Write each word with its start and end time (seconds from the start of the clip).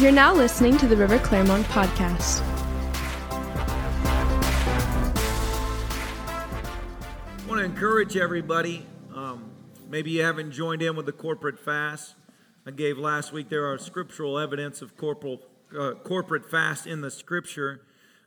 You're 0.00 0.12
now 0.12 0.34
listening 0.34 0.78
to 0.78 0.86
the 0.86 0.96
River 0.96 1.18
Clermont 1.18 1.66
podcast. 1.66 2.40
I 7.38 7.46
want 7.46 7.58
to 7.58 7.64
encourage 7.66 8.16
everybody. 8.16 8.86
Um, 9.14 9.50
maybe 9.90 10.12
you 10.12 10.22
haven't 10.22 10.52
joined 10.52 10.80
in 10.80 10.96
with 10.96 11.04
the 11.04 11.12
corporate 11.12 11.58
fast. 11.58 12.14
I 12.66 12.70
gave 12.70 12.96
last 12.96 13.34
week 13.34 13.50
there 13.50 13.70
are 13.70 13.76
scriptural 13.76 14.38
evidence 14.38 14.80
of 14.80 14.96
corporal, 14.96 15.42
uh, 15.78 15.92
corporate 16.02 16.50
fast 16.50 16.86
in 16.86 17.02
the 17.02 17.10
scripture 17.10 17.82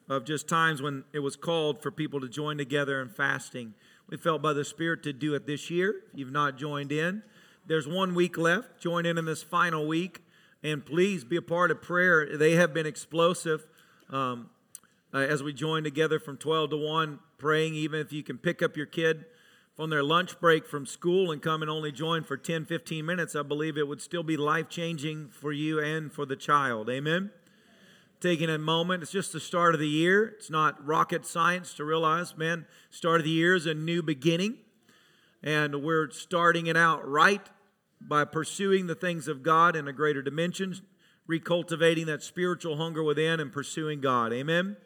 of 0.08 0.26
just 0.26 0.48
times 0.48 0.80
when 0.80 1.06
it 1.12 1.22
was 1.22 1.36
called 1.36 1.82
for 1.82 1.90
people 1.90 2.22
to 2.22 2.30
join 2.30 2.60
together 2.60 3.02
in 3.02 3.10
fasting. 3.10 3.74
We 4.08 4.18
felt 4.18 4.44
by 4.44 4.54
the 4.54 4.64
Spirit 4.64 5.02
to 5.04 5.12
do 5.12 5.34
it 5.34 5.48
this 5.48 5.72
year. 5.72 6.04
If 6.12 6.20
you've 6.20 6.32
not 6.32 6.56
joined 6.56 6.92
in, 6.92 7.24
there's 7.66 7.88
one 7.88 8.14
week 8.14 8.38
left. 8.38 8.80
Join 8.80 9.08
in 9.08 9.18
in 9.18 9.26
this 9.26 9.42
final 9.42 9.88
week. 9.88 10.23
And 10.64 10.86
please 10.86 11.26
be 11.26 11.36
a 11.36 11.42
part 11.42 11.72
of 11.72 11.82
prayer. 11.82 12.38
They 12.38 12.54
have 12.54 12.74
been 12.74 12.86
explosive 12.86 13.68
um, 14.10 14.50
uh, 15.14 15.18
as 15.18 15.44
we 15.44 15.52
join 15.52 15.84
together 15.84 16.20
from 16.20 16.38
12 16.38 16.70
to 16.70 16.78
1, 16.78 17.20
praying, 17.38 17.76
even 17.76 18.00
if 18.00 18.14
you 18.14 18.24
can 18.24 18.38
pick 18.38 18.62
up 18.62 18.78
your 18.78 18.86
kid 18.86 19.26
from 19.76 19.90
their 19.90 20.04
lunch 20.04 20.40
break 20.40 20.66
from 20.66 20.86
school 20.86 21.32
and 21.32 21.42
come 21.42 21.62
and 21.62 21.70
only 21.70 21.92
join 21.92 22.24
for 22.24 22.38
10, 22.38 22.66
15 22.66 23.06
minutes, 23.06 23.36
I 23.36 23.42
believe 23.42 23.78
it 23.78 23.88
would 23.88 24.02
still 24.02 24.24
be 24.24 24.38
life 24.38 24.70
changing 24.70 25.30
for 25.30 25.52
you 25.52 25.80
and 25.80 26.12
for 26.14 26.26
the 26.26 26.36
child. 26.36 26.90
Amen? 26.90 27.32
Taking 28.22 28.50
a 28.50 28.58
moment, 28.58 29.04
it's 29.04 29.12
just 29.12 29.34
the 29.34 29.42
start 29.42 29.74
of 29.74 29.82
the 29.82 29.88
year. 29.88 30.26
It's 30.38 30.50
not 30.50 30.86
rocket 30.86 31.26
science 31.26 31.74
to 31.74 31.84
realize, 31.84 32.38
man, 32.38 32.66
start 32.90 33.20
of 33.20 33.26
the 33.26 33.32
year 33.32 33.54
is 33.56 33.66
a 33.66 33.74
new 33.74 34.02
beginning. 34.02 34.60
And 35.44 35.84
we're 35.84 36.10
starting 36.12 36.68
it 36.68 36.78
out 36.78 37.06
right 37.06 37.42
by 38.08 38.26
pursuing 38.26 38.88
the 38.88 38.96
things 38.96 39.28
of 39.28 39.44
God 39.44 39.76
in 39.76 39.88
a 39.88 39.94
greater 39.94 40.22
dimension, 40.22 40.76
recultivating 41.30 42.06
that 42.08 42.24
spiritual 42.24 42.78
hunger 42.78 43.04
within 43.04 43.40
and 43.40 43.52
pursuing 43.52 44.02
God. 44.02 44.34
Amen. 44.34 44.78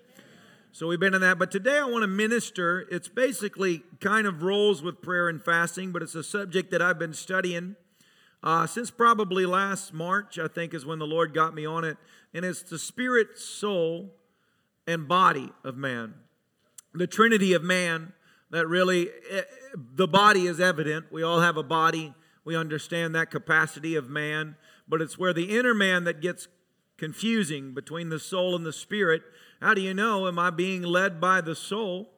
So 0.71 0.87
we've 0.87 0.99
been 0.99 1.15
in 1.15 1.21
that, 1.21 1.39
but 1.39 1.49
today 1.49 1.79
I 1.79 1.85
want 1.85 2.03
to 2.03 2.07
minister. 2.07 2.87
It's 2.91 3.07
basically 3.07 3.83
kind 3.99 4.27
of 4.27 4.43
rolls 4.43 4.83
with 4.83 5.01
prayer 5.01 5.27
and 5.27 5.43
fasting, 5.43 5.91
but 5.91 6.03
it's 6.03 6.13
a 6.13 6.23
subject 6.23 6.69
that 6.71 6.81
I've 6.81 6.99
been 6.99 7.13
studying 7.13 7.75
uh, 8.43 8.67
since 8.67 8.91
probably 8.91 9.45
last 9.45 9.93
March, 9.93 10.37
I 10.37 10.47
think, 10.47 10.73
is 10.73 10.85
when 10.85 10.99
the 10.99 11.07
Lord 11.07 11.33
got 11.33 11.55
me 11.55 11.65
on 11.65 11.83
it. 11.83 11.97
And 12.33 12.45
it's 12.45 12.61
the 12.61 12.77
spirit, 12.77 13.37
soul, 13.37 14.13
and 14.85 15.07
body 15.07 15.51
of 15.63 15.75
man. 15.75 16.13
The 16.93 17.07
Trinity 17.07 17.53
of 17.53 17.63
man 17.63 18.13
that 18.51 18.67
really, 18.67 19.09
eh, 19.29 19.41
the 19.75 20.07
body 20.07 20.47
is 20.47 20.59
evident. 20.59 21.11
We 21.11 21.23
all 21.23 21.41
have 21.41 21.57
a 21.57 21.63
body 21.63 22.13
we 22.47 22.55
understand 22.55 23.13
that 23.13 23.29
capacity 23.29 23.93
of 23.97 24.09
man, 24.09 24.55
but 24.87 25.01
it's 25.01 25.17
where 25.17 25.33
the 25.33 25.57
inner 25.57 25.73
man 25.73 26.05
that 26.05 26.21
gets 26.21 26.47
confusing 26.95 27.73
between 27.73 28.07
the 28.07 28.19
soul 28.19 28.55
and 28.55 28.65
the 28.65 28.71
spirit. 28.71 29.21
How 29.61 29.73
do 29.73 29.81
you 29.81 29.93
know? 29.93 30.29
Am 30.29 30.39
I 30.39 30.49
being 30.49 30.81
led 30.81 31.19
by 31.19 31.41
the 31.41 31.55
soul 31.55 32.09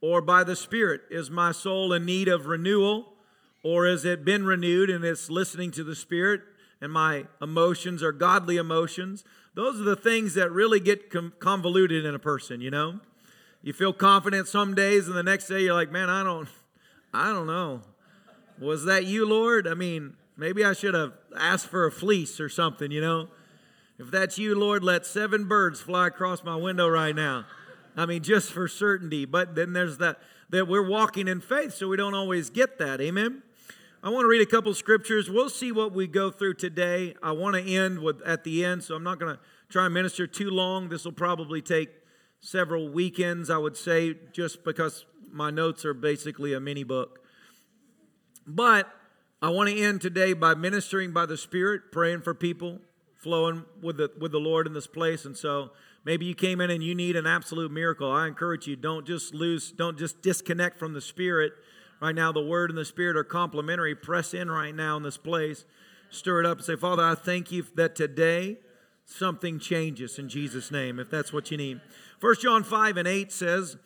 or 0.00 0.22
by 0.22 0.42
the 0.42 0.56
spirit? 0.56 1.02
Is 1.10 1.30
my 1.30 1.52
soul 1.52 1.92
in 1.92 2.06
need 2.06 2.28
of 2.28 2.46
renewal 2.46 3.12
or 3.62 3.86
has 3.86 4.06
it 4.06 4.24
been 4.24 4.46
renewed 4.46 4.88
and 4.88 5.04
it's 5.04 5.28
listening 5.28 5.70
to 5.72 5.84
the 5.84 5.94
spirit 5.94 6.40
and 6.80 6.90
my 6.90 7.26
emotions 7.42 8.02
are 8.02 8.10
godly 8.10 8.56
emotions? 8.56 9.22
Those 9.52 9.78
are 9.78 9.84
the 9.84 9.96
things 9.96 10.32
that 10.32 10.50
really 10.50 10.80
get 10.80 11.12
convoluted 11.40 12.06
in 12.06 12.14
a 12.14 12.18
person, 12.18 12.62
you 12.62 12.70
know? 12.70 13.00
You 13.60 13.74
feel 13.74 13.92
confident 13.92 14.48
some 14.48 14.74
days 14.74 15.08
and 15.08 15.14
the 15.14 15.22
next 15.22 15.46
day 15.46 15.60
you're 15.60 15.74
like, 15.74 15.92
"Man, 15.92 16.08
I 16.08 16.22
don't 16.24 16.48
I 17.12 17.26
don't 17.34 17.46
know. 17.46 17.82
Was 18.60 18.84
that 18.84 19.04
you, 19.04 19.26
Lord? 19.26 19.66
I 19.68 19.74
mean, 19.74 20.14
maybe 20.36 20.64
I 20.64 20.72
should 20.72 20.94
have 20.94 21.12
asked 21.36 21.66
for 21.66 21.86
a 21.86 21.92
fleece 21.92 22.40
or 22.40 22.48
something, 22.48 22.90
you 22.90 23.00
know? 23.00 23.28
If 23.98 24.10
that's 24.10 24.38
you, 24.38 24.54
Lord, 24.54 24.84
let 24.84 25.06
seven 25.06 25.46
birds 25.46 25.80
fly 25.80 26.06
across 26.06 26.44
my 26.44 26.56
window 26.56 26.88
right 26.88 27.14
now. 27.14 27.46
I 27.96 28.06
mean, 28.06 28.22
just 28.22 28.52
for 28.52 28.68
certainty. 28.68 29.24
But 29.24 29.54
then 29.54 29.72
there's 29.72 29.98
that, 29.98 30.18
that 30.50 30.68
we're 30.68 30.88
walking 30.88 31.26
in 31.26 31.40
faith, 31.40 31.74
so 31.74 31.88
we 31.88 31.96
don't 31.96 32.14
always 32.14 32.48
get 32.48 32.78
that. 32.78 33.00
Amen? 33.00 33.42
I 34.02 34.10
want 34.10 34.24
to 34.24 34.28
read 34.28 34.40
a 34.40 34.46
couple 34.46 34.72
scriptures. 34.74 35.28
We'll 35.28 35.50
see 35.50 35.72
what 35.72 35.92
we 35.92 36.06
go 36.06 36.30
through 36.30 36.54
today. 36.54 37.14
I 37.20 37.32
want 37.32 37.56
to 37.56 37.62
end 37.62 37.98
with 37.98 38.22
at 38.22 38.44
the 38.44 38.64
end, 38.64 38.84
so 38.84 38.94
I'm 38.94 39.02
not 39.02 39.18
going 39.18 39.34
to 39.34 39.40
try 39.68 39.86
and 39.86 39.94
minister 39.94 40.26
too 40.28 40.50
long. 40.50 40.88
This 40.88 41.04
will 41.04 41.12
probably 41.12 41.60
take 41.60 41.90
several 42.40 42.88
weekends, 42.88 43.50
I 43.50 43.58
would 43.58 43.76
say, 43.76 44.14
just 44.32 44.62
because 44.64 45.04
my 45.32 45.50
notes 45.50 45.84
are 45.84 45.94
basically 45.94 46.54
a 46.54 46.60
mini 46.60 46.84
book. 46.84 47.17
But 48.48 48.88
I 49.42 49.50
want 49.50 49.68
to 49.68 49.78
end 49.78 50.00
today 50.00 50.32
by 50.32 50.54
ministering 50.54 51.12
by 51.12 51.26
the 51.26 51.36
Spirit, 51.36 51.92
praying 51.92 52.22
for 52.22 52.32
people, 52.32 52.78
flowing 53.14 53.66
with 53.82 53.98
the 53.98 54.10
with 54.18 54.32
the 54.32 54.40
Lord 54.40 54.66
in 54.66 54.72
this 54.72 54.86
place. 54.86 55.26
And 55.26 55.36
so 55.36 55.70
maybe 56.04 56.24
you 56.24 56.34
came 56.34 56.60
in 56.62 56.70
and 56.70 56.82
you 56.82 56.94
need 56.94 57.14
an 57.14 57.26
absolute 57.26 57.70
miracle. 57.70 58.10
I 58.10 58.26
encourage 58.26 58.66
you, 58.66 58.74
don't 58.74 59.06
just 59.06 59.34
lose, 59.34 59.70
don't 59.70 59.98
just 59.98 60.22
disconnect 60.22 60.78
from 60.78 60.94
the 60.94 61.00
Spirit. 61.02 61.52
Right 62.00 62.14
now, 62.14 62.32
the 62.32 62.42
Word 62.42 62.70
and 62.70 62.78
the 62.78 62.84
Spirit 62.86 63.16
are 63.16 63.24
complementary. 63.24 63.94
Press 63.94 64.32
in 64.32 64.50
right 64.50 64.74
now 64.74 64.96
in 64.96 65.02
this 65.02 65.18
place. 65.18 65.64
Stir 66.10 66.40
it 66.40 66.46
up 66.46 66.58
and 66.58 66.64
say, 66.64 66.76
Father, 66.76 67.04
I 67.04 67.14
thank 67.14 67.52
you 67.52 67.66
that 67.74 67.94
today 67.94 68.56
something 69.04 69.58
changes 69.58 70.18
in 70.18 70.28
Jesus' 70.28 70.70
name, 70.70 70.98
if 70.98 71.10
that's 71.10 71.32
what 71.32 71.50
you 71.50 71.58
need. 71.58 71.80
First 72.18 72.40
John 72.40 72.62
5 72.62 72.96
and 72.96 73.08
8 73.08 73.30
says, 73.30 73.76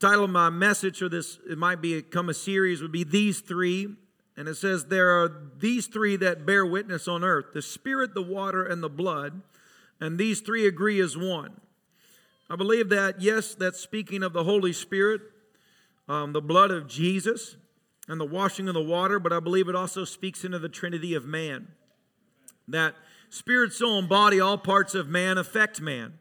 title 0.00 0.24
of 0.24 0.30
my 0.30 0.48
message 0.48 1.02
or 1.02 1.10
this 1.10 1.38
it 1.48 1.58
might 1.58 1.82
become 1.82 2.30
a 2.30 2.34
series 2.34 2.80
would 2.80 2.90
be 2.90 3.04
these 3.04 3.40
three. 3.40 3.94
And 4.36 4.48
it 4.48 4.56
says 4.56 4.86
there 4.86 5.10
are 5.10 5.30
these 5.58 5.86
three 5.86 6.16
that 6.16 6.46
bear 6.46 6.64
witness 6.64 7.06
on 7.06 7.22
earth 7.22 7.52
the 7.52 7.60
spirit 7.60 8.14
the 8.14 8.22
water 8.22 8.64
and 8.64 8.82
the 8.82 8.88
blood 8.88 9.42
and 10.00 10.18
these 10.18 10.40
three 10.40 10.66
agree 10.66 10.98
as 11.00 11.16
one. 11.16 11.60
I 12.48 12.56
believe 12.56 12.88
that 12.88 13.20
yes 13.20 13.54
that's 13.54 13.78
speaking 13.78 14.22
of 14.22 14.32
the 14.32 14.44
holy 14.44 14.72
spirit 14.72 15.20
um, 16.08 16.32
the 16.32 16.40
blood 16.40 16.70
of 16.70 16.88
jesus 16.88 17.56
and 18.08 18.18
the 18.18 18.24
washing 18.24 18.66
of 18.68 18.74
the 18.74 18.82
water 18.82 19.20
but 19.20 19.32
i 19.32 19.38
believe 19.38 19.68
it 19.68 19.76
also 19.76 20.04
speaks 20.04 20.44
into 20.44 20.58
the 20.58 20.70
trinity 20.70 21.12
of 21.14 21.26
man. 21.26 21.68
That 22.66 22.94
spirit 23.28 23.74
soul 23.74 23.98
and 23.98 24.08
body 24.08 24.40
all 24.40 24.56
parts 24.56 24.94
of 24.94 25.08
man 25.08 25.36
affect 25.36 25.82
man. 25.82 26.14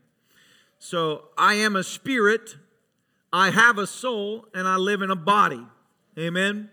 So 0.79 1.29
i 1.37 1.53
am 1.53 1.77
a 1.77 1.83
spirit 1.85 2.57
I 3.31 3.51
have 3.51 3.77
a 3.77 3.85
soul 3.85 4.47
and 4.53 4.67
I 4.67 4.77
live 4.77 5.01
in 5.01 5.11
a 5.11 5.15
body. 5.15 5.65
Amen. 6.17 6.69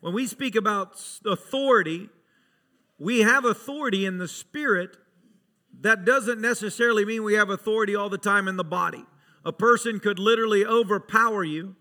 When 0.00 0.12
we 0.12 0.26
speak 0.26 0.54
about 0.56 1.00
authority, 1.24 2.08
we 2.98 3.20
have 3.20 3.44
authority 3.44 4.04
in 4.04 4.18
the 4.18 4.28
spirit. 4.28 4.96
That 5.80 6.04
doesn't 6.04 6.40
necessarily 6.40 7.04
mean 7.04 7.22
we 7.22 7.34
have 7.34 7.50
authority 7.50 7.94
all 7.94 8.08
the 8.08 8.18
time 8.18 8.48
in 8.48 8.56
the 8.56 8.64
body. 8.64 9.04
A 9.44 9.52
person 9.52 9.98
could 9.98 10.18
literally 10.18 10.64
overpower 10.64 11.42
you 11.42 11.76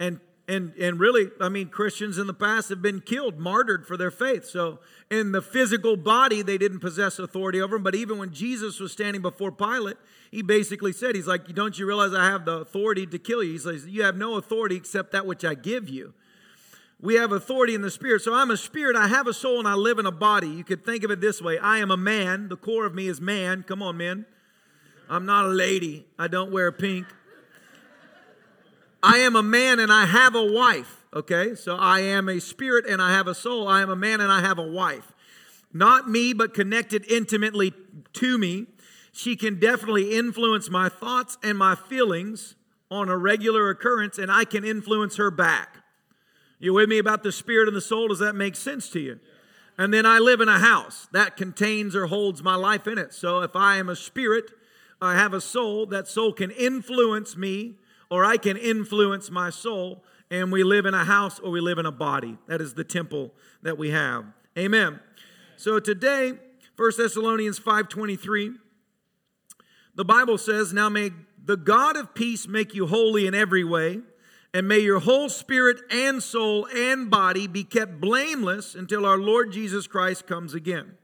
and 0.00 0.20
and 0.48 0.72
and 0.78 0.98
really 0.98 1.30
i 1.40 1.48
mean 1.48 1.68
christians 1.68 2.18
in 2.18 2.26
the 2.26 2.34
past 2.34 2.68
have 2.68 2.82
been 2.82 3.00
killed 3.00 3.38
martyred 3.38 3.86
for 3.86 3.96
their 3.96 4.10
faith. 4.10 4.44
So 4.44 4.80
in 5.10 5.32
the 5.32 5.42
physical 5.42 5.96
body 5.96 6.42
they 6.42 6.58
didn't 6.58 6.80
possess 6.80 7.18
authority 7.18 7.60
over 7.60 7.76
them. 7.76 7.82
But 7.82 7.94
even 7.94 8.18
when 8.18 8.32
jesus 8.32 8.80
was 8.80 8.92
standing 8.92 9.22
before 9.22 9.52
pilate 9.52 9.96
he 10.30 10.42
basically 10.42 10.92
said 10.92 11.14
he's 11.14 11.26
like 11.26 11.46
don't 11.54 11.78
you 11.78 11.86
realize 11.86 12.12
i 12.12 12.26
have 12.26 12.44
the 12.44 12.58
authority 12.58 13.06
to 13.06 13.18
kill 13.18 13.42
you? 13.42 13.52
He 13.52 13.58
says 13.58 13.86
you 13.86 14.02
have 14.02 14.16
no 14.16 14.36
authority 14.36 14.76
except 14.76 15.12
that 15.12 15.26
which 15.26 15.44
i 15.44 15.54
give 15.54 15.88
you. 15.88 16.14
We 17.00 17.16
have 17.16 17.32
authority 17.32 17.74
in 17.74 17.82
the 17.82 17.90
spirit. 17.90 18.22
So 18.22 18.34
i'm 18.34 18.50
a 18.50 18.56
spirit. 18.56 18.96
I 18.96 19.08
have 19.08 19.26
a 19.26 19.34
soul 19.34 19.58
and 19.58 19.68
i 19.68 19.74
live 19.74 19.98
in 19.98 20.06
a 20.06 20.12
body. 20.12 20.48
You 20.48 20.64
could 20.64 20.84
think 20.84 21.04
of 21.04 21.10
it 21.10 21.20
this 21.20 21.40
way. 21.40 21.58
I 21.58 21.78
am 21.78 21.90
a 21.90 21.96
man. 21.96 22.48
The 22.48 22.56
core 22.56 22.86
of 22.86 22.94
me 22.94 23.08
is 23.08 23.20
man. 23.20 23.62
Come 23.62 23.82
on 23.82 23.96
men 23.96 24.26
i'm 25.12 25.26
not 25.26 25.44
a 25.44 25.48
lady. 25.48 26.06
I 26.18 26.26
don't 26.26 26.50
wear 26.50 26.72
pink 26.72 27.06
I 29.02 29.18
am 29.18 29.34
a 29.34 29.42
man 29.42 29.80
and 29.80 29.92
I 29.92 30.06
have 30.06 30.34
a 30.34 30.44
wife. 30.44 31.04
Okay, 31.14 31.54
so 31.54 31.76
I 31.76 32.00
am 32.00 32.28
a 32.28 32.40
spirit 32.40 32.86
and 32.86 33.02
I 33.02 33.12
have 33.12 33.26
a 33.26 33.34
soul. 33.34 33.68
I 33.68 33.82
am 33.82 33.90
a 33.90 33.96
man 33.96 34.20
and 34.20 34.32
I 34.32 34.40
have 34.40 34.58
a 34.58 34.66
wife. 34.66 35.12
Not 35.72 36.08
me, 36.08 36.32
but 36.32 36.54
connected 36.54 37.10
intimately 37.10 37.72
to 38.14 38.38
me. 38.38 38.66
She 39.12 39.36
can 39.36 39.58
definitely 39.58 40.14
influence 40.14 40.70
my 40.70 40.88
thoughts 40.88 41.36
and 41.42 41.58
my 41.58 41.74
feelings 41.74 42.54
on 42.90 43.08
a 43.08 43.16
regular 43.16 43.70
occurrence, 43.70 44.18
and 44.18 44.30
I 44.30 44.44
can 44.44 44.64
influence 44.64 45.16
her 45.16 45.30
back. 45.30 45.78
You 46.58 46.74
with 46.74 46.88
me 46.88 46.98
about 46.98 47.22
the 47.22 47.32
spirit 47.32 47.68
and 47.68 47.76
the 47.76 47.80
soul? 47.80 48.08
Does 48.08 48.20
that 48.20 48.34
make 48.34 48.54
sense 48.54 48.88
to 48.90 49.00
you? 49.00 49.18
And 49.78 49.92
then 49.92 50.04
I 50.06 50.18
live 50.18 50.40
in 50.40 50.48
a 50.48 50.58
house 50.58 51.08
that 51.12 51.36
contains 51.36 51.96
or 51.96 52.06
holds 52.06 52.42
my 52.42 52.54
life 52.54 52.86
in 52.86 52.98
it. 52.98 53.14
So 53.14 53.40
if 53.40 53.56
I 53.56 53.78
am 53.78 53.88
a 53.88 53.96
spirit, 53.96 54.50
I 55.00 55.14
have 55.14 55.32
a 55.32 55.40
soul, 55.40 55.86
that 55.86 56.06
soul 56.06 56.32
can 56.32 56.50
influence 56.50 57.36
me 57.36 57.76
or 58.12 58.26
I 58.26 58.36
can 58.36 58.58
influence 58.58 59.30
my 59.30 59.48
soul. 59.48 60.04
And 60.30 60.52
we 60.52 60.64
live 60.64 60.84
in 60.84 60.92
a 60.92 61.04
house 61.04 61.40
or 61.40 61.50
we 61.50 61.62
live 61.62 61.78
in 61.78 61.86
a 61.86 61.92
body. 61.92 62.36
That 62.46 62.60
is 62.60 62.74
the 62.74 62.84
temple 62.84 63.32
that 63.62 63.78
we 63.78 63.88
have. 63.88 64.26
Amen. 64.56 65.00
So 65.56 65.80
today, 65.80 66.38
1 66.76 66.98
Thessalonians 66.98 67.58
5:23, 67.58 68.52
the 69.94 70.04
Bible 70.04 70.36
says, 70.36 70.74
"Now 70.74 70.90
may 70.90 71.12
the 71.42 71.56
God 71.56 71.96
of 71.96 72.14
peace 72.14 72.46
make 72.46 72.74
you 72.74 72.86
holy 72.86 73.26
in 73.26 73.34
every 73.34 73.64
way, 73.64 74.02
and 74.52 74.68
may 74.68 74.80
your 74.80 74.98
whole 74.98 75.30
spirit 75.30 75.80
and 75.90 76.22
soul 76.22 76.66
and 76.66 77.10
body 77.10 77.46
be 77.46 77.64
kept 77.64 77.98
blameless 77.98 78.74
until 78.74 79.06
our 79.06 79.18
Lord 79.18 79.52
Jesus 79.52 79.86
Christ 79.86 80.26
comes 80.26 80.52
again." 80.52 80.98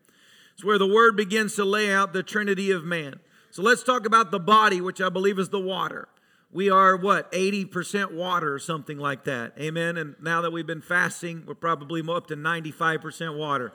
It's 0.52 0.64
where 0.64 0.78
the 0.78 0.86
Word 0.86 1.16
begins 1.16 1.54
to 1.54 1.64
lay 1.64 1.90
out 1.90 2.12
the 2.12 2.22
Trinity 2.22 2.70
of 2.70 2.84
man. 2.84 3.20
So 3.50 3.62
let's 3.62 3.82
talk 3.82 4.04
about 4.04 4.30
the 4.30 4.40
body, 4.40 4.82
which 4.82 5.00
I 5.00 5.08
believe 5.08 5.38
is 5.38 5.48
the 5.48 5.58
water. 5.58 6.08
We 6.50 6.70
are 6.70 6.96
what, 6.96 7.30
80% 7.32 8.14
water 8.14 8.54
or 8.54 8.58
something 8.58 8.98
like 8.98 9.24
that. 9.24 9.52
Amen. 9.58 9.98
And 9.98 10.16
now 10.20 10.40
that 10.40 10.50
we've 10.50 10.66
been 10.66 10.80
fasting, 10.80 11.44
we're 11.46 11.54
probably 11.54 12.00
up 12.00 12.26
to 12.28 12.36
95% 12.36 13.36
water. 13.36 13.72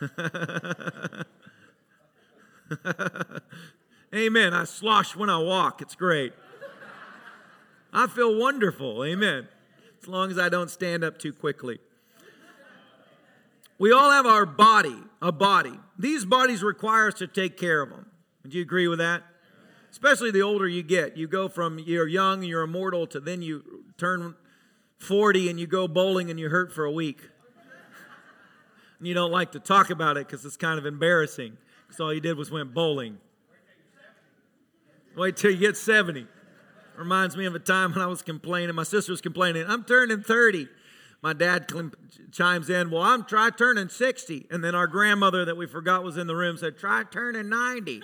Amen. 4.14 4.52
I 4.54 4.64
slosh 4.64 5.14
when 5.14 5.30
I 5.30 5.38
walk. 5.38 5.80
It's 5.80 5.94
great. 5.94 6.32
I 7.92 8.06
feel 8.08 8.36
wonderful. 8.36 9.04
Amen. 9.04 9.48
As 10.02 10.08
long 10.08 10.30
as 10.30 10.38
I 10.38 10.48
don't 10.48 10.70
stand 10.70 11.04
up 11.04 11.18
too 11.18 11.32
quickly. 11.32 11.78
We 13.78 13.92
all 13.92 14.10
have 14.10 14.26
our 14.26 14.44
body, 14.44 14.96
a 15.22 15.30
body. 15.30 15.78
These 15.98 16.24
bodies 16.24 16.64
require 16.64 17.08
us 17.08 17.14
to 17.14 17.28
take 17.28 17.56
care 17.56 17.80
of 17.80 17.90
them. 17.90 18.06
Would 18.42 18.52
you 18.54 18.62
agree 18.62 18.88
with 18.88 18.98
that? 18.98 19.22
Especially 19.90 20.30
the 20.30 20.42
older 20.42 20.68
you 20.68 20.82
get. 20.82 21.16
You 21.16 21.26
go 21.26 21.48
from 21.48 21.78
you're 21.78 22.06
young 22.06 22.40
and 22.40 22.48
you're 22.48 22.62
immortal 22.62 23.06
to 23.08 23.20
then 23.20 23.42
you 23.42 23.84
turn 23.96 24.34
40 24.98 25.48
and 25.48 25.58
you 25.58 25.66
go 25.66 25.88
bowling 25.88 26.30
and 26.30 26.38
you 26.38 26.48
hurt 26.48 26.72
for 26.72 26.84
a 26.84 26.92
week. 26.92 27.20
And 28.98 29.06
you 29.06 29.14
don't 29.14 29.30
like 29.30 29.52
to 29.52 29.60
talk 29.60 29.90
about 29.90 30.16
it 30.16 30.26
because 30.26 30.44
it's 30.44 30.56
kind 30.56 30.78
of 30.78 30.84
embarrassing. 30.84 31.56
Because 31.86 32.00
all 32.00 32.12
you 32.12 32.20
did 32.20 32.36
was 32.36 32.50
went 32.50 32.74
bowling. 32.74 33.18
Wait 35.16 35.36
till 35.36 35.50
you 35.50 35.56
get 35.56 35.76
70. 35.76 36.26
Reminds 36.96 37.36
me 37.36 37.46
of 37.46 37.54
a 37.54 37.60
time 37.60 37.92
when 37.92 38.02
I 38.02 38.06
was 38.06 38.22
complaining. 38.22 38.74
My 38.74 38.82
sister 38.82 39.12
was 39.12 39.20
complaining, 39.20 39.64
I'm 39.68 39.84
turning 39.84 40.22
30. 40.22 40.68
My 41.22 41.32
dad 41.32 41.68
chimes 42.30 42.70
in, 42.70 42.90
Well, 42.90 43.02
I'm 43.02 43.24
try 43.24 43.50
turning 43.50 43.88
60. 43.88 44.46
And 44.50 44.62
then 44.62 44.74
our 44.74 44.86
grandmother 44.86 45.44
that 45.44 45.56
we 45.56 45.66
forgot 45.66 46.04
was 46.04 46.16
in 46.16 46.26
the 46.28 46.36
room 46.36 46.56
said, 46.56 46.78
Try 46.78 47.02
turning 47.04 47.48
90. 47.48 48.02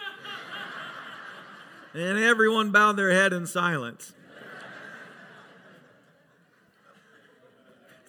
And 1.95 2.19
everyone 2.19 2.73
bowed 2.73 2.97
their 2.97 3.13
head 3.13 3.33
in 3.33 3.47
silence. 3.47 4.13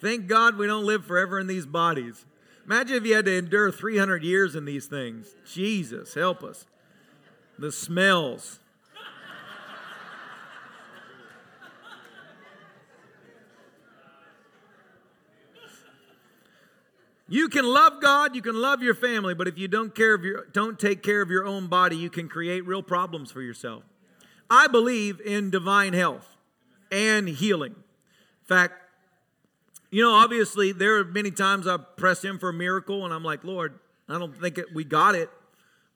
Thank 0.00 0.26
God 0.26 0.58
we 0.58 0.66
don't 0.66 0.84
live 0.84 1.06
forever 1.06 1.38
in 1.38 1.46
these 1.46 1.66
bodies. 1.66 2.26
Imagine 2.66 2.96
if 2.96 3.06
you 3.06 3.14
had 3.14 3.24
to 3.26 3.36
endure 3.36 3.70
300 3.70 4.22
years 4.22 4.56
in 4.56 4.64
these 4.64 4.86
things. 4.86 5.34
Jesus, 5.50 6.14
help 6.14 6.42
us. 6.42 6.66
The 7.58 7.72
smells, 7.72 8.58
You 17.28 17.48
can 17.48 17.64
love 17.64 18.00
God, 18.00 18.36
you 18.36 18.42
can 18.42 18.54
love 18.54 18.82
your 18.82 18.94
family, 18.94 19.34
but 19.34 19.48
if 19.48 19.58
you 19.58 19.66
don't 19.66 19.94
care 19.94 20.14
of 20.14 20.24
your 20.24 20.46
don't 20.52 20.78
take 20.78 21.02
care 21.02 21.22
of 21.22 21.30
your 21.30 21.44
own 21.44 21.66
body, 21.66 21.96
you 21.96 22.08
can 22.08 22.28
create 22.28 22.64
real 22.66 22.82
problems 22.82 23.32
for 23.32 23.42
yourself. 23.42 23.82
I 24.48 24.68
believe 24.68 25.20
in 25.20 25.50
divine 25.50 25.92
health 25.92 26.36
and 26.92 27.28
healing. 27.28 27.72
In 27.72 28.46
fact, 28.46 28.74
you 29.90 30.02
know, 30.02 30.12
obviously 30.12 30.70
there 30.70 30.98
are 30.98 31.04
many 31.04 31.32
times 31.32 31.66
I've 31.66 31.96
pressed 31.96 32.24
in 32.24 32.38
for 32.38 32.50
a 32.50 32.52
miracle 32.52 33.04
and 33.04 33.12
I'm 33.12 33.24
like, 33.24 33.42
Lord, 33.42 33.78
I 34.08 34.18
don't 34.18 34.36
think 34.40 34.58
it, 34.58 34.72
we 34.72 34.84
got 34.84 35.16
it 35.16 35.30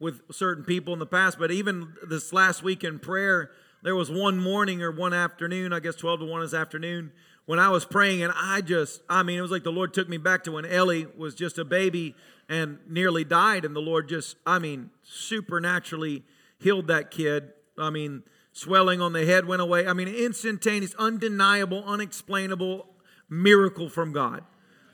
with 0.01 0.23
certain 0.33 0.65
people 0.65 0.93
in 0.93 0.99
the 0.99 1.07
past, 1.07 1.39
but 1.39 1.51
even 1.53 1.93
this 2.05 2.33
last 2.33 2.63
week 2.63 2.83
in 2.83 2.99
prayer, 2.99 3.51
there 3.83 3.95
was 3.95 4.11
one 4.11 4.39
morning 4.39 4.83
or 4.83 4.91
one 4.91 5.13
afternoon, 5.13 5.73
I 5.73 5.81
guess 5.81 5.95
12 5.95 6.21
to 6.21 6.27
1 6.27 6.41
this 6.41 6.55
afternoon, 6.55 7.13
when 7.47 7.59
I 7.59 7.69
was 7.71 7.85
praying, 7.85 8.23
and 8.23 8.33
I 8.37 8.61
just, 8.61 9.03
I 9.09 9.23
mean, 9.23 9.39
it 9.39 9.43
was 9.43 9.51
like 9.51 9.65
the 9.65 9.73
Lord 9.73 9.93
took 9.93 10.09
me 10.09 10.19
back 10.19 10.45
to 10.45 10.53
when 10.53 10.65
Ellie 10.65 11.07
was 11.17 11.35
just 11.35 11.59
a 11.59 11.65
baby 11.65 12.15
and 12.49 12.79
nearly 12.89 13.25
died, 13.25 13.65
and 13.65 13.75
the 13.75 13.81
Lord 13.81 14.09
just, 14.09 14.37
I 14.47 14.59
mean, 14.59 14.91
supernaturally 15.03 16.25
healed 16.59 16.87
that 16.89 17.11
kid. 17.11 17.53
I 17.79 17.91
mean, 17.91 18.23
swelling 18.53 19.01
on 19.01 19.13
the 19.13 19.25
head 19.25 19.47
went 19.47 19.63
away. 19.63 19.87
I 19.87 19.93
mean, 19.93 20.09
instantaneous, 20.09 20.95
undeniable, 20.97 21.85
unexplainable 21.85 22.87
miracle 23.29 23.89
from 23.89 24.13
God. 24.13 24.45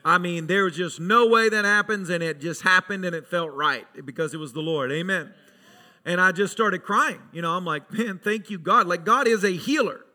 I 0.05 0.19
mean, 0.19 0.47
there 0.47 0.65
was 0.65 0.77
just 0.77 1.01
no 1.01 1.27
way 1.27 1.49
that 1.49 1.65
happens, 1.65 2.11
and 2.11 2.23
it 2.23 2.41
just 2.41 2.63
happened, 2.63 3.05
and 3.05 3.15
it 3.15 3.27
felt 3.27 3.53
right 3.53 3.87
because 4.05 4.35
it 4.35 4.37
was 4.37 4.53
the 4.53 4.61
Lord. 4.61 4.93
Amen. 4.93 5.33
And 6.05 6.21
I 6.21 6.31
just 6.31 6.53
started 6.53 6.85
crying. 6.85 7.21
You 7.33 7.43
know, 7.43 7.51
I'm 7.51 7.65
like, 7.65 7.93
man, 7.93 8.21
thank 8.23 8.49
you, 8.49 8.59
God. 8.59 8.87
Like, 8.87 9.05
God 9.05 9.27
is 9.27 9.43
a 9.43 9.51
healer, 9.51 10.07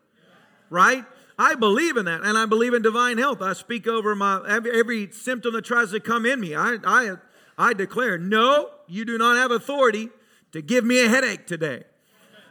right? 0.70 1.04
I 1.38 1.54
believe 1.54 1.96
in 1.96 2.04
that, 2.04 2.22
and 2.22 2.36
I 2.36 2.46
believe 2.46 2.74
in 2.74 2.82
divine 2.82 3.18
health. 3.18 3.40
I 3.40 3.52
speak 3.54 3.86
over 3.86 4.14
my 4.14 4.42
every, 4.48 5.10
symptom 5.12 5.54
that 5.54 5.64
tries 5.64 5.90
to 5.90 6.00
come 6.00 6.26
in 6.26 6.40
me. 6.40 6.54
I, 6.54 6.76
I, 6.84 7.14
I 7.56 7.72
declare, 7.72 8.18
no, 8.18 8.70
you 8.86 9.04
do 9.04 9.18
not 9.18 9.36
have 9.36 9.50
authority 9.50 10.10
to 10.52 10.62
give 10.62 10.84
me 10.84 11.04
a 11.04 11.08
headache 11.08 11.46
today. 11.46 11.84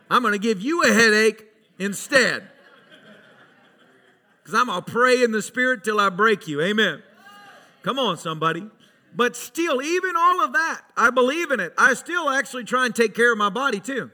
I'm 0.10 0.22
going 0.22 0.34
to 0.34 0.40
give 0.40 0.62
you 0.62 0.84
a 0.84 0.92
headache 0.92 1.46
instead. 1.80 2.48
Because 4.42 4.60
I'm 4.60 4.68
going 4.68 4.84
to 4.84 4.92
pray 4.92 5.24
in 5.24 5.32
the 5.32 5.42
spirit 5.42 5.84
till 5.84 6.00
I 6.00 6.10
break 6.10 6.48
you. 6.48 6.62
Amen. 6.62 7.04
Come 7.84 8.00
on, 8.00 8.18
somebody. 8.18 8.68
But 9.14 9.36
still, 9.36 9.82
even 9.82 10.16
all 10.18 10.44
of 10.44 10.54
that, 10.54 10.82
I 10.96 11.10
believe 11.10 11.52
in 11.52 11.60
it. 11.60 11.74
I 11.78 11.94
still 11.94 12.30
actually 12.30 12.64
try 12.64 12.86
and 12.86 12.96
take 12.96 13.14
care 13.14 13.32
of 13.32 13.38
my 13.38 13.50
body 13.50 13.80
too. 13.80 14.12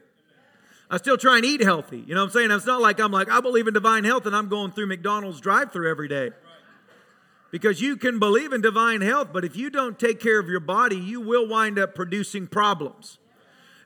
I 0.89 0.97
still 0.97 1.17
try 1.17 1.37
and 1.37 1.45
eat 1.45 1.61
healthy. 1.61 2.03
You 2.07 2.15
know 2.15 2.21
what 2.21 2.27
I'm 2.27 2.33
saying? 2.33 2.51
It's 2.51 2.65
not 2.65 2.81
like 2.81 2.99
I'm 2.99 3.11
like, 3.11 3.29
I 3.29 3.41
believe 3.41 3.67
in 3.67 3.73
divine 3.73 4.05
health 4.05 4.25
and 4.25 4.35
I'm 4.35 4.47
going 4.47 4.71
through 4.71 4.87
McDonald's 4.87 5.41
drive 5.41 5.73
through 5.73 5.89
every 5.89 6.07
day. 6.07 6.31
Because 7.51 7.81
you 7.81 7.97
can 7.97 8.19
believe 8.19 8.53
in 8.53 8.61
divine 8.61 9.01
health, 9.01 9.29
but 9.33 9.43
if 9.43 9.55
you 9.55 9.69
don't 9.69 9.99
take 9.99 10.19
care 10.19 10.39
of 10.39 10.49
your 10.49 10.59
body, 10.59 10.97
you 10.97 11.21
will 11.21 11.47
wind 11.47 11.79
up 11.79 11.95
producing 11.95 12.47
problems. 12.47 13.19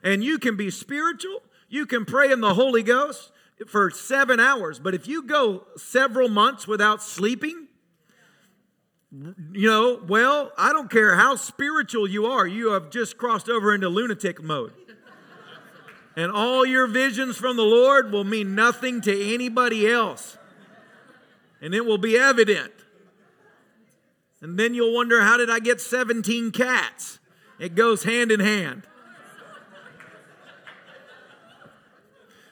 And 0.02 0.22
you 0.22 0.38
can 0.38 0.56
be 0.56 0.70
spiritual, 0.70 1.42
you 1.68 1.86
can 1.86 2.04
pray 2.04 2.30
in 2.32 2.40
the 2.40 2.54
Holy 2.54 2.82
Ghost 2.82 3.30
for 3.68 3.88
seven 3.90 4.40
hours, 4.40 4.80
but 4.80 4.94
if 4.94 5.06
you 5.06 5.22
go 5.22 5.64
several 5.76 6.28
months 6.28 6.66
without 6.66 7.02
sleeping, 7.02 7.68
you 9.12 9.68
know, 9.68 10.00
well, 10.08 10.50
I 10.58 10.72
don't 10.72 10.90
care 10.90 11.14
how 11.14 11.36
spiritual 11.36 12.08
you 12.08 12.26
are, 12.26 12.46
you 12.46 12.72
have 12.72 12.90
just 12.90 13.16
crossed 13.16 13.48
over 13.48 13.72
into 13.72 13.88
lunatic 13.88 14.42
mode 14.42 14.72
and 16.16 16.30
all 16.30 16.66
your 16.66 16.86
visions 16.86 17.36
from 17.36 17.56
the 17.56 17.62
Lord 17.62 18.12
will 18.12 18.24
mean 18.24 18.54
nothing 18.54 19.00
to 19.02 19.34
anybody 19.34 19.90
else. 19.90 20.36
And 21.60 21.74
it 21.74 21.86
will 21.86 21.98
be 21.98 22.18
evident. 22.18 22.72
And 24.40 24.58
then 24.58 24.74
you'll 24.74 24.94
wonder, 24.94 25.22
how 25.22 25.36
did 25.36 25.48
I 25.48 25.60
get 25.60 25.80
17 25.80 26.50
cats? 26.50 27.20
It 27.58 27.74
goes 27.74 28.02
hand 28.02 28.32
in 28.32 28.40
hand. 28.40 28.82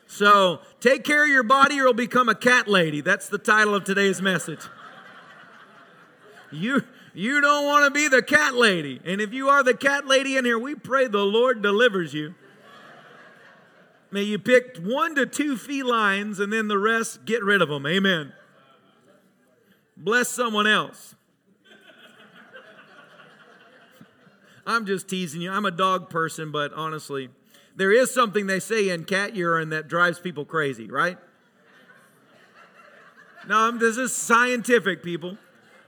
So 0.06 0.60
take 0.80 1.04
care 1.04 1.24
of 1.24 1.30
your 1.30 1.42
body 1.42 1.74
or 1.80 1.84
you'll 1.84 1.94
become 1.94 2.28
a 2.28 2.34
cat 2.34 2.68
lady. 2.68 3.00
That's 3.00 3.28
the 3.28 3.38
title 3.38 3.74
of 3.74 3.84
today's 3.84 4.20
message. 4.22 4.60
You, 6.52 6.82
you 7.14 7.40
don't 7.40 7.64
want 7.64 7.86
to 7.86 7.90
be 7.90 8.08
the 8.08 8.22
cat 8.22 8.54
lady. 8.54 9.00
And 9.04 9.20
if 9.20 9.32
you 9.32 9.48
are 9.48 9.62
the 9.62 9.74
cat 9.74 10.06
lady 10.06 10.36
in 10.36 10.44
here, 10.44 10.58
we 10.58 10.74
pray 10.74 11.06
the 11.06 11.24
Lord 11.24 11.62
delivers 11.62 12.12
you. 12.12 12.34
May 14.12 14.22
you 14.22 14.38
pick 14.38 14.76
one 14.78 15.14
to 15.14 15.26
two 15.26 15.56
felines 15.56 16.40
and 16.40 16.52
then 16.52 16.68
the 16.68 16.78
rest 16.78 17.24
get 17.24 17.44
rid 17.44 17.62
of 17.62 17.68
them. 17.68 17.86
Amen. 17.86 18.32
Bless 19.96 20.28
someone 20.28 20.66
else. 20.66 21.14
I'm 24.66 24.84
just 24.84 25.08
teasing 25.08 25.42
you. 25.42 25.52
I'm 25.52 25.64
a 25.64 25.70
dog 25.70 26.10
person, 26.10 26.50
but 26.50 26.72
honestly, 26.72 27.28
there 27.76 27.92
is 27.92 28.12
something 28.12 28.46
they 28.46 28.60
say 28.60 28.88
in 28.88 29.04
cat 29.04 29.36
urine 29.36 29.70
that 29.70 29.86
drives 29.86 30.18
people 30.18 30.44
crazy, 30.44 30.90
right? 30.90 31.18
No, 33.48 33.70
this 33.70 33.96
is 33.96 34.14
scientific, 34.14 35.02
people. 35.02 35.38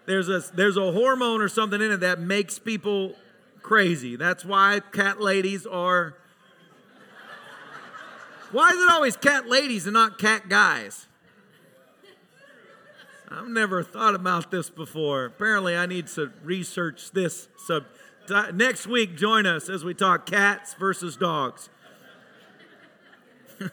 There's 0.06 0.30
a 0.30 0.42
there's 0.54 0.78
a 0.78 0.90
hormone 0.90 1.42
or 1.42 1.48
something 1.48 1.82
in 1.82 1.92
it 1.92 2.00
that 2.00 2.18
makes 2.18 2.58
people 2.58 3.14
crazy. 3.60 4.16
That's 4.16 4.42
why 4.42 4.80
cat 4.92 5.20
ladies 5.20 5.66
are 5.66 6.16
why 8.52 8.70
is 8.70 8.82
it 8.82 8.90
always 8.90 9.16
cat 9.16 9.48
ladies 9.48 9.86
and 9.86 9.94
not 9.94 10.18
cat 10.18 10.48
guys? 10.48 11.08
I've 13.28 13.48
never 13.48 13.82
thought 13.82 14.14
about 14.14 14.50
this 14.50 14.68
before. 14.68 15.24
Apparently, 15.24 15.74
I 15.74 15.86
need 15.86 16.06
to 16.08 16.30
research 16.44 17.12
this. 17.12 17.48
So, 17.66 17.80
next 18.52 18.86
week, 18.86 19.16
join 19.16 19.46
us 19.46 19.70
as 19.70 19.84
we 19.84 19.94
talk 19.94 20.26
cats 20.26 20.74
versus 20.74 21.16
dogs. 21.16 21.70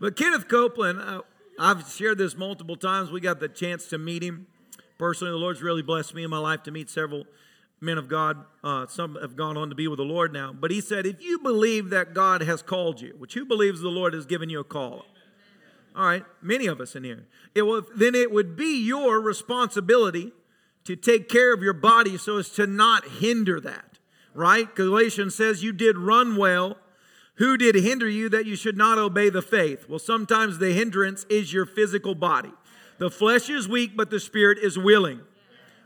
but 0.00 0.16
Kenneth 0.16 0.48
Copeland, 0.48 1.00
uh, 1.00 1.20
I've 1.58 1.88
shared 1.88 2.18
this 2.18 2.36
multiple 2.36 2.76
times. 2.76 3.10
We 3.12 3.20
got 3.20 3.38
the 3.40 3.48
chance 3.48 3.86
to 3.88 3.98
meet 3.98 4.22
him 4.22 4.46
personally. 4.98 5.30
The 5.30 5.38
Lord's 5.38 5.62
really 5.62 5.82
blessed 5.82 6.14
me 6.14 6.24
in 6.24 6.30
my 6.30 6.38
life 6.38 6.62
to 6.64 6.70
meet 6.70 6.90
several 6.90 7.24
men 7.80 7.98
of 7.98 8.08
God, 8.08 8.44
uh, 8.64 8.86
some 8.86 9.16
have 9.20 9.36
gone 9.36 9.56
on 9.56 9.68
to 9.68 9.74
be 9.74 9.88
with 9.88 9.98
the 9.98 10.04
Lord 10.04 10.32
now. 10.32 10.52
But 10.52 10.70
he 10.70 10.80
said, 10.80 11.06
if 11.06 11.22
you 11.22 11.38
believe 11.38 11.90
that 11.90 12.14
God 12.14 12.42
has 12.42 12.62
called 12.62 13.00
you, 13.00 13.14
which 13.18 13.34
who 13.34 13.44
believes 13.44 13.80
the 13.80 13.88
Lord 13.88 14.14
has 14.14 14.26
given 14.26 14.48
you 14.48 14.60
a 14.60 14.64
call? 14.64 15.04
All 15.94 16.04
right, 16.04 16.24
many 16.42 16.66
of 16.66 16.80
us 16.80 16.94
in 16.94 17.04
here. 17.04 17.26
It 17.54 17.62
will, 17.62 17.82
then 17.94 18.14
it 18.14 18.30
would 18.30 18.56
be 18.56 18.84
your 18.84 19.20
responsibility 19.20 20.32
to 20.84 20.94
take 20.94 21.28
care 21.28 21.52
of 21.54 21.62
your 21.62 21.72
body 21.72 22.16
so 22.18 22.38
as 22.38 22.50
to 22.50 22.66
not 22.66 23.08
hinder 23.08 23.60
that, 23.60 23.98
right? 24.34 24.74
Galatians 24.74 25.34
says 25.34 25.62
you 25.62 25.72
did 25.72 25.96
run 25.96 26.36
well. 26.36 26.76
Who 27.36 27.56
did 27.56 27.74
hinder 27.74 28.08
you 28.08 28.28
that 28.28 28.46
you 28.46 28.56
should 28.56 28.76
not 28.76 28.98
obey 28.98 29.30
the 29.30 29.42
faith? 29.42 29.88
Well, 29.88 29.98
sometimes 29.98 30.58
the 30.58 30.72
hindrance 30.72 31.24
is 31.28 31.52
your 31.52 31.66
physical 31.66 32.14
body. 32.14 32.52
The 32.98 33.10
flesh 33.10 33.50
is 33.50 33.68
weak, 33.68 33.96
but 33.96 34.10
the 34.10 34.20
spirit 34.20 34.58
is 34.58 34.78
willing, 34.78 35.20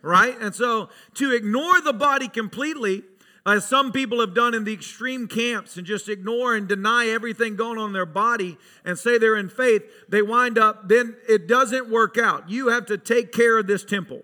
right? 0.03 0.37
And 0.41 0.55
so 0.55 0.89
to 1.15 1.35
ignore 1.35 1.81
the 1.81 1.93
body 1.93 2.29
completely 2.29 3.03
as 3.47 3.67
some 3.67 3.91
people 3.91 4.21
have 4.21 4.35
done 4.35 4.55
in 4.55 4.65
the 4.65 4.73
extreme 4.73 5.27
camps 5.27 5.77
and 5.77 5.87
just 5.87 6.09
ignore 6.09 6.55
and 6.55 6.69
deny 6.69 7.09
everything 7.09 7.57
going 7.57 7.79
on 7.79 7.89
in 7.89 7.93
their 7.93 8.07
body 8.07 8.59
and 8.85 8.99
say 8.99 9.19
they're 9.19 9.37
in 9.37 9.49
faith, 9.49 9.83
they 10.09 10.23
wind 10.23 10.59
up, 10.59 10.89
then 10.89 11.17
it 11.29 11.49
doesn't 11.49 11.91
work 11.91 12.19
out. 12.19 12.51
You 12.51 12.69
have 12.69 12.87
to 12.87 12.99
take 12.99 13.33
care 13.33 13.59
of 13.59 13.67
this 13.67 13.85
temple. 13.85 14.23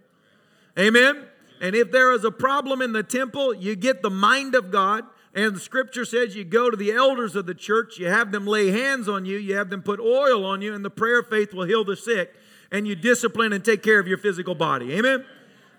Amen? 0.79 1.25
And 1.61 1.75
if 1.75 1.91
there 1.91 2.13
is 2.13 2.25
a 2.25 2.31
problem 2.31 2.83
in 2.83 2.93
the 2.93 3.03
temple, 3.03 3.55
you 3.55 3.75
get 3.75 4.03
the 4.03 4.11
mind 4.11 4.55
of 4.55 4.71
God. 4.71 5.05
And 5.35 5.55
the 5.55 5.61
scripture 5.61 6.05
says 6.05 6.35
you 6.35 6.45
go 6.45 6.71
to 6.71 6.77
the 6.77 6.93
elders 6.93 7.37
of 7.37 7.45
the 7.47 7.55
church, 7.55 7.99
you 7.99 8.07
have 8.07 8.33
them 8.33 8.47
lay 8.47 8.71
hands 8.71 9.07
on 9.07 9.27
you, 9.27 9.37
you 9.37 9.55
have 9.57 9.69
them 9.69 9.83
put 9.83 10.01
oil 10.01 10.47
on 10.47 10.63
you, 10.63 10.75
and 10.75 10.83
the 10.83 10.91
prayer 10.91 11.19
of 11.19 11.29
faith 11.29 11.53
will 11.53 11.67
heal 11.67 11.85
the 11.85 11.95
sick, 11.95 12.35
and 12.71 12.89
you 12.89 12.97
discipline 12.97 13.53
and 13.53 13.63
take 13.63 13.83
care 13.83 13.99
of 13.99 14.09
your 14.09 14.17
physical 14.17 14.55
body. 14.55 14.95
Amen? 14.95 15.27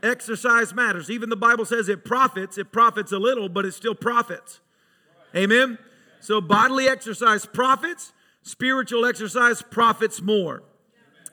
Exercise 0.07 0.73
matters. 0.73 1.09
Even 1.11 1.29
the 1.29 1.35
Bible 1.35 1.65
says 1.65 1.89
it 1.89 2.05
profits. 2.05 2.57
It 2.57 2.71
profits 2.71 3.11
a 3.11 3.19
little, 3.19 3.49
but 3.49 3.65
it 3.65 3.73
still 3.73 3.95
profits. 3.95 4.61
Amen? 5.35 5.77
So 6.19 6.41
bodily 6.41 6.87
exercise 6.87 7.45
profits, 7.45 8.13
spiritual 8.41 9.05
exercise 9.05 9.61
profits 9.61 10.21
more. 10.21 10.63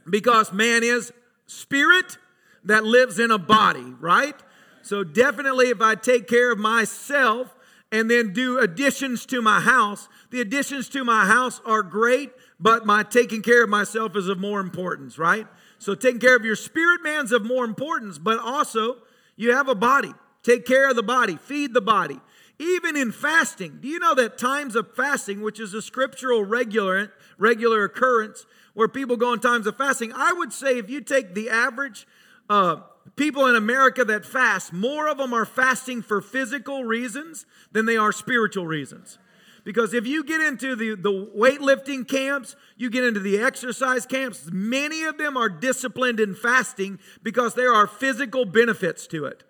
Because 0.09 0.53
man 0.53 0.83
is 0.83 1.13
spirit 1.47 2.19
that 2.65 2.85
lives 2.85 3.19
in 3.19 3.31
a 3.31 3.39
body, 3.39 3.95
right? 4.01 4.35
So 4.83 5.05
definitely 5.05 5.69
if 5.69 5.81
I 5.81 5.95
take 5.95 6.29
care 6.29 6.53
of 6.53 6.59
myself 6.59 7.57
and 7.91 8.11
then 8.11 8.33
do 8.33 8.59
additions 8.59 9.25
to 9.27 9.41
my 9.41 9.61
house, 9.61 10.09
the 10.31 10.41
additions 10.41 10.89
to 10.91 11.05
my 11.05 11.25
house 11.27 11.61
are 11.65 11.83
great, 11.83 12.33
but 12.61 12.85
my 12.85 13.03
taking 13.03 13.41
care 13.41 13.63
of 13.63 13.71
myself 13.71 14.17
is 14.17 14.29
of 14.29 14.39
more 14.39 14.61
importance, 14.61 15.19
right? 15.19 15.47
So 15.85 15.95
taking 15.95 16.19
care 16.19 16.35
of 16.35 16.47
your 16.47 16.57
spirit 16.57 17.03
man's 17.03 17.31
of 17.31 17.45
more 17.45 17.63
importance, 17.63 18.17
but 18.17 18.39
also 18.39 18.97
you 19.37 19.53
have 19.53 19.69
a 19.69 19.75
body. 19.75 20.15
Take 20.43 20.65
care 20.65 20.89
of 20.89 20.97
the 20.97 21.03
body, 21.03 21.37
feed 21.37 21.75
the 21.75 21.83
body. 21.83 22.21
Even 22.59 22.97
in 22.97 23.13
fasting, 23.13 23.81
do 23.83 23.89
you 23.89 23.99
know 23.99 24.15
that 24.15 24.39
times 24.39 24.77
of 24.77 24.95
fasting, 24.95 25.43
which 25.43 25.61
is 25.61 25.75
a 25.75 25.83
scriptural 25.83 26.43
regular 26.43 27.13
regular 27.37 27.85
occurrence 27.85 28.47
where 28.73 28.89
people 28.89 29.19
go 29.19 29.35
in 29.35 29.41
times 29.41 29.67
of 29.67 29.77
fasting, 29.77 30.11
I 30.17 30.33
would 30.33 30.55
say 30.55 30.79
if 30.79 30.89
you 30.89 31.03
take 31.03 31.35
the 31.35 31.51
average 31.51 32.07
uh, 32.49 32.77
people 33.17 33.47
in 33.47 33.55
America 33.55 34.07
that 34.07 34.25
fast, 34.25 34.73
more 34.73 35.07
of 35.07 35.19
them 35.19 35.35
are 35.35 35.45
fasting 35.45 36.01
for 36.01 36.23
physical 36.23 36.85
reasons 36.85 37.45
than 37.73 37.85
they 37.85 37.99
are 37.99 38.11
spiritual 38.11 38.67
reasons. 38.67 39.19
Because 39.65 39.95
if 39.95 40.07
you 40.07 40.23
get 40.25 40.43
into 40.43 40.77
the, 40.77 40.95
the 40.95 41.31
weightlifting 41.35 42.07
camps, 42.07 42.55
you 42.77 42.91
get 42.91 43.03
into 43.03 43.21
the 43.21 43.39
exercise 43.39 44.05
camps, 44.05 44.51
many 44.53 45.05
of 45.05 45.17
them 45.17 45.39
are 45.39 45.49
disciplined 45.49 46.21
in 46.21 46.35
fasting 46.35 46.99
because 47.23 47.55
there 47.55 47.73
are 47.73 47.87
physical 47.87 48.45
benefits 48.45 49.07
to 49.09 49.25
it. 49.25 49.43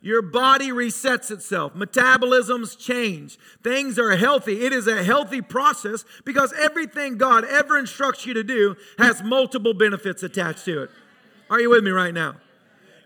Your 0.00 0.22
body 0.22 0.68
resets 0.68 1.30
itself. 1.30 1.74
Metabolisms 1.74 2.78
change. 2.78 3.38
Things 3.64 3.98
are 3.98 4.16
healthy. 4.16 4.64
It 4.64 4.72
is 4.72 4.86
a 4.86 5.02
healthy 5.02 5.40
process 5.40 6.04
because 6.24 6.52
everything 6.52 7.18
God 7.18 7.44
ever 7.44 7.78
instructs 7.78 8.24
you 8.24 8.34
to 8.34 8.44
do 8.44 8.76
has 8.98 9.22
multiple 9.22 9.74
benefits 9.74 10.22
attached 10.22 10.64
to 10.66 10.82
it. 10.84 10.90
Are 11.50 11.60
you 11.60 11.70
with 11.70 11.82
me 11.82 11.90
right 11.90 12.14
now? 12.14 12.36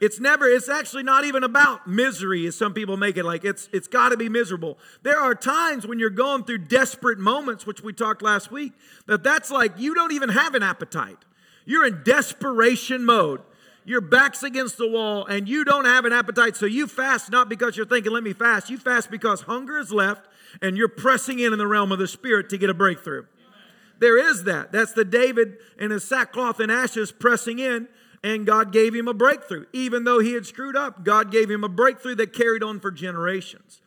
It's 0.03 0.19
never, 0.19 0.49
it's 0.49 0.69
actually 0.69 1.05
not 1.05 1.25
even 1.25 1.45
about 1.45 1.87
misery, 1.87 2.45
as 2.47 2.57
some 2.57 2.75
people 2.75 2.97
make 2.97 3.17
it 3.17 3.25
like 3.25 3.45
it's 3.45 3.69
it's 3.73 3.87
gotta 3.87 4.17
be 4.17 4.29
miserable. 4.29 4.77
There 5.05 5.17
are 5.17 5.33
times 5.33 5.87
when 5.87 6.01
you're 6.01 6.11
going 6.11 6.43
through 6.43 6.59
desperate 6.59 7.21
moments, 7.21 7.69
which 7.69 7.85
we 7.85 7.93
talked 7.93 8.21
last 8.21 8.51
week, 8.51 8.73
that 9.07 9.23
that's 9.23 9.49
like 9.49 9.79
you 9.79 9.95
don't 9.95 10.11
even 10.11 10.31
have 10.31 10.57
an 10.57 10.63
appetite. 10.65 11.19
You're 11.67 11.87
in 11.87 12.03
desperation 12.03 13.05
mode. 13.05 13.43
Your 13.85 14.01
back's 14.01 14.43
against 14.43 14.77
the 14.77 14.89
wall 14.89 15.25
and 15.25 15.49
you 15.49 15.65
don't 15.65 15.85
have 15.85 16.05
an 16.05 16.13
appetite. 16.13 16.57
So 16.57 16.67
you 16.67 16.89
fast 16.89 17.31
not 17.31 17.49
because 17.49 17.77
you're 17.77 17.87
thinking, 17.87 18.11
let 18.11 18.25
me 18.25 18.33
fast. 18.33 18.71
You 18.71 18.79
fast 18.79 19.09
because 19.09 19.43
hunger 19.43 19.79
is 19.79 19.93
left 19.93 20.27
and 20.61 20.77
you're 20.77 20.89
pressing 20.89 21.39
in 21.39 21.53
in 21.53 21.61
the 21.61 21.67
realm 21.69 21.93
of 21.93 22.01
the 22.01 22.09
spirit 22.09 22.49
to 22.49 22.59
get 22.59 22.69
a 22.69 22.75
breakthrough. 22.75 23.27
There 24.01 24.19
is 24.19 24.43
that. 24.45 24.73
That's 24.73 24.95
the 24.95 25.05
David 25.05 25.59
in 25.79 25.93
his 25.93 26.03
sackcloth 26.03 26.59
and 26.59 26.73
ashes 26.73 27.13
pressing 27.13 27.61
in 27.61 27.87
and 28.23 28.47
God 28.47 28.73
gave 28.73 28.95
him 28.95 29.09
a 29.09 29.15
breakthrough. 29.15 29.67
Even 29.73 30.05
though 30.05 30.21
he 30.21 30.35
had 30.35 30.47
screwed 30.47 30.77
up, 30.77 31.05
God 31.05 31.31
gave 31.31 31.51
him 31.51 31.65
a 31.65 31.69
breakthrough 31.69 32.15
that 32.17 32.33
carried 32.33 32.63
on 32.63 32.81
for 32.81 32.91
generations. 32.91 33.81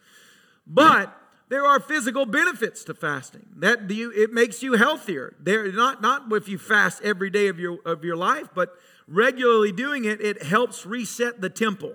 But 0.67 1.15
there 1.47 1.65
are 1.65 1.79
physical 1.79 2.25
benefits 2.25 2.83
to 2.85 2.93
fasting. 2.93 3.45
That 3.57 3.89
you, 3.89 4.11
it 4.11 4.33
makes 4.33 4.63
you 4.63 4.73
healthier. 4.73 5.35
There 5.39 5.71
not 5.71 6.01
not 6.01 6.31
if 6.31 6.49
you 6.49 6.57
fast 6.57 7.01
every 7.03 7.29
day 7.29 7.47
of 7.47 7.59
your 7.59 7.79
of 7.85 8.03
your 8.03 8.15
life, 8.15 8.49
but 8.53 8.75
regularly 9.07 9.71
doing 9.71 10.05
it, 10.05 10.19
it 10.21 10.43
helps 10.43 10.85
reset 10.85 11.41
the 11.41 11.49
temple. 11.49 11.93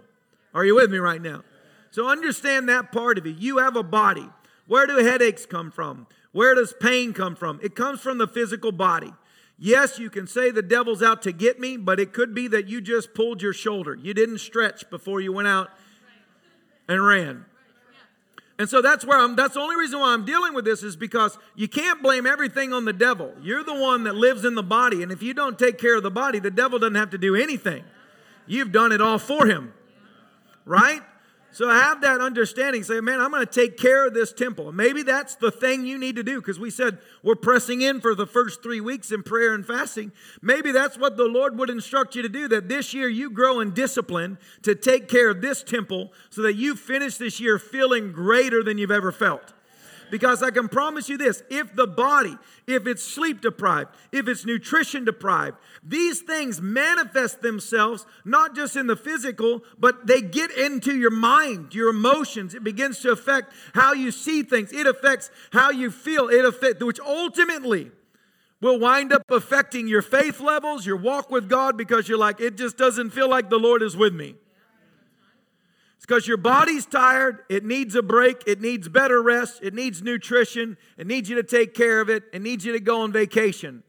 Are 0.54 0.64
you 0.64 0.74
with 0.76 0.90
me 0.90 0.98
right 0.98 1.20
now? 1.20 1.42
So 1.90 2.08
understand 2.08 2.68
that 2.68 2.92
part 2.92 3.18
of 3.18 3.26
it. 3.26 3.36
You 3.36 3.58
have 3.58 3.76
a 3.76 3.82
body. 3.82 4.28
Where 4.66 4.86
do 4.86 4.96
headaches 4.98 5.46
come 5.46 5.72
from? 5.72 6.06
Where 6.32 6.54
does 6.54 6.72
pain 6.80 7.12
come 7.12 7.34
from? 7.34 7.58
It 7.62 7.74
comes 7.74 8.00
from 8.00 8.18
the 8.18 8.28
physical 8.28 8.70
body. 8.70 9.12
Yes, 9.62 9.98
you 9.98 10.08
can 10.08 10.26
say 10.26 10.50
the 10.50 10.62
devil's 10.62 11.02
out 11.02 11.20
to 11.22 11.32
get 11.32 11.60
me, 11.60 11.76
but 11.76 12.00
it 12.00 12.14
could 12.14 12.34
be 12.34 12.48
that 12.48 12.66
you 12.66 12.80
just 12.80 13.12
pulled 13.12 13.42
your 13.42 13.52
shoulder. 13.52 13.94
You 13.94 14.14
didn't 14.14 14.38
stretch 14.38 14.88
before 14.88 15.20
you 15.20 15.34
went 15.34 15.48
out 15.48 15.68
and 16.88 17.04
ran. 17.04 17.44
And 18.58 18.70
so 18.70 18.80
that's 18.80 19.04
where 19.04 19.18
I'm 19.18 19.36
that's 19.36 19.54
the 19.54 19.60
only 19.60 19.76
reason 19.76 20.00
why 20.00 20.14
I'm 20.14 20.24
dealing 20.24 20.54
with 20.54 20.64
this 20.64 20.82
is 20.82 20.96
because 20.96 21.38
you 21.56 21.68
can't 21.68 22.02
blame 22.02 22.26
everything 22.26 22.72
on 22.72 22.86
the 22.86 22.92
devil. 22.94 23.34
You're 23.42 23.62
the 23.62 23.74
one 23.74 24.04
that 24.04 24.14
lives 24.14 24.46
in 24.46 24.54
the 24.54 24.62
body, 24.62 25.02
and 25.02 25.12
if 25.12 25.22
you 25.22 25.34
don't 25.34 25.58
take 25.58 25.76
care 25.76 25.94
of 25.96 26.02
the 26.02 26.10
body, 26.10 26.38
the 26.38 26.50
devil 26.50 26.78
doesn't 26.78 26.94
have 26.94 27.10
to 27.10 27.18
do 27.18 27.36
anything. 27.36 27.84
You've 28.46 28.72
done 28.72 28.92
it 28.92 29.02
all 29.02 29.18
for 29.18 29.46
him. 29.46 29.74
Right? 30.64 31.02
So 31.52 31.68
have 31.68 32.00
that 32.02 32.20
understanding. 32.20 32.84
Say, 32.84 33.00
man, 33.00 33.20
I'm 33.20 33.30
going 33.30 33.44
to 33.44 33.52
take 33.52 33.76
care 33.76 34.06
of 34.06 34.14
this 34.14 34.32
temple. 34.32 34.70
maybe 34.72 35.02
that's 35.02 35.34
the 35.34 35.50
thing 35.50 35.84
you 35.84 35.98
need 35.98 36.16
to 36.16 36.22
do 36.22 36.40
because 36.40 36.60
we 36.60 36.70
said 36.70 36.98
we're 37.22 37.34
pressing 37.34 37.80
in 37.82 38.00
for 38.00 38.14
the 38.14 38.26
first 38.26 38.62
three 38.62 38.80
weeks 38.80 39.10
in 39.10 39.22
prayer 39.22 39.54
and 39.54 39.66
fasting. 39.66 40.12
Maybe 40.40 40.72
that's 40.72 40.96
what 40.96 41.16
the 41.16 41.24
Lord 41.24 41.58
would 41.58 41.70
instruct 41.70 42.14
you 42.14 42.22
to 42.22 42.28
do 42.28 42.48
that 42.48 42.68
this 42.68 42.94
year 42.94 43.08
you 43.08 43.30
grow 43.30 43.60
in 43.60 43.72
discipline 43.72 44.38
to 44.62 44.74
take 44.74 45.08
care 45.08 45.30
of 45.30 45.40
this 45.40 45.62
temple 45.62 46.12
so 46.30 46.42
that 46.42 46.54
you 46.54 46.76
finish 46.76 47.16
this 47.16 47.40
year 47.40 47.58
feeling 47.58 48.12
greater 48.12 48.62
than 48.62 48.78
you've 48.78 48.90
ever 48.90 49.12
felt. 49.12 49.52
Because 50.10 50.42
I 50.42 50.50
can 50.50 50.68
promise 50.68 51.08
you 51.08 51.16
this 51.16 51.42
if 51.50 51.74
the 51.74 51.86
body, 51.86 52.36
if 52.66 52.86
it's 52.86 53.02
sleep 53.02 53.40
deprived, 53.40 53.90
if 54.12 54.28
it's 54.28 54.44
nutrition 54.44 55.04
deprived, 55.04 55.56
these 55.82 56.20
things 56.20 56.60
manifest 56.60 57.42
themselves 57.42 58.06
not 58.24 58.54
just 58.54 58.76
in 58.76 58.86
the 58.86 58.96
physical, 58.96 59.62
but 59.78 60.06
they 60.06 60.20
get 60.20 60.50
into 60.50 60.96
your 60.96 61.10
mind, 61.10 61.74
your 61.74 61.90
emotions. 61.90 62.54
It 62.54 62.64
begins 62.64 63.00
to 63.00 63.12
affect 63.12 63.52
how 63.74 63.92
you 63.92 64.10
see 64.10 64.42
things, 64.42 64.72
it 64.72 64.86
affects 64.86 65.30
how 65.52 65.70
you 65.70 65.90
feel, 65.90 66.28
it 66.28 66.44
affects, 66.44 66.82
which 66.82 67.00
ultimately 67.00 67.90
will 68.60 68.78
wind 68.78 69.12
up 69.12 69.22
affecting 69.30 69.88
your 69.88 70.02
faith 70.02 70.40
levels, 70.40 70.84
your 70.84 70.96
walk 70.96 71.30
with 71.30 71.48
God, 71.48 71.76
because 71.76 72.08
you're 72.08 72.18
like, 72.18 72.40
it 72.40 72.56
just 72.56 72.76
doesn't 72.76 73.10
feel 73.10 73.28
like 73.28 73.48
the 73.48 73.58
Lord 73.58 73.82
is 73.82 73.96
with 73.96 74.14
me. 74.14 74.34
Because 76.10 76.26
your 76.26 76.38
body's 76.38 76.86
tired. 76.86 77.44
It 77.48 77.64
needs 77.64 77.94
a 77.94 78.02
break. 78.02 78.42
It 78.44 78.60
needs 78.60 78.88
better 78.88 79.22
rest. 79.22 79.60
It 79.62 79.74
needs 79.74 80.02
nutrition. 80.02 80.76
It 80.98 81.06
needs 81.06 81.30
you 81.30 81.36
to 81.36 81.44
take 81.44 81.72
care 81.72 82.00
of 82.00 82.10
it. 82.10 82.24
It 82.32 82.42
needs 82.42 82.64
you 82.64 82.72
to 82.72 82.80
go 82.80 83.02
on 83.02 83.12
vacation. 83.12 83.84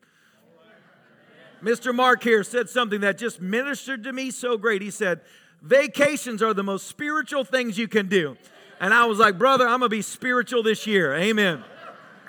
Mr. 1.63 1.95
Mark 1.95 2.21
here 2.21 2.43
said 2.43 2.69
something 2.69 3.01
that 3.01 3.17
just 3.17 3.41
ministered 3.41 4.03
to 4.03 4.13
me 4.13 4.29
so 4.29 4.55
great. 4.55 4.83
He 4.83 4.91
said, 4.91 5.21
Vacations 5.63 6.43
are 6.43 6.53
the 6.53 6.61
most 6.61 6.85
spiritual 6.85 7.43
things 7.43 7.79
you 7.79 7.87
can 7.87 8.07
do. 8.07 8.37
And 8.79 8.93
I 8.93 9.05
was 9.05 9.17
like, 9.17 9.39
Brother, 9.39 9.63
I'm 9.63 9.79
going 9.79 9.89
to 9.89 9.89
be 9.89 10.03
spiritual 10.03 10.61
this 10.61 10.85
year. 10.85 11.15
Amen. 11.15 11.63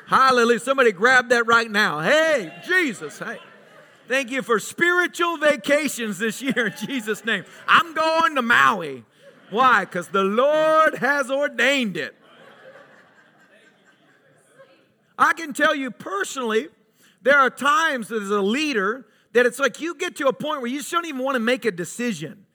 Hallelujah. 0.07 0.61
Somebody 0.61 0.93
grab 0.93 1.29
that 1.29 1.47
right 1.47 1.71
now. 1.71 2.01
Hey, 2.01 2.51
Jesus. 2.67 3.19
Hey. 3.19 3.37
Thank 4.09 4.31
you 4.31 4.41
for 4.41 4.59
spiritual 4.59 5.37
vacations 5.37 6.19
this 6.19 6.41
year 6.41 6.69
in 6.69 6.75
Jesus' 6.87 7.27
name. 7.27 7.45
I'm 7.69 7.93
going 7.93 8.37
to 8.37 8.43
Maui. 8.43 9.05
Why? 9.53 9.85
Because 9.85 10.09
the 10.09 10.25
Lord 10.25 10.97
has 10.97 11.31
ordained 11.31 11.97
it. 11.97 12.17
I 15.19 15.35
can 15.35 15.53
tell 15.53 15.75
you 15.75 15.91
personally, 15.91 16.69
there 17.21 17.39
are 17.39 17.51
times 17.51 18.11
as 18.11 18.31
a 18.31 18.41
leader 18.41 19.07
that 19.35 19.47
it's 19.47 19.59
like 19.59 19.81
you 19.81 19.95
get 19.95 20.17
to 20.17 20.27
a 20.27 20.33
point 20.33 20.63
where 20.63 20.71
you 20.71 20.79
just 20.79 20.91
don't 20.91 21.07
even 21.07 21.23
want 21.23 21.37
to 21.37 21.41
make 21.41 21.65
a 21.65 21.71
decision. 21.71 22.47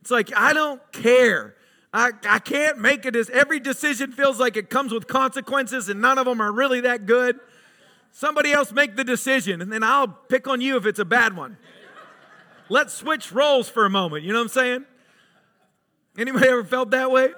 It's 0.00 0.10
like, 0.10 0.36
I 0.36 0.52
don't 0.52 0.80
care. 0.92 1.54
I, 1.92 2.10
I 2.28 2.40
can't 2.40 2.78
make 2.78 3.06
it. 3.06 3.14
As 3.14 3.30
Every 3.30 3.60
decision 3.60 4.12
feels 4.12 4.38
like 4.38 4.56
it 4.56 4.70
comes 4.70 4.92
with 4.92 5.06
consequences, 5.06 5.88
and 5.88 6.00
none 6.00 6.18
of 6.18 6.26
them 6.26 6.40
are 6.40 6.52
really 6.52 6.80
that 6.82 7.06
good. 7.06 7.38
Somebody 8.12 8.52
else 8.52 8.72
make 8.72 8.96
the 8.96 9.04
decision, 9.04 9.62
and 9.62 9.72
then 9.72 9.82
I'll 9.82 10.08
pick 10.08 10.48
on 10.48 10.60
you 10.60 10.76
if 10.76 10.84
it's 10.84 10.98
a 10.98 11.04
bad 11.04 11.36
one. 11.36 11.56
Let's 12.68 12.92
switch 12.92 13.32
roles 13.32 13.68
for 13.68 13.84
a 13.84 13.90
moment. 13.90 14.24
You 14.24 14.32
know 14.32 14.40
what 14.40 14.44
I'm 14.44 14.48
saying? 14.48 14.84
Anybody 16.18 16.48
ever 16.48 16.64
felt 16.64 16.90
that 16.90 17.10
way? 17.10 17.30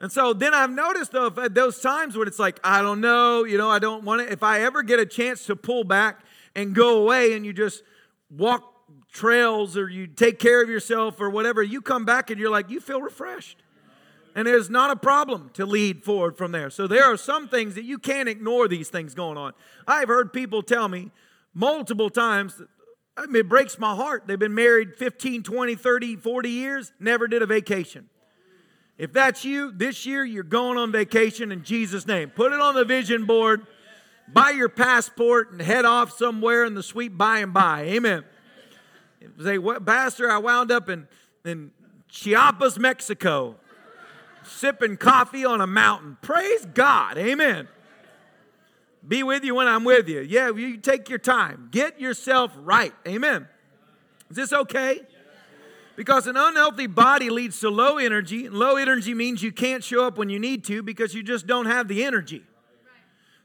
And 0.00 0.10
so 0.10 0.32
then 0.32 0.54
I've 0.54 0.70
noticed 0.70 1.12
though, 1.12 1.26
at 1.26 1.38
uh, 1.38 1.48
those 1.48 1.80
times 1.80 2.16
when 2.16 2.26
it's 2.26 2.38
like, 2.38 2.58
I 2.64 2.80
don't 2.80 3.00
know, 3.00 3.44
you 3.44 3.58
know, 3.58 3.68
I 3.68 3.78
don't 3.78 4.04
want 4.04 4.26
to, 4.26 4.32
if 4.32 4.42
I 4.42 4.62
ever 4.62 4.82
get 4.82 4.98
a 4.98 5.04
chance 5.04 5.44
to 5.46 5.56
pull 5.56 5.84
back 5.84 6.20
and 6.54 6.74
go 6.74 7.02
away 7.02 7.34
and 7.34 7.44
you 7.44 7.52
just 7.52 7.82
walk 8.30 8.64
trails 9.12 9.76
or 9.76 9.88
you 9.88 10.06
take 10.06 10.38
care 10.38 10.62
of 10.62 10.70
yourself 10.70 11.20
or 11.20 11.28
whatever, 11.28 11.62
you 11.62 11.82
come 11.82 12.06
back 12.06 12.30
and 12.30 12.40
you're 12.40 12.50
like, 12.50 12.70
you 12.70 12.80
feel 12.80 13.02
refreshed. 13.02 13.62
And 14.34 14.46
it's 14.46 14.70
not 14.70 14.90
a 14.90 14.96
problem 14.96 15.50
to 15.54 15.66
lead 15.66 16.02
forward 16.04 16.38
from 16.38 16.52
there. 16.52 16.70
So 16.70 16.86
there 16.86 17.04
are 17.04 17.16
some 17.16 17.48
things 17.48 17.74
that 17.74 17.84
you 17.84 17.98
can't 17.98 18.28
ignore 18.28 18.68
these 18.68 18.88
things 18.88 19.14
going 19.14 19.36
on. 19.36 19.52
I've 19.86 20.08
heard 20.08 20.32
people 20.32 20.62
tell 20.62 20.88
me 20.88 21.10
multiple 21.52 22.08
times, 22.08 22.62
I 23.16 23.26
mean, 23.26 23.36
it 23.36 23.48
breaks 23.48 23.78
my 23.78 23.94
heart. 23.94 24.24
They've 24.26 24.38
been 24.38 24.54
married 24.54 24.94
15, 24.96 25.42
20, 25.42 25.74
30, 25.74 26.16
40 26.16 26.50
years, 26.50 26.92
never 26.98 27.26
did 27.26 27.42
a 27.42 27.46
vacation. 27.46 28.08
If 28.98 29.12
that's 29.12 29.44
you, 29.44 29.72
this 29.72 30.04
year 30.04 30.24
you're 30.24 30.42
going 30.42 30.76
on 30.76 30.92
vacation 30.92 31.52
in 31.52 31.64
Jesus' 31.64 32.06
name. 32.06 32.30
Put 32.30 32.52
it 32.52 32.60
on 32.60 32.74
the 32.74 32.84
vision 32.84 33.24
board, 33.24 33.66
buy 34.28 34.50
your 34.50 34.68
passport, 34.68 35.52
and 35.52 35.60
head 35.60 35.84
off 35.84 36.16
somewhere 36.16 36.64
in 36.64 36.74
the 36.74 36.82
sweet 36.82 37.16
by 37.16 37.38
and 37.38 37.52
by. 37.54 37.82
Amen. 37.84 38.24
Say, 39.42 39.58
what, 39.58 39.84
Pastor, 39.86 40.30
I 40.30 40.38
wound 40.38 40.70
up 40.70 40.88
in, 40.88 41.08
in 41.44 41.70
Chiapas, 42.08 42.78
Mexico, 42.78 43.56
sipping 44.44 44.96
coffee 44.96 45.44
on 45.44 45.60
a 45.60 45.66
mountain. 45.66 46.18
Praise 46.20 46.66
God. 46.66 47.16
Amen. 47.16 47.68
Be 49.06 49.22
with 49.22 49.44
you 49.44 49.54
when 49.54 49.66
I'm 49.66 49.84
with 49.84 50.08
you. 50.08 50.20
Yeah, 50.20 50.50
you 50.50 50.76
take 50.76 51.08
your 51.08 51.18
time. 51.18 51.68
Get 51.70 52.00
yourself 52.00 52.52
right. 52.58 52.92
Amen. 53.06 53.48
Is 54.28 54.36
this 54.36 54.52
okay? 54.52 55.00
Because 55.96 56.26
an 56.26 56.36
unhealthy 56.36 56.86
body 56.86 57.30
leads 57.30 57.60
to 57.60 57.68
low 57.68 57.98
energy. 57.98 58.46
And 58.46 58.54
low 58.54 58.76
energy 58.76 59.14
means 59.14 59.42
you 59.42 59.52
can't 59.52 59.82
show 59.82 60.06
up 60.06 60.16
when 60.16 60.30
you 60.30 60.38
need 60.38 60.64
to 60.64 60.82
because 60.82 61.14
you 61.14 61.22
just 61.22 61.46
don't 61.46 61.66
have 61.66 61.88
the 61.88 62.04
energy. 62.04 62.44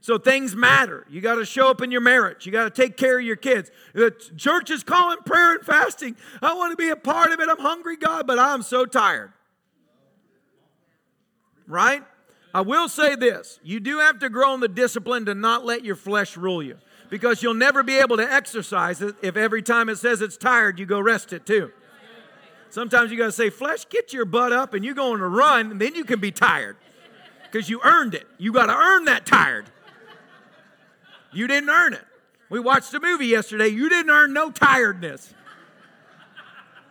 So 0.02 0.20
things 0.20 0.56
matter. 0.56 1.06
You 1.10 1.20
got 1.20 1.36
to 1.36 1.46
show 1.46 1.70
up 1.70 1.82
in 1.82 1.90
your 1.90 2.02
marriage. 2.02 2.46
You 2.46 2.52
got 2.52 2.66
to 2.66 2.70
take 2.70 2.96
care 2.96 3.18
of 3.18 3.26
your 3.26 3.36
kids. 3.36 3.72
The 3.94 4.12
church 4.38 4.70
is 4.70 4.84
calling 4.84 5.18
prayer 5.26 5.56
and 5.56 5.66
fasting. 5.66 6.16
I 6.42 6.54
want 6.54 6.72
to 6.72 6.78
be 6.78 6.90
a 6.90 6.96
part 6.96 7.32
of 7.32 7.40
it. 7.40 7.50
I'm 7.50 7.58
hungry, 7.58 7.98
God, 7.98 8.28
but 8.28 8.38
I'm 8.38 8.62
so 8.62 8.86
tired. 8.86 9.34
Right? 11.66 12.04
I 12.56 12.62
will 12.62 12.88
say 12.88 13.18
this 13.18 13.60
you 13.64 13.82
do 13.82 14.00
have 14.00 14.20
to 14.20 14.30
grow 14.30 14.54
in 14.54 14.62
the 14.62 14.70
discipline 14.70 15.26
to 15.26 15.36
not 15.36 15.66
let 15.66 15.84
your 15.84 15.98
flesh 15.98 16.38
rule 16.38 16.64
you 16.64 16.78
because 17.10 17.44
you'll 17.44 17.54
never 17.54 17.84
be 17.84 17.98
able 17.98 18.16
to 18.16 18.24
exercise 18.24 19.02
it 19.02 19.14
if 19.22 19.36
every 19.36 19.62
time 19.62 19.90
it 19.90 19.98
says 19.98 20.22
it's 20.22 20.38
tired, 20.38 20.80
you 20.80 20.86
go 20.86 21.02
rest 21.02 21.34
it 21.34 21.46
too. 21.46 21.74
Sometimes 22.70 23.12
you 23.12 23.18
got 23.18 23.26
to 23.26 23.32
say, 23.34 23.50
flesh, 23.50 23.86
get 23.90 24.14
your 24.14 24.24
butt 24.24 24.54
up 24.54 24.74
and 24.74 24.86
you're 24.86 24.96
going 24.96 25.20
to 25.20 25.28
run, 25.28 25.72
and 25.72 25.82
then 25.82 25.96
you 25.96 26.06
can 26.06 26.22
be 26.22 26.32
tired 26.32 26.78
because 27.44 27.70
you 27.70 27.82
earned 27.84 28.14
it. 28.14 28.26
You 28.38 28.54
got 28.54 28.68
to 28.68 28.74
earn 28.74 29.04
that 29.04 29.26
tired. 29.26 29.66
You 31.34 31.48
didn't 31.48 31.70
earn 31.70 31.94
it. 31.94 32.06
We 32.50 32.62
watched 32.62 32.94
a 32.94 33.02
movie 33.02 33.28
yesterday. 33.28 33.68
You 33.68 33.90
didn't 33.90 34.12
earn 34.12 34.32
no 34.32 34.50
tiredness. 34.50 35.34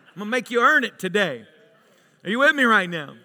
I'm 0.09 0.19
going 0.19 0.27
to 0.27 0.31
make 0.31 0.51
you 0.51 0.61
earn 0.61 0.83
it 0.83 0.99
today. 0.99 1.47
Are 2.23 2.29
you 2.29 2.37
with 2.37 2.55
me 2.55 2.65
right 2.65 2.89
now? 2.89 3.15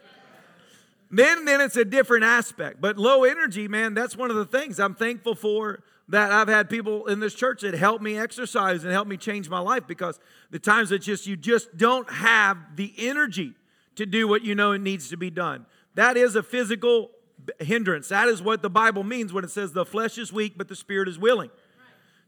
Then, 1.11 1.45
then 1.45 1.61
it's 1.61 1.77
a 1.77 1.85
different 1.85 2.25
aspect. 2.25 2.81
But 2.81 2.97
low 2.97 3.25
energy, 3.25 3.67
man, 3.67 3.95
that's 3.95 4.17
one 4.17 4.31
of 4.31 4.37
the 4.37 4.45
things 4.45 4.79
I'm 4.79 4.95
thankful 4.95 5.35
for 5.35 5.83
that 6.09 6.33
I've 6.33 6.49
had 6.49 6.69
people 6.69 7.07
in 7.07 7.21
this 7.21 7.35
church 7.35 7.63
that 7.63 7.75
help 7.75 8.03
me 8.03 8.19
exercise 8.19 8.85
and 8.85 8.93
help 8.93 9.07
me 9.07 9.17
change 9.17 9.49
my 9.49 9.61
life 9.61 9.87
because 9.87 10.19
the 10.51 10.59
times 10.59 10.91
that 10.91 11.01
just 11.01 11.27
you 11.27 11.37
just 11.37 11.77
don't 11.77 12.11
have 12.11 12.59
the 12.75 12.93
energy 12.99 13.55
to 13.97 14.07
do 14.07 14.27
what 14.27 14.43
you 14.43 14.55
know 14.55 14.73
it 14.73 14.81
needs 14.81 15.09
to 15.11 15.17
be 15.17 15.31
done. 15.31 15.67
That 15.95 16.17
is 16.17 16.37
a 16.37 16.43
physical 16.43 17.11
hindrance. 17.59 18.09
That 18.09 18.29
is 18.29 18.43
what 18.43 18.63
the 18.63 18.71
Bible 18.71 19.05
means 19.05 19.33
when 19.33 19.45
it 19.45 19.51
says 19.51 19.73
the 19.73 19.85
flesh 19.85 20.19
is 20.19 20.33
weak 20.33 20.55
but 20.57 20.69
the 20.69 20.77
spirit 20.77 21.09
is 21.09 21.19
willing. 21.19 21.51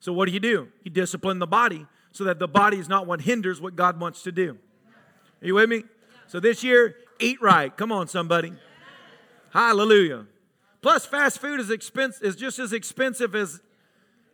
So 0.00 0.12
what 0.12 0.26
do 0.26 0.32
you 0.32 0.40
do? 0.40 0.68
You 0.82 0.90
discipline 0.90 1.38
the 1.38 1.46
body 1.46 1.86
so 2.12 2.24
that 2.24 2.38
the 2.38 2.48
body 2.48 2.78
is 2.78 2.88
not 2.88 3.06
what 3.06 3.20
hinders 3.20 3.60
what 3.60 3.76
God 3.76 4.00
wants 4.00 4.22
to 4.22 4.32
do. 4.32 4.58
Are 5.40 5.46
you 5.46 5.54
with 5.54 5.68
me? 5.68 5.84
So 6.26 6.40
this 6.40 6.62
year, 6.62 6.96
eat 7.18 7.40
right. 7.42 7.76
Come 7.76 7.90
on, 7.90 8.08
somebody. 8.08 8.52
Hallelujah. 9.52 10.26
Plus, 10.80 11.04
fast 11.04 11.38
food 11.38 11.60
is 11.60 11.70
expensive 11.70 12.22
is 12.22 12.36
just 12.36 12.58
as 12.58 12.72
expensive 12.72 13.34
as 13.34 13.60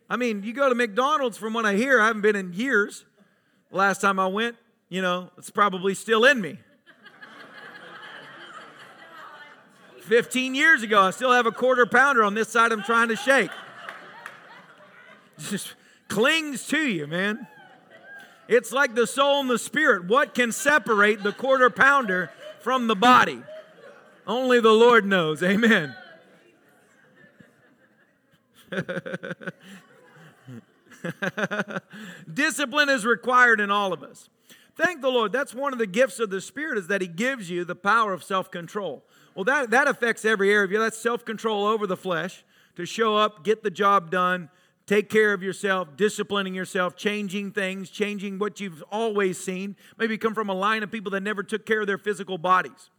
I 0.09 0.15
mean, 0.15 0.43
you 0.43 0.53
go 0.53 0.67
to 0.67 0.75
McDonald's 0.75 1.37
from 1.37 1.53
what 1.53 1.65
I 1.65 1.75
hear, 1.75 2.01
I 2.01 2.07
haven't 2.07 2.23
been 2.23 2.35
in 2.35 2.53
years. 2.53 3.05
last 3.69 4.01
time 4.01 4.19
I 4.19 4.25
went, 4.27 4.55
you 4.87 5.03
know, 5.03 5.29
it's 5.37 5.51
probably 5.51 5.93
still 5.93 6.25
in 6.25 6.41
me. 6.41 6.57
15 10.05 10.55
years 10.55 10.81
ago, 10.81 11.01
I 11.01 11.11
still 11.11 11.31
have 11.31 11.45
a 11.45 11.51
quarter 11.51 11.85
pounder 11.85 12.23
on 12.23 12.33
this 12.33 12.49
side 12.49 12.71
I'm 12.71 12.81
trying 12.81 13.09
to 13.09 13.15
shake. 13.15 13.51
Just 15.37 15.75
clings 16.07 16.65
to 16.67 16.79
you, 16.79 17.05
man. 17.05 17.47
It's 18.47 18.71
like 18.71 18.95
the 18.95 19.05
soul 19.05 19.41
and 19.41 19.49
the 19.49 19.59
spirit. 19.59 20.05
What 20.05 20.33
can 20.33 20.51
separate 20.51 21.21
the 21.21 21.31
quarter 21.31 21.69
pounder 21.69 22.31
from 22.61 22.87
the 22.87 22.95
body? 22.95 23.43
Only 24.29 24.61
the 24.61 24.71
Lord 24.71 25.05
knows. 25.07 25.41
Amen. 25.41 25.95
Discipline 32.31 32.89
is 32.89 33.07
required 33.07 33.59
in 33.59 33.71
all 33.71 33.91
of 33.91 34.03
us. 34.03 34.29
Thank 34.75 35.01
the 35.01 35.09
Lord. 35.09 35.31
That's 35.31 35.55
one 35.55 35.73
of 35.73 35.79
the 35.79 35.87
gifts 35.87 36.19
of 36.19 36.29
the 36.29 36.41
Spirit 36.41 36.77
is 36.77 36.85
that 36.87 37.01
He 37.01 37.07
gives 37.07 37.49
you 37.49 37.65
the 37.65 37.73
power 37.73 38.13
of 38.13 38.23
self-control. 38.23 39.03
Well, 39.33 39.45
that, 39.45 39.71
that 39.71 39.87
affects 39.87 40.23
every 40.23 40.51
area 40.51 40.65
of 40.65 40.71
you. 40.71 40.77
That's 40.77 40.99
self-control 40.99 41.65
over 41.65 41.87
the 41.87 41.97
flesh 41.97 42.45
to 42.75 42.85
show 42.85 43.15
up, 43.15 43.43
get 43.43 43.63
the 43.63 43.71
job 43.71 44.11
done, 44.11 44.49
take 44.85 45.09
care 45.09 45.33
of 45.33 45.41
yourself, 45.41 45.97
disciplining 45.97 46.53
yourself, 46.53 46.95
changing 46.95 47.51
things, 47.51 47.89
changing 47.89 48.37
what 48.37 48.59
you've 48.59 48.83
always 48.91 49.39
seen. 49.39 49.75
Maybe 49.97 50.19
come 50.19 50.35
from 50.35 50.49
a 50.49 50.55
line 50.55 50.83
of 50.83 50.91
people 50.91 51.09
that 51.13 51.23
never 51.23 51.41
took 51.41 51.65
care 51.65 51.81
of 51.81 51.87
their 51.87 51.97
physical 51.97 52.37
bodies. 52.37 52.91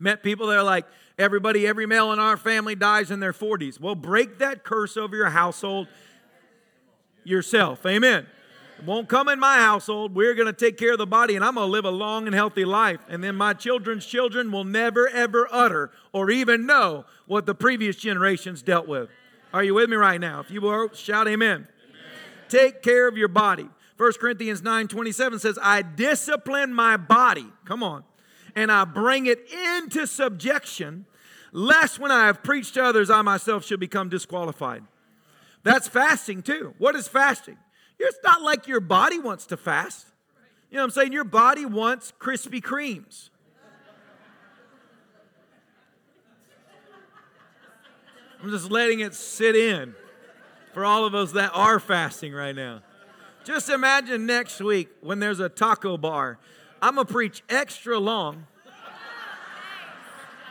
Met 0.00 0.22
people 0.22 0.46
that 0.48 0.58
are 0.58 0.64
like, 0.64 0.86
everybody, 1.18 1.66
every 1.66 1.86
male 1.86 2.12
in 2.12 2.18
our 2.18 2.36
family 2.36 2.74
dies 2.74 3.10
in 3.10 3.20
their 3.20 3.32
40s. 3.32 3.80
Well, 3.80 3.94
break 3.94 4.38
that 4.38 4.64
curse 4.64 4.96
over 4.96 5.16
your 5.16 5.30
household 5.30 5.88
yourself. 7.24 7.84
Amen. 7.84 8.26
It 8.78 8.84
won't 8.84 9.08
come 9.08 9.28
in 9.28 9.40
my 9.40 9.56
household. 9.56 10.14
We're 10.14 10.34
going 10.34 10.46
to 10.46 10.52
take 10.52 10.76
care 10.76 10.92
of 10.92 10.98
the 10.98 11.06
body, 11.06 11.34
and 11.34 11.44
I'm 11.44 11.54
going 11.54 11.66
to 11.66 11.70
live 11.70 11.84
a 11.84 11.90
long 11.90 12.26
and 12.26 12.34
healthy 12.34 12.64
life. 12.64 13.00
And 13.08 13.24
then 13.24 13.34
my 13.34 13.52
children's 13.52 14.06
children 14.06 14.52
will 14.52 14.64
never, 14.64 15.08
ever 15.08 15.48
utter 15.50 15.90
or 16.12 16.30
even 16.30 16.64
know 16.64 17.04
what 17.26 17.44
the 17.44 17.56
previous 17.56 17.96
generations 17.96 18.62
dealt 18.62 18.86
with. 18.86 19.10
Are 19.52 19.64
you 19.64 19.74
with 19.74 19.90
me 19.90 19.96
right 19.96 20.20
now? 20.20 20.40
If 20.40 20.50
you 20.50 20.60
will, 20.60 20.92
shout 20.92 21.26
amen. 21.26 21.50
amen. 21.50 21.68
Take 22.48 22.82
care 22.82 23.08
of 23.08 23.16
your 23.16 23.28
body. 23.28 23.68
1 23.96 24.12
Corinthians 24.20 24.62
9 24.62 24.86
27 24.86 25.40
says, 25.40 25.58
I 25.60 25.82
discipline 25.82 26.72
my 26.72 26.96
body. 26.96 27.46
Come 27.64 27.82
on. 27.82 28.04
And 28.58 28.72
I 28.72 28.84
bring 28.84 29.26
it 29.26 29.48
into 29.76 30.04
subjection, 30.04 31.06
lest 31.52 32.00
when 32.00 32.10
I 32.10 32.26
have 32.26 32.42
preached 32.42 32.74
to 32.74 32.82
others, 32.82 33.08
I 33.08 33.22
myself 33.22 33.64
should 33.64 33.78
become 33.78 34.08
disqualified. 34.08 34.82
That's 35.62 35.86
fasting 35.86 36.42
too. 36.42 36.74
What 36.78 36.96
is 36.96 37.06
fasting? 37.06 37.56
It's 38.00 38.18
not 38.24 38.42
like 38.42 38.66
your 38.66 38.80
body 38.80 39.20
wants 39.20 39.46
to 39.46 39.56
fast. 39.56 40.08
You 40.70 40.76
know 40.76 40.82
what 40.82 40.86
I'm 40.86 40.90
saying? 40.90 41.12
Your 41.12 41.22
body 41.22 41.66
wants 41.66 42.12
Krispy 42.18 42.60
Kremes. 42.60 43.30
I'm 48.42 48.50
just 48.50 48.72
letting 48.72 48.98
it 48.98 49.14
sit 49.14 49.54
in 49.54 49.94
for 50.74 50.84
all 50.84 51.04
of 51.04 51.14
us 51.14 51.30
that 51.30 51.52
are 51.54 51.78
fasting 51.78 52.32
right 52.32 52.56
now. 52.56 52.82
Just 53.44 53.70
imagine 53.70 54.26
next 54.26 54.60
week 54.60 54.88
when 55.00 55.20
there's 55.20 55.38
a 55.38 55.48
taco 55.48 55.96
bar. 55.96 56.40
I'm 56.80 56.94
going 56.94 57.06
to 57.06 57.12
preach 57.12 57.42
extra 57.48 57.98
long. 57.98 58.46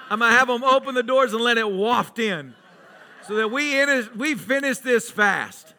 I'm 0.09 0.19
going 0.19 0.31
to 0.31 0.37
have 0.37 0.47
them 0.47 0.63
open 0.63 0.95
the 0.95 1.03
doors 1.03 1.33
and 1.33 1.41
let 1.41 1.57
it 1.57 1.69
waft 1.69 2.19
in 2.19 2.53
so 3.27 3.35
that 3.35 3.51
we, 3.51 3.83
we 4.15 4.35
finish 4.35 4.77
this 4.79 5.11
fast 5.11 5.73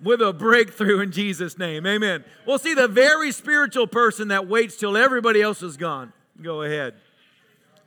with 0.00 0.20
a 0.20 0.32
breakthrough 0.32 1.00
in 1.00 1.10
Jesus' 1.10 1.58
name. 1.58 1.86
Amen. 1.86 2.24
We'll 2.46 2.58
see 2.58 2.74
the 2.74 2.86
very 2.86 3.32
spiritual 3.32 3.86
person 3.86 4.28
that 4.28 4.46
waits 4.46 4.76
till 4.76 4.96
everybody 4.96 5.42
else 5.42 5.62
is 5.62 5.76
gone. 5.76 6.12
Go 6.40 6.62
ahead. 6.62 6.94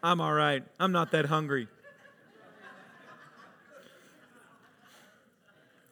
I'm 0.03 0.19
all 0.19 0.33
right. 0.33 0.63
I'm 0.79 0.91
not 0.91 1.11
that 1.11 1.25
hungry. 1.25 1.67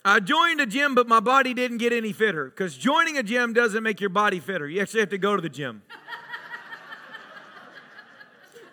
I 0.08 0.20
joined 0.20 0.62
a 0.62 0.66
gym, 0.66 0.96
but 0.96 1.08
my 1.08 1.20
body 1.20 1.54
didn't 1.54 1.80
get 1.80 1.92
any 1.92 2.14
fitter 2.14 2.46
because 2.46 2.78
joining 2.78 3.18
a 3.18 3.24
gym 3.24 3.54
doesn't 3.54 3.84
make 3.84 4.00
your 4.00 4.10
body 4.10 4.40
fitter. 4.40 4.68
You 4.68 4.82
actually 4.82 5.02
have 5.02 5.10
to 5.10 5.18
go 5.18 5.36
to 5.36 5.42
the 5.42 5.50
gym. 5.50 5.82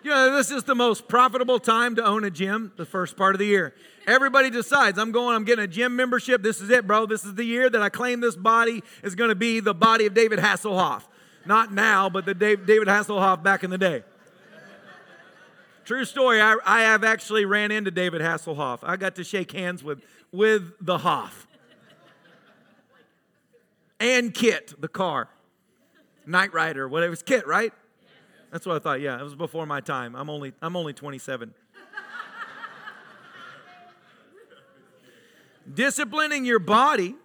You 0.03 0.11
know, 0.11 0.35
this 0.37 0.51
is 0.51 0.63
the 0.63 0.75
most 0.75 1.07
profitable 1.07 1.59
time 1.59 1.95
to 1.95 2.05
own 2.05 2.25
a 2.25 2.29
gym, 2.29 2.71
the 2.77 2.85
first 2.85 3.17
part 3.17 3.33
of 3.33 3.39
the 3.39 3.45
year. 3.47 3.73
Everybody 4.05 4.51
decides, 4.51 4.99
I'm 4.99 5.11
going, 5.11 5.35
I'm 5.35 5.45
getting 5.45 5.65
a 5.65 5.67
gym 5.67 5.95
membership. 5.95 6.43
This 6.43 6.61
is 6.61 6.69
it, 6.69 6.85
bro. 6.85 7.07
This 7.07 7.25
is 7.25 7.33
the 7.33 7.43
year 7.43 7.71
that 7.71 7.81
I 7.81 7.89
claim 7.89 8.19
this 8.19 8.35
body 8.35 8.83
is 9.01 9.15
going 9.15 9.29
to 9.29 9.35
be 9.35 9.59
the 9.59 9.73
body 9.73 10.05
of 10.05 10.13
David 10.13 10.37
Hasselhoff. 10.37 11.01
Not 11.45 11.73
now, 11.73 12.07
but 12.07 12.25
the 12.25 12.35
David 12.35 12.87
Hasselhoff 12.87 13.41
back 13.41 13.63
in 13.63 13.71
the 13.71 13.79
day. 13.79 14.03
True 15.85 16.03
story, 16.03 16.41
I, 16.41 16.55
I 16.65 16.81
have 16.81 17.03
actually 17.03 17.45
ran 17.45 17.69
into 17.69 17.91
David 17.91 18.19
Hasselhoff. 18.19 18.79
I 18.81 18.97
got 18.97 19.15
to 19.15 19.23
shake 19.23 19.51
hands 19.51 19.83
with, 19.83 20.01
with 20.31 20.73
the 20.81 20.97
Hoff. 20.97 21.47
And 23.99 24.33
KITT, 24.33 24.81
the 24.81 24.87
car. 24.87 25.29
Knight 26.25 26.53
Rider, 26.53 26.87
whatever. 26.87 27.11
was, 27.11 27.21
KITT, 27.21 27.45
right? 27.45 27.71
That's 28.51 28.65
what 28.65 28.75
I 28.75 28.79
thought. 28.79 28.99
Yeah, 28.99 29.19
it 29.19 29.23
was 29.23 29.35
before 29.35 29.67
my 29.67 29.79
time. 29.79 30.15
I'm 30.15 30.29
only 30.29 30.53
I'm 30.61 30.75
only 30.75 30.93
27. 30.93 31.53
Disciplining 35.71 36.45
your 36.45 36.59
body. 36.59 37.15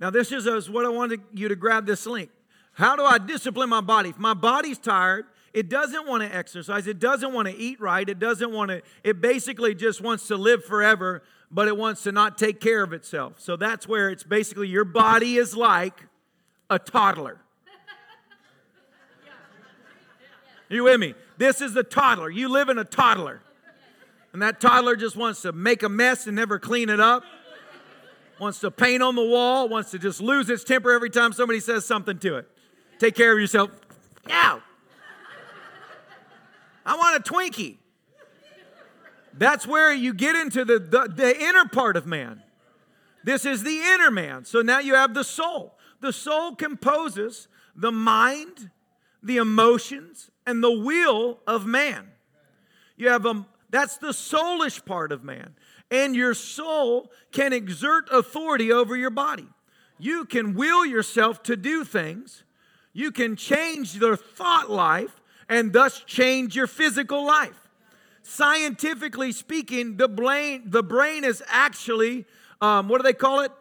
Now, 0.00 0.10
this 0.10 0.32
is 0.32 0.70
what 0.70 0.84
I 0.84 0.88
wanted 0.88 1.20
you 1.32 1.48
to 1.48 1.56
grab 1.56 1.86
this 1.86 2.06
link. 2.06 2.30
How 2.74 2.96
do 2.96 3.04
I 3.04 3.18
discipline 3.18 3.68
my 3.68 3.80
body? 3.80 4.10
If 4.10 4.18
my 4.18 4.34
body's 4.34 4.78
tired, 4.78 5.26
it 5.52 5.68
doesn't 5.68 6.06
want 6.06 6.22
to 6.22 6.34
exercise, 6.34 6.86
it 6.86 6.98
doesn't 6.98 7.32
want 7.32 7.48
to 7.48 7.54
eat 7.54 7.80
right, 7.80 8.08
it 8.08 8.18
doesn't 8.18 8.52
want 8.52 8.70
to, 8.70 8.82
it 9.04 9.20
basically 9.20 9.74
just 9.74 10.00
wants 10.00 10.26
to 10.28 10.36
live 10.36 10.64
forever, 10.64 11.22
but 11.50 11.68
it 11.68 11.76
wants 11.76 12.02
to 12.04 12.12
not 12.12 12.38
take 12.38 12.60
care 12.60 12.82
of 12.82 12.92
itself. 12.92 13.34
So 13.38 13.56
that's 13.56 13.86
where 13.86 14.10
it's 14.10 14.24
basically 14.24 14.68
your 14.68 14.84
body 14.84 15.36
is 15.36 15.54
like 15.54 16.06
a 16.70 16.78
toddler. 16.78 17.38
You 20.70 20.84
with 20.84 20.98
me? 20.98 21.14
This 21.36 21.60
is 21.60 21.74
the 21.74 21.82
toddler. 21.82 22.30
You 22.30 22.48
live 22.48 22.70
in 22.70 22.78
a 22.78 22.84
toddler. 22.84 23.42
And 24.32 24.40
that 24.40 24.58
toddler 24.58 24.96
just 24.96 25.16
wants 25.16 25.42
to 25.42 25.52
make 25.52 25.82
a 25.82 25.88
mess 25.90 26.26
and 26.26 26.34
never 26.34 26.58
clean 26.58 26.88
it 26.88 26.98
up. 26.98 27.24
Wants 28.38 28.60
to 28.60 28.70
paint 28.70 29.02
on 29.02 29.14
the 29.14 29.24
wall, 29.24 29.68
wants 29.68 29.90
to 29.90 29.98
just 29.98 30.22
lose 30.22 30.48
its 30.48 30.64
temper 30.64 30.90
every 30.90 31.10
time 31.10 31.34
somebody 31.34 31.60
says 31.60 31.84
something 31.84 32.18
to 32.20 32.36
it. 32.36 32.48
Take 32.98 33.14
care 33.14 33.34
of 33.34 33.38
yourself. 33.38 33.70
Now. 34.26 34.62
I 36.84 36.96
want 36.96 37.16
a 37.16 37.32
Twinkie. 37.32 37.76
That's 39.34 39.66
where 39.66 39.92
you 39.92 40.12
get 40.12 40.36
into 40.36 40.64
the, 40.64 40.78
the, 40.78 41.10
the 41.14 41.40
inner 41.40 41.66
part 41.66 41.96
of 41.96 42.06
man. 42.06 42.42
This 43.24 43.46
is 43.46 43.62
the 43.62 43.80
inner 43.80 44.10
man. 44.10 44.44
So 44.44 44.62
now 44.62 44.80
you 44.80 44.94
have 44.94 45.14
the 45.14 45.24
soul. 45.24 45.78
The 46.00 46.12
soul 46.12 46.54
composes 46.54 47.48
the 47.74 47.92
mind, 47.92 48.70
the 49.22 49.38
emotions, 49.38 50.30
and 50.46 50.62
the 50.62 50.72
will 50.72 51.38
of 51.46 51.64
man. 51.64 52.08
You 52.96 53.08
have 53.08 53.24
a 53.24 53.46
that's 53.70 53.96
the 53.96 54.08
soulish 54.08 54.84
part 54.84 55.12
of 55.12 55.24
man. 55.24 55.54
And 55.90 56.14
your 56.14 56.34
soul 56.34 57.10
can 57.32 57.52
exert 57.54 58.06
authority 58.12 58.70
over 58.70 58.94
your 58.94 59.10
body. 59.10 59.48
You 59.98 60.26
can 60.26 60.54
will 60.54 60.84
yourself 60.84 61.42
to 61.44 61.56
do 61.56 61.84
things. 61.84 62.44
You 62.92 63.10
can 63.10 63.34
change 63.34 63.96
your 63.96 64.16
thought 64.16 64.70
life 64.70 65.21
and 65.52 65.70
thus 65.72 66.00
change 66.06 66.56
your 66.56 66.66
physical 66.66 67.26
life. 67.26 67.68
Scientifically 68.22 69.32
speaking, 69.32 69.98
the 69.98 70.08
brain, 70.08 70.62
the 70.64 70.82
brain 70.82 71.24
is 71.24 71.42
actually, 71.46 72.24
um, 72.62 72.88
what 72.88 72.98
do 72.98 73.02
they 73.02 73.12
call 73.12 73.40
it? 73.40 73.52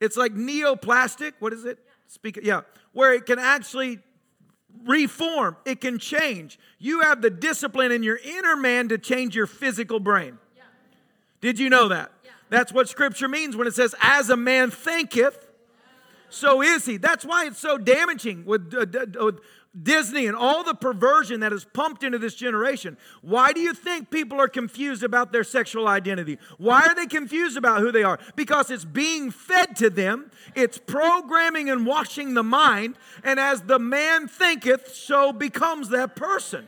It's 0.00 0.16
like 0.16 0.32
neoplastic. 0.32 1.32
What 1.38 1.52
is 1.52 1.64
it? 1.66 1.78
Speak, 2.06 2.38
yeah, 2.42 2.62
where 2.92 3.12
it 3.12 3.26
can 3.26 3.38
actually 3.38 3.98
reform, 4.84 5.56
it 5.66 5.80
can 5.80 5.98
change. 5.98 6.58
You 6.78 7.00
have 7.00 7.20
the 7.20 7.30
discipline 7.30 7.92
in 7.92 8.02
your 8.02 8.18
inner 8.24 8.56
man 8.56 8.88
to 8.88 8.98
change 8.98 9.34
your 9.36 9.46
physical 9.46 10.00
brain. 10.00 10.38
Did 11.42 11.58
you 11.58 11.68
know 11.68 11.88
that? 11.88 12.12
That's 12.48 12.72
what 12.72 12.88
scripture 12.88 13.28
means 13.28 13.56
when 13.56 13.66
it 13.66 13.74
says, 13.74 13.94
as 14.00 14.30
a 14.30 14.36
man 14.36 14.70
thinketh, 14.70 15.46
so 16.30 16.62
is 16.62 16.86
he. 16.86 16.96
That's 16.96 17.24
why 17.24 17.46
it's 17.46 17.58
so 17.58 17.76
damaging 17.76 18.44
with, 18.46 18.72
uh, 18.72 19.24
with 19.24 19.40
Disney 19.82 20.26
and 20.26 20.36
all 20.36 20.64
the 20.64 20.74
perversion 20.74 21.40
that 21.40 21.52
is 21.52 21.64
pumped 21.64 22.02
into 22.02 22.18
this 22.18 22.34
generation. 22.34 22.96
Why 23.20 23.52
do 23.52 23.60
you 23.60 23.74
think 23.74 24.10
people 24.10 24.40
are 24.40 24.48
confused 24.48 25.02
about 25.02 25.32
their 25.32 25.44
sexual 25.44 25.88
identity? 25.88 26.38
Why 26.58 26.82
are 26.86 26.94
they 26.94 27.06
confused 27.06 27.56
about 27.56 27.80
who 27.80 27.92
they 27.92 28.02
are? 28.02 28.18
Because 28.36 28.70
it's 28.70 28.84
being 28.84 29.30
fed 29.30 29.76
to 29.76 29.90
them, 29.90 30.30
it's 30.54 30.78
programming 30.78 31.68
and 31.68 31.84
washing 31.84 32.34
the 32.34 32.42
mind, 32.42 32.96
and 33.22 33.38
as 33.38 33.62
the 33.62 33.78
man 33.78 34.28
thinketh, 34.28 34.94
so 34.94 35.32
becomes 35.32 35.90
that 35.90 36.16
person. 36.16 36.66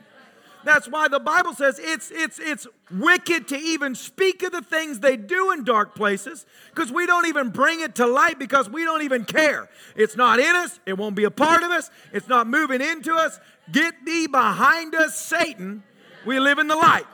That's 0.63 0.87
why 0.87 1.07
the 1.07 1.19
Bible 1.19 1.53
says 1.53 1.79
it's, 1.81 2.11
it's, 2.11 2.39
it's 2.39 2.67
wicked 2.91 3.47
to 3.49 3.57
even 3.57 3.95
speak 3.95 4.43
of 4.43 4.51
the 4.51 4.61
things 4.61 4.99
they 4.99 5.15
do 5.15 5.51
in 5.51 5.63
dark 5.63 5.95
places 5.95 6.45
because 6.73 6.91
we 6.91 7.05
don't 7.05 7.27
even 7.27 7.49
bring 7.49 7.81
it 7.81 7.95
to 7.95 8.05
light 8.05 8.37
because 8.39 8.69
we 8.69 8.83
don't 8.83 9.03
even 9.03 9.25
care. 9.25 9.69
It's 9.95 10.17
not 10.17 10.39
in 10.39 10.55
us, 10.55 10.79
it 10.85 10.97
won't 10.97 11.15
be 11.15 11.23
a 11.23 11.31
part 11.31 11.63
of 11.63 11.71
us, 11.71 11.89
it's 12.11 12.27
not 12.27 12.47
moving 12.47 12.81
into 12.81 13.13
us. 13.13 13.39
Get 13.71 14.05
thee 14.05 14.27
behind 14.27 14.95
us, 14.95 15.17
Satan. 15.17 15.83
We 16.25 16.39
live 16.39 16.59
in 16.59 16.67
the 16.67 16.75
light. 16.75 17.05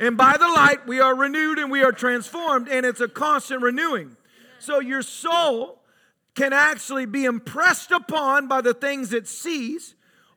And 0.00 0.16
by 0.16 0.36
the 0.36 0.48
light, 0.48 0.86
we 0.86 1.00
are 1.00 1.14
renewed 1.14 1.58
and 1.58 1.70
we 1.70 1.82
are 1.84 1.92
transformed, 1.92 2.68
and 2.68 2.84
it's 2.84 3.00
a 3.00 3.08
constant 3.08 3.62
renewing. 3.62 4.16
So 4.58 4.80
your 4.80 5.02
soul 5.02 5.80
can 6.34 6.52
actually 6.52 7.06
be 7.06 7.26
impressed 7.26 7.90
upon 7.90 8.48
by 8.48 8.60
the 8.60 8.74
things 8.74 9.12
it 9.12 9.28
sees 9.28 9.94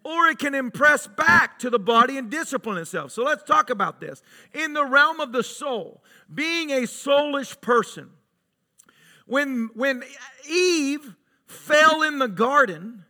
or 0.07 0.27
it 0.27 0.39
can 0.39 0.55
impress 0.55 1.05
back 1.05 1.59
to 1.59 1.69
the 1.69 1.77
body 1.77 2.17
and 2.17 2.31
discipline 2.31 2.77
itself. 2.77 3.11
So 3.11 3.23
let's 3.23 3.43
talk 3.43 3.69
about 3.69 3.99
this. 3.99 4.23
In 4.53 4.71
the 4.71 4.85
realm 4.85 5.19
of 5.19 5.33
the 5.33 5.43
soul, 5.43 6.01
being 6.33 6.69
a 6.71 6.83
soulish 6.83 7.59
person, 7.59 8.09
when, 9.25 9.69
when 9.73 10.03
Eve 10.49 11.13
fell 11.45 12.03
in 12.03 12.19
the 12.19 12.29
garden, 12.29 13.03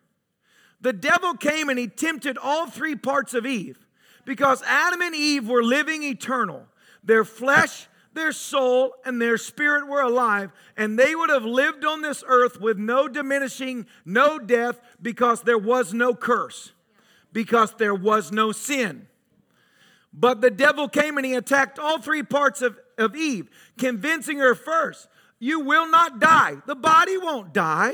the 0.82 0.92
devil 0.92 1.36
came 1.36 1.70
and 1.70 1.78
he 1.78 1.88
tempted 1.88 2.36
all 2.36 2.66
three 2.66 2.96
parts 2.96 3.36
of 3.36 3.46
Eve 3.46 3.86
because 4.26 4.64
Adam 4.64 5.02
and 5.02 5.14
Eve 5.14 5.48
were 5.48 5.64
living 5.64 6.02
eternal. 6.02 6.66
Their 7.04 7.24
flesh, 7.24 7.88
their 8.14 8.32
soul, 8.32 8.96
and 9.06 9.22
their 9.22 9.38
spirit 9.38 9.88
were 9.88 10.02
alive, 10.02 10.52
and 10.76 10.98
they 10.98 11.14
would 11.14 11.30
have 11.30 11.46
lived 11.46 11.86
on 11.86 12.02
this 12.02 12.24
earth 12.28 12.60
with 12.60 12.80
no 12.80 13.08
diminishing, 13.08 13.86
no 14.04 14.40
death, 14.40 14.82
because 15.00 15.44
there 15.44 15.60
was 15.60 15.94
no 15.94 16.16
curse 16.16 16.72
because 17.38 17.72
there 17.74 17.94
was 17.94 18.32
no 18.32 18.52
sin. 18.52 19.08
But 20.12 20.42
the 20.42 20.50
devil 20.50 20.90
came 20.90 21.18
and 21.18 21.26
he 21.26 21.36
attacked 21.36 21.78
all 21.78 22.00
three 22.00 22.24
parts 22.24 22.64
of, 22.64 22.80
of 22.98 23.16
Eve, 23.16 23.48
convincing 23.78 24.40
her 24.40 24.56
first, 24.56 25.08
You 25.38 25.60
will 25.60 25.88
not 25.88 26.20
die. 26.20 26.56
The 26.66 26.74
body 26.74 27.16
won't 27.16 27.54
die. 27.54 27.94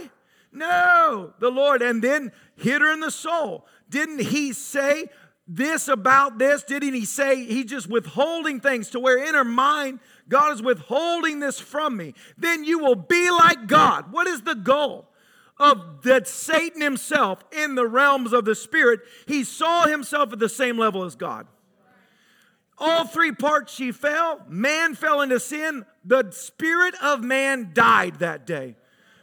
No, 0.53 1.34
the 1.39 1.51
Lord. 1.51 1.82
And 1.82 2.01
then 2.01 2.32
hit 2.56 2.79
her 2.79 2.93
in 2.93 3.01
the 3.01 3.12
soul. 3.12 3.67
Didn't 3.89 4.21
he 4.21 4.53
say 4.53 5.08
this 5.45 5.89
about 5.89 6.38
this? 6.38 6.63
Didn't 6.63 6.93
he 6.93 7.03
say 7.03 7.43
he's 7.43 7.65
just 7.65 7.89
withholding 7.89 8.62
things 8.62 8.91
to 8.91 8.99
where 9.01 9.21
in 9.21 9.36
her 9.36 9.43
mind, 9.43 9.99
God 10.29 10.53
is 10.53 10.62
withholding 10.62 11.41
this 11.41 11.60
from 11.60 11.97
me? 11.97 12.13
Then 12.38 12.63
you 12.63 12.79
will 12.79 12.95
be 12.95 13.29
like 13.29 13.67
God. 13.67 14.13
What 14.13 14.25
is 14.25 14.43
the 14.43 14.56
goal? 14.56 15.10
Of 15.57 16.01
that 16.03 16.27
Satan 16.27 16.81
himself 16.81 17.43
in 17.51 17.75
the 17.75 17.87
realms 17.87 18.33
of 18.33 18.45
the 18.45 18.55
spirit, 18.55 19.01
he 19.27 19.43
saw 19.43 19.85
himself 19.85 20.33
at 20.33 20.39
the 20.39 20.49
same 20.49 20.77
level 20.77 21.03
as 21.03 21.15
God. 21.15 21.47
All 22.77 23.05
three 23.05 23.31
parts 23.31 23.73
she 23.73 23.91
fell, 23.91 24.41
man 24.49 24.95
fell 24.95 25.21
into 25.21 25.39
sin, 25.39 25.85
the 26.03 26.31
spirit 26.31 26.95
of 27.01 27.23
man 27.23 27.71
died 27.73 28.15
that 28.15 28.45
day. 28.45 28.75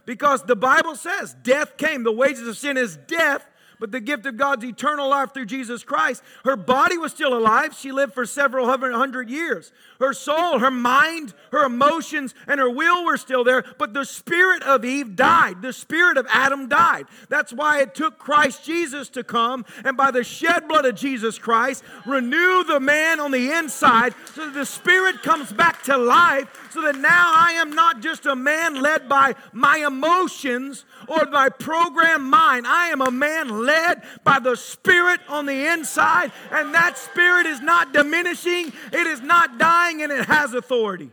Because 0.06 0.44
the 0.44 0.56
Bible 0.56 0.96
says 0.96 1.34
death 1.42 1.76
came. 1.76 2.02
The 2.02 2.12
wages 2.12 2.46
of 2.46 2.56
sin 2.56 2.76
is 2.76 2.96
death, 2.96 3.46
but 3.80 3.90
the 3.90 4.00
gift 4.00 4.26
of 4.26 4.36
God's 4.36 4.64
eternal 4.64 5.08
life 5.08 5.34
through 5.34 5.46
Jesus 5.46 5.82
Christ. 5.82 6.22
Her 6.44 6.56
body 6.56 6.98
was 6.98 7.12
still 7.12 7.36
alive. 7.36 7.74
She 7.74 7.90
lived 7.90 8.12
for 8.12 8.26
several 8.26 8.66
hundred 8.66 9.30
years. 9.30 9.72
Her 9.98 10.12
soul, 10.12 10.58
her 10.60 10.70
mind, 10.70 11.34
her 11.50 11.64
emotions, 11.64 12.34
and 12.46 12.60
her 12.60 12.70
will 12.70 13.04
were 13.04 13.16
still 13.16 13.42
there, 13.42 13.64
but 13.78 13.92
the 13.92 14.04
spirit 14.04 14.62
of 14.62 14.84
Eve 14.84 15.16
died. 15.16 15.62
The 15.62 15.72
spirit 15.72 16.16
of 16.16 16.26
Adam 16.30 16.68
died. 16.68 17.06
That's 17.28 17.52
why 17.52 17.80
it 17.80 17.94
took 17.94 18.18
Christ 18.18 18.64
Jesus 18.64 19.08
to 19.10 19.24
come 19.24 19.64
and 19.84 19.96
by 19.96 20.10
the 20.10 20.24
shed 20.24 20.68
blood 20.68 20.84
of 20.84 20.94
Jesus 20.94 21.38
Christ, 21.38 21.82
renew 22.06 22.64
the 22.64 22.80
man 22.80 23.20
on 23.20 23.30
the 23.30 23.52
inside 23.52 24.14
so 24.34 24.46
that 24.46 24.54
the 24.54 24.66
spirit 24.66 25.22
comes 25.22 25.52
back 25.52 25.82
to 25.84 25.96
life, 25.96 26.59
so 26.70 26.82
that 26.82 26.96
now 26.96 27.32
I 27.34 27.52
am 27.52 27.74
not 27.74 28.00
just 28.00 28.26
a 28.26 28.36
man 28.36 28.80
led 28.80 29.08
by 29.08 29.34
my 29.52 29.78
emotions 29.78 30.84
or 31.08 31.26
my 31.26 31.48
programmed 31.48 32.24
mind. 32.24 32.66
I 32.66 32.88
am 32.88 33.00
a 33.00 33.10
man 33.10 33.64
led 33.66 34.02
by 34.24 34.38
the 34.38 34.56
Spirit 34.56 35.20
on 35.28 35.46
the 35.46 35.66
inside, 35.72 36.32
and 36.50 36.74
that 36.74 36.96
Spirit 36.96 37.46
is 37.46 37.60
not 37.60 37.92
diminishing, 37.92 38.72
it 38.92 39.06
is 39.06 39.20
not 39.20 39.58
dying, 39.58 40.02
and 40.02 40.12
it 40.12 40.26
has 40.26 40.54
authority. 40.54 41.10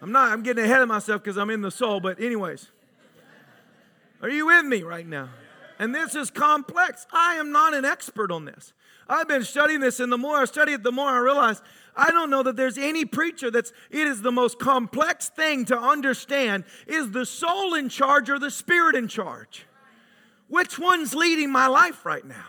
I'm 0.00 0.10
not, 0.10 0.32
I'm 0.32 0.42
getting 0.42 0.64
ahead 0.64 0.82
of 0.82 0.88
myself 0.88 1.22
because 1.22 1.38
I'm 1.38 1.50
in 1.50 1.60
the 1.60 1.70
soul, 1.70 2.00
but, 2.00 2.20
anyways, 2.20 2.68
are 4.20 4.28
you 4.28 4.46
with 4.46 4.64
me 4.64 4.82
right 4.82 5.06
now? 5.06 5.28
And 5.78 5.94
this 5.94 6.14
is 6.14 6.30
complex. 6.30 7.06
I 7.12 7.36
am 7.36 7.50
not 7.52 7.74
an 7.74 7.84
expert 7.84 8.30
on 8.30 8.44
this. 8.44 8.72
I've 9.08 9.28
been 9.28 9.44
studying 9.44 9.80
this, 9.80 10.00
and 10.00 10.12
the 10.12 10.18
more 10.18 10.38
I 10.38 10.44
study 10.44 10.72
it, 10.72 10.82
the 10.82 10.92
more 10.92 11.08
I 11.08 11.18
realize 11.18 11.60
I 11.94 12.10
don't 12.10 12.30
know 12.30 12.42
that 12.42 12.56
there's 12.56 12.78
any 12.78 13.04
preacher 13.04 13.50
that's, 13.50 13.72
it 13.90 14.06
is 14.06 14.22
the 14.22 14.32
most 14.32 14.58
complex 14.58 15.28
thing 15.28 15.66
to 15.66 15.78
understand. 15.78 16.64
Is 16.86 17.10
the 17.10 17.26
soul 17.26 17.74
in 17.74 17.88
charge 17.88 18.30
or 18.30 18.38
the 18.38 18.50
spirit 18.50 18.94
in 18.94 19.08
charge? 19.08 19.66
Which 20.48 20.78
one's 20.78 21.14
leading 21.14 21.50
my 21.50 21.66
life 21.66 22.06
right 22.06 22.24
now? 22.24 22.46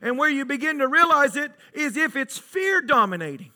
And 0.00 0.18
where 0.18 0.30
you 0.30 0.44
begin 0.44 0.78
to 0.78 0.88
realize 0.88 1.36
it 1.36 1.52
is 1.72 1.96
if 1.96 2.16
it's 2.16 2.38
fear 2.38 2.80
dominating. 2.80 3.52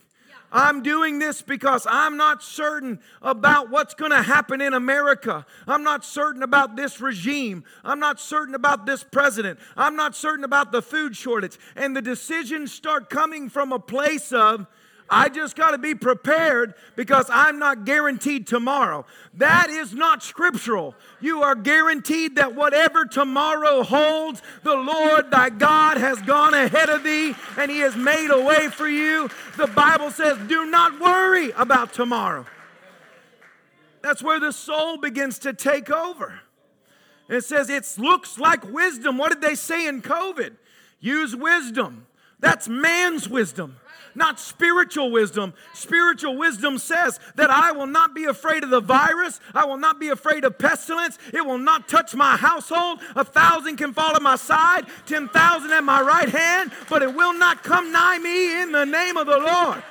I'm 0.53 0.83
doing 0.83 1.19
this 1.19 1.43
because 1.43 1.87
I'm 1.89 2.17
not 2.17 2.43
certain 2.43 3.01
about 3.23 3.71
what's 3.71 3.95
going 3.95 4.13
to 4.13 4.23
happen 4.23 4.61
in 4.61 4.75
America. 4.75 5.45
I'm 5.67 5.83
not 5.83 6.05
certain 6.05 6.43
about 6.43 6.77
this 6.77 7.01
regime. 7.01 7.65
I'm 7.85 7.99
not 7.99 8.21
certain 8.21 8.55
about 8.55 8.87
this 8.87 9.03
president. 9.05 9.59
I'm 9.77 9.97
not 9.97 10.15
certain 10.15 10.45
about 10.45 10.73
the 10.73 10.83
food 10.83 11.17
shortage. 11.17 11.59
And 11.75 11.97
the 11.97 12.03
decisions 12.03 12.73
start 12.73 13.11
coming 13.11 13.49
from 13.49 13.73
a 13.73 13.79
place 13.79 14.33
of, 14.33 14.67
I 15.09 15.29
just 15.29 15.55
got 15.55 15.71
to 15.71 15.79
be 15.79 15.95
prepared 15.95 16.75
because 16.97 17.27
I'm 17.31 17.59
not 17.59 17.85
guaranteed 17.85 18.47
tomorrow. 18.47 19.07
That 19.35 19.71
is 19.71 19.95
not 19.95 20.23
scriptural. 20.23 20.95
You 21.21 21.43
are 21.43 21.55
guaranteed 21.55 22.37
that 22.37 22.55
whatever 22.55 23.05
tomorrow 23.05 23.83
holds, 23.83 24.43
the 24.65 24.75
Lord 24.75 25.31
thy 25.31 25.51
God 25.51 25.97
has 25.97 26.21
gone 26.23 26.55
ahead 26.55 26.89
of 26.89 27.05
thee 27.05 27.35
and 27.57 27.71
he 27.71 27.79
has 27.81 27.97
made 27.97 28.31
a 28.31 28.41
way 28.41 28.69
for 28.69 28.89
you. 28.89 29.31
The 29.57 29.69
Bible 29.69 30.11
says, 30.11 30.39
do 30.49 30.67
not 30.67 31.01
worry 31.01 31.53
about 31.53 31.93
tomorrow. 31.93 32.45
That's 34.03 34.23
where 34.23 34.41
the 34.41 34.53
soul 34.53 34.99
begins 34.99 35.39
to 35.41 35.53
take 35.53 35.91
over. 35.91 36.41
it 37.29 37.45
says 37.45 37.71
it 37.71 37.87
looks 37.99 38.39
like 38.39 38.65
wisdom. 38.73 39.19
What 39.19 39.31
did 39.31 39.41
they 39.41 39.55
say 39.55 39.87
in 39.87 40.03
COVID? 40.03 40.57
Use 40.99 41.37
wisdom. 41.37 42.07
That's 42.41 42.69
man's 42.69 43.29
wisdom 43.29 43.77
not 44.17 44.41
spiritual 44.41 45.11
wisdom. 45.11 45.55
Spiritual 45.75 46.37
wisdom 46.37 46.79
says 46.79 47.21
that 47.37 47.51
I 47.51 47.73
will 47.73 47.87
not 47.87 48.15
be 48.15 48.25
afraid 48.25 48.65
of 48.65 48.71
the 48.71 48.81
virus. 48.81 49.39
I 49.55 49.67
will 49.67 49.77
not 49.77 50.01
be 50.01 50.09
afraid 50.09 50.45
of 50.45 50.59
pestilence. 50.59 51.19
It 51.33 51.45
will 51.45 51.59
not 51.59 51.89
touch 51.89 52.15
my 52.15 52.37
household. 52.37 53.01
A 53.15 53.25
thousand 53.25 53.77
can 53.77 53.93
fall 53.93 54.17
at 54.17 54.23
my 54.23 54.37
side, 54.37 54.87
10,000 55.07 55.71
at 55.71 55.85
my 55.85 56.01
right 56.01 56.29
hand, 56.29 56.73
but 56.89 57.03
it 57.03 57.15
will 57.15 57.35
not 57.35 57.63
come 57.63 57.93
nigh 57.93 58.19
me 58.19 58.63
in 58.63 58.73
the 58.73 58.85
name 58.85 59.17
of 59.17 59.27
the 59.27 59.39
Lord. 59.39 59.83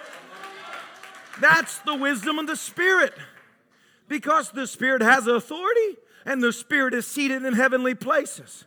That's 1.39 1.79
the 1.79 1.95
wisdom 1.95 2.39
of 2.39 2.47
the 2.47 2.55
Spirit. 2.55 3.13
Because 4.07 4.51
the 4.51 4.67
Spirit 4.67 5.01
has 5.01 5.27
authority 5.27 5.97
and 6.25 6.41
the 6.41 6.53
Spirit 6.53 6.93
is 6.93 7.07
seated 7.07 7.43
in 7.43 7.53
heavenly 7.53 7.95
places. 7.95 8.65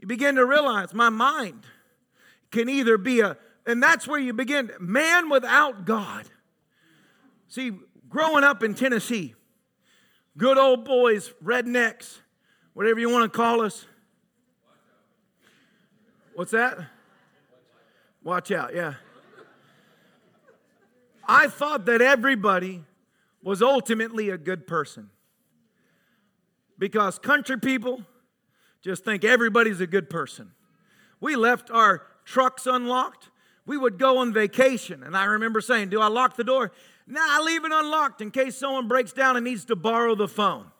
You 0.00 0.06
begin 0.06 0.34
to 0.34 0.44
realize 0.44 0.92
my 0.92 1.08
mind 1.08 1.64
can 2.50 2.68
either 2.68 2.98
be 2.98 3.20
a 3.20 3.36
and 3.66 3.82
that's 3.82 4.06
where 4.06 4.18
you 4.18 4.32
begin. 4.32 4.70
Man 4.78 5.30
without 5.30 5.84
God. 5.84 6.26
See, 7.48 7.72
growing 8.08 8.44
up 8.44 8.62
in 8.62 8.74
Tennessee, 8.74 9.34
good 10.36 10.58
old 10.58 10.84
boys, 10.84 11.32
rednecks, 11.42 12.18
whatever 12.74 13.00
you 13.00 13.10
want 13.10 13.32
to 13.32 13.36
call 13.36 13.60
us. 13.60 13.86
What's 16.34 16.50
that? 16.50 16.78
Watch 18.22 18.50
out, 18.50 18.74
yeah. 18.74 18.94
I 21.26 21.48
thought 21.48 21.86
that 21.86 22.02
everybody 22.02 22.84
was 23.42 23.62
ultimately 23.62 24.30
a 24.30 24.38
good 24.38 24.66
person. 24.66 25.10
Because 26.78 27.18
country 27.18 27.58
people 27.58 28.02
just 28.82 29.04
think 29.04 29.24
everybody's 29.24 29.80
a 29.80 29.86
good 29.86 30.10
person. 30.10 30.52
We 31.20 31.36
left 31.36 31.70
our 31.70 32.02
trucks 32.24 32.66
unlocked 32.66 33.30
we 33.66 33.76
would 33.76 33.98
go 33.98 34.18
on 34.18 34.32
vacation. 34.32 35.02
And 35.02 35.16
I 35.16 35.24
remember 35.24 35.60
saying, 35.60 35.88
Do 35.88 36.00
I 36.00 36.08
lock 36.08 36.36
the 36.36 36.44
door? 36.44 36.72
Nah, 37.06 37.20
I 37.22 37.42
leave 37.42 37.64
it 37.64 37.72
unlocked 37.72 38.20
in 38.20 38.30
case 38.30 38.56
someone 38.56 38.88
breaks 38.88 39.12
down 39.12 39.36
and 39.36 39.44
needs 39.44 39.64
to 39.66 39.76
borrow 39.76 40.14
the 40.14 40.28
phone. 40.28 40.66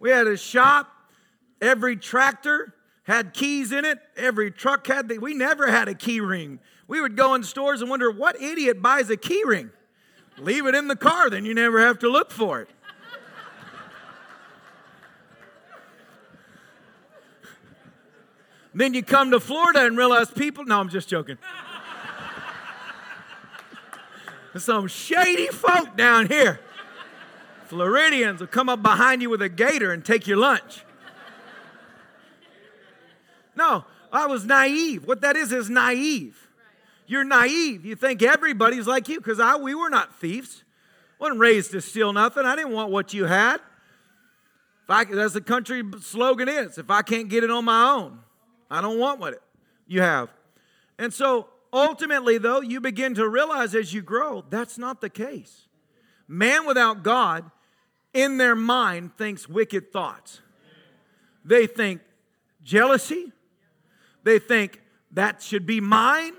We 0.00 0.10
had 0.10 0.28
a 0.28 0.36
shop. 0.36 0.92
Every 1.60 1.96
tractor 1.96 2.72
had 3.02 3.34
keys 3.34 3.72
in 3.72 3.84
it. 3.84 3.98
Every 4.16 4.52
truck 4.52 4.86
had 4.86 5.08
the, 5.08 5.18
we 5.18 5.34
never 5.34 5.68
had 5.68 5.88
a 5.88 5.94
key 5.94 6.20
ring. 6.20 6.60
We 6.86 7.00
would 7.00 7.16
go 7.16 7.34
in 7.34 7.42
stores 7.42 7.80
and 7.80 7.90
wonder 7.90 8.10
what 8.10 8.40
idiot 8.40 8.80
buys 8.80 9.10
a 9.10 9.16
key 9.16 9.42
ring. 9.44 9.70
Leave 10.38 10.66
it 10.66 10.74
in 10.74 10.86
the 10.86 10.94
car, 10.94 11.30
then 11.30 11.44
you 11.44 11.52
never 11.52 11.80
have 11.80 11.98
to 12.00 12.08
look 12.08 12.30
for 12.30 12.60
it. 12.60 12.68
Then 18.74 18.94
you 18.94 19.02
come 19.02 19.30
to 19.30 19.40
Florida 19.40 19.86
and 19.86 19.96
realize 19.96 20.30
people, 20.30 20.64
no, 20.64 20.78
I'm 20.78 20.88
just 20.88 21.08
joking. 21.08 21.38
Some 24.56 24.88
shady 24.88 25.48
folk 25.48 25.96
down 25.96 26.26
here. 26.26 26.60
Floridians 27.66 28.40
will 28.40 28.46
come 28.46 28.68
up 28.68 28.82
behind 28.82 29.22
you 29.22 29.30
with 29.30 29.42
a 29.42 29.48
gator 29.48 29.92
and 29.92 30.04
take 30.04 30.26
your 30.26 30.38
lunch. 30.38 30.84
No, 33.54 33.84
I 34.12 34.26
was 34.26 34.44
naive. 34.44 35.06
What 35.06 35.20
that 35.20 35.36
is 35.36 35.52
is 35.52 35.68
naive. 35.68 36.48
You're 37.06 37.24
naive. 37.24 37.84
You 37.84 37.96
think 37.96 38.22
everybody's 38.22 38.86
like 38.86 39.08
you 39.08 39.18
because 39.18 39.40
I 39.40 39.56
we 39.56 39.74
were 39.74 39.90
not 39.90 40.18
thieves. 40.18 40.64
wasn't 41.18 41.40
raised 41.40 41.72
to 41.72 41.80
steal 41.80 42.12
nothing. 42.12 42.44
I 42.44 42.56
didn't 42.56 42.72
want 42.72 42.90
what 42.90 43.12
you 43.12 43.24
had. 43.24 43.60
If 44.84 44.90
I, 44.90 45.02
as 45.02 45.34
the 45.34 45.40
country 45.40 45.82
slogan 46.00 46.48
is, 46.48 46.78
if 46.78 46.90
I 46.90 47.02
can't 47.02 47.28
get 47.28 47.44
it 47.44 47.50
on 47.50 47.64
my 47.64 47.90
own, 47.90 48.20
I 48.70 48.80
don't 48.80 48.98
want 48.98 49.20
what 49.20 49.42
you 49.86 50.02
have. 50.02 50.28
And 50.98 51.12
so 51.12 51.48
ultimately, 51.72 52.38
though, 52.38 52.60
you 52.60 52.80
begin 52.80 53.14
to 53.14 53.28
realize 53.28 53.74
as 53.74 53.94
you 53.94 54.02
grow, 54.02 54.44
that's 54.48 54.78
not 54.78 55.00
the 55.00 55.10
case. 55.10 55.68
Man 56.26 56.66
without 56.66 57.02
God, 57.02 57.50
in 58.12 58.38
their 58.38 58.54
mind, 58.54 59.16
thinks 59.16 59.48
wicked 59.48 59.92
thoughts. 59.92 60.40
They 61.44 61.66
think 61.66 62.02
jealousy. 62.62 63.32
They 64.24 64.38
think 64.38 64.82
that 65.12 65.42
should 65.42 65.66
be 65.66 65.80
mine. 65.80 66.34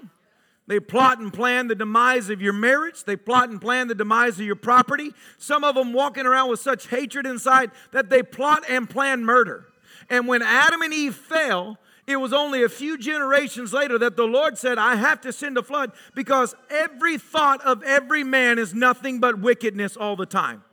They 0.68 0.80
plot 0.80 1.18
and 1.18 1.34
plan 1.34 1.68
the 1.68 1.74
demise 1.74 2.30
of 2.30 2.44
your 2.44 2.54
marriage. 2.54 3.04
They 3.04 3.16
plot 3.16 3.50
and 3.50 3.60
plan 3.60 3.88
the 3.88 3.96
demise 3.96 4.40
of 4.40 4.46
your 4.46 4.56
property. 4.56 5.14
Some 5.40 5.64
of 5.64 5.74
them 5.74 5.94
walking 5.94 6.28
around 6.28 6.52
with 6.52 6.60
such 6.60 6.88
hatred 6.88 7.26
inside 7.26 7.72
that 7.92 8.12
they 8.12 8.22
plot 8.22 8.64
and 8.70 8.88
plan 8.88 9.26
murder. 9.26 9.66
And 10.12 10.28
when 10.28 10.44
Adam 10.44 10.84
and 10.84 10.94
Eve 10.94 11.16
fell, 11.16 11.80
it 12.12 12.18
was 12.18 12.34
only 12.34 12.64
a 12.64 12.70
few 12.70 12.98
generations 12.98 13.74
later 13.74 13.98
that 14.00 14.16
the 14.16 14.26
Lord 14.26 14.58
said, 14.58 14.78
I 14.78 14.96
have 14.96 15.22
to 15.22 15.34
send 15.34 15.58
a 15.58 15.64
flood 15.64 15.92
because 16.16 16.56
every 16.70 17.18
thought 17.18 17.62
of 17.66 17.84
every 17.84 18.24
man 18.24 18.58
is 18.58 18.74
nothing 18.74 19.20
but 19.20 19.40
wickedness 19.40 19.98
all 19.98 20.16
the 20.16 20.26
time. 20.26 20.64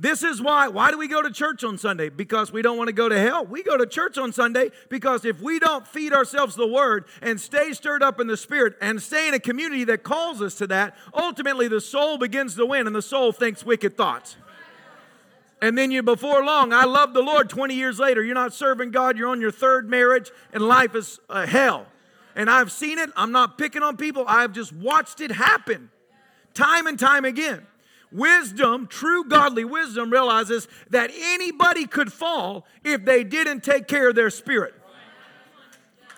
This 0.00 0.22
is 0.22 0.40
why. 0.40 0.68
Why 0.68 0.92
do 0.92 0.98
we 0.98 1.08
go 1.08 1.20
to 1.22 1.30
church 1.30 1.64
on 1.64 1.76
Sunday? 1.76 2.08
Because 2.08 2.52
we 2.52 2.62
don't 2.62 2.78
want 2.78 2.86
to 2.86 2.92
go 2.92 3.08
to 3.08 3.18
hell. 3.18 3.44
We 3.44 3.64
go 3.64 3.76
to 3.76 3.84
church 3.84 4.16
on 4.16 4.32
Sunday 4.32 4.70
because 4.88 5.24
if 5.24 5.40
we 5.40 5.58
don't 5.58 5.84
feed 5.88 6.12
ourselves 6.12 6.54
the 6.54 6.68
word 6.68 7.06
and 7.20 7.40
stay 7.40 7.72
stirred 7.72 8.00
up 8.00 8.20
in 8.20 8.28
the 8.28 8.36
spirit 8.36 8.74
and 8.80 9.02
stay 9.02 9.26
in 9.26 9.34
a 9.34 9.40
community 9.40 9.82
that 9.84 10.04
calls 10.04 10.40
us 10.40 10.54
to 10.56 10.68
that, 10.68 10.96
ultimately 11.12 11.66
the 11.66 11.80
soul 11.80 12.16
begins 12.16 12.54
to 12.54 12.64
win 12.64 12.86
and 12.86 12.94
the 12.94 13.02
soul 13.02 13.32
thinks 13.32 13.66
wicked 13.66 13.96
thoughts. 13.96 14.36
And 15.60 15.76
then 15.76 15.90
you, 15.90 16.02
before 16.02 16.44
long, 16.44 16.72
I 16.72 16.84
love 16.84 17.14
the 17.14 17.22
Lord 17.22 17.50
20 17.50 17.74
years 17.74 17.98
later. 17.98 18.22
You're 18.22 18.34
not 18.34 18.52
serving 18.52 18.92
God, 18.92 19.18
you're 19.18 19.28
on 19.28 19.40
your 19.40 19.50
third 19.50 19.88
marriage, 19.88 20.30
and 20.52 20.62
life 20.62 20.94
is 20.94 21.18
uh, 21.28 21.46
hell. 21.46 21.86
And 22.36 22.48
I've 22.48 22.70
seen 22.70 22.98
it. 22.98 23.10
I'm 23.16 23.32
not 23.32 23.58
picking 23.58 23.82
on 23.82 23.96
people, 23.96 24.24
I've 24.26 24.52
just 24.52 24.72
watched 24.72 25.20
it 25.20 25.32
happen 25.32 25.90
time 26.54 26.86
and 26.86 26.98
time 26.98 27.24
again. 27.24 27.66
Wisdom, 28.10 28.86
true 28.86 29.24
godly 29.24 29.64
wisdom, 29.64 30.10
realizes 30.10 30.66
that 30.90 31.10
anybody 31.14 31.86
could 31.86 32.12
fall 32.12 32.66
if 32.82 33.04
they 33.04 33.22
didn't 33.22 33.62
take 33.62 33.86
care 33.86 34.08
of 34.08 34.14
their 34.14 34.30
spirit. 34.30 34.74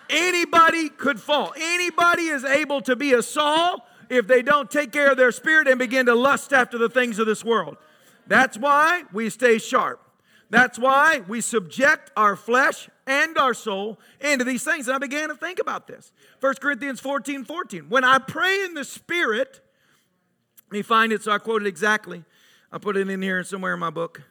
Anybody 0.09 0.89
could 0.89 1.19
fall. 1.19 1.53
Anybody 1.57 2.23
is 2.23 2.43
able 2.43 2.81
to 2.81 2.95
be 2.95 3.13
a 3.13 3.21
Saul 3.21 3.85
if 4.09 4.27
they 4.27 4.41
don't 4.41 4.69
take 4.69 4.91
care 4.91 5.11
of 5.11 5.17
their 5.17 5.31
spirit 5.31 5.67
and 5.67 5.77
begin 5.79 6.05
to 6.07 6.15
lust 6.15 6.53
after 6.53 6.77
the 6.77 6.89
things 6.89 7.19
of 7.19 7.27
this 7.27 7.45
world. 7.45 7.77
That's 8.27 8.57
why 8.57 9.03
we 9.11 9.29
stay 9.29 9.57
sharp. 9.57 10.01
That's 10.49 10.77
why 10.77 11.21
we 11.27 11.39
subject 11.39 12.11
our 12.17 12.35
flesh 12.35 12.89
and 13.07 13.37
our 13.37 13.53
soul 13.53 13.99
into 14.19 14.43
these 14.43 14.63
things. 14.63 14.87
And 14.87 14.95
I 14.95 14.99
began 14.99 15.29
to 15.29 15.35
think 15.35 15.59
about 15.59 15.87
this. 15.87 16.11
1 16.41 16.55
Corinthians 16.55 16.99
14 16.99 17.45
14. 17.45 17.85
When 17.89 18.03
I 18.03 18.17
pray 18.17 18.65
in 18.65 18.73
the 18.73 18.83
Spirit, 18.83 19.61
let 20.69 20.77
me 20.77 20.81
find 20.81 21.13
it 21.13 21.23
so 21.23 21.31
I 21.31 21.37
quote 21.37 21.61
it 21.61 21.67
exactly. 21.67 22.23
I 22.69 22.77
put 22.79 22.97
it 22.97 23.09
in 23.09 23.21
here 23.21 23.43
somewhere 23.43 23.73
in 23.73 23.79
my 23.79 23.89
book. 23.89 24.23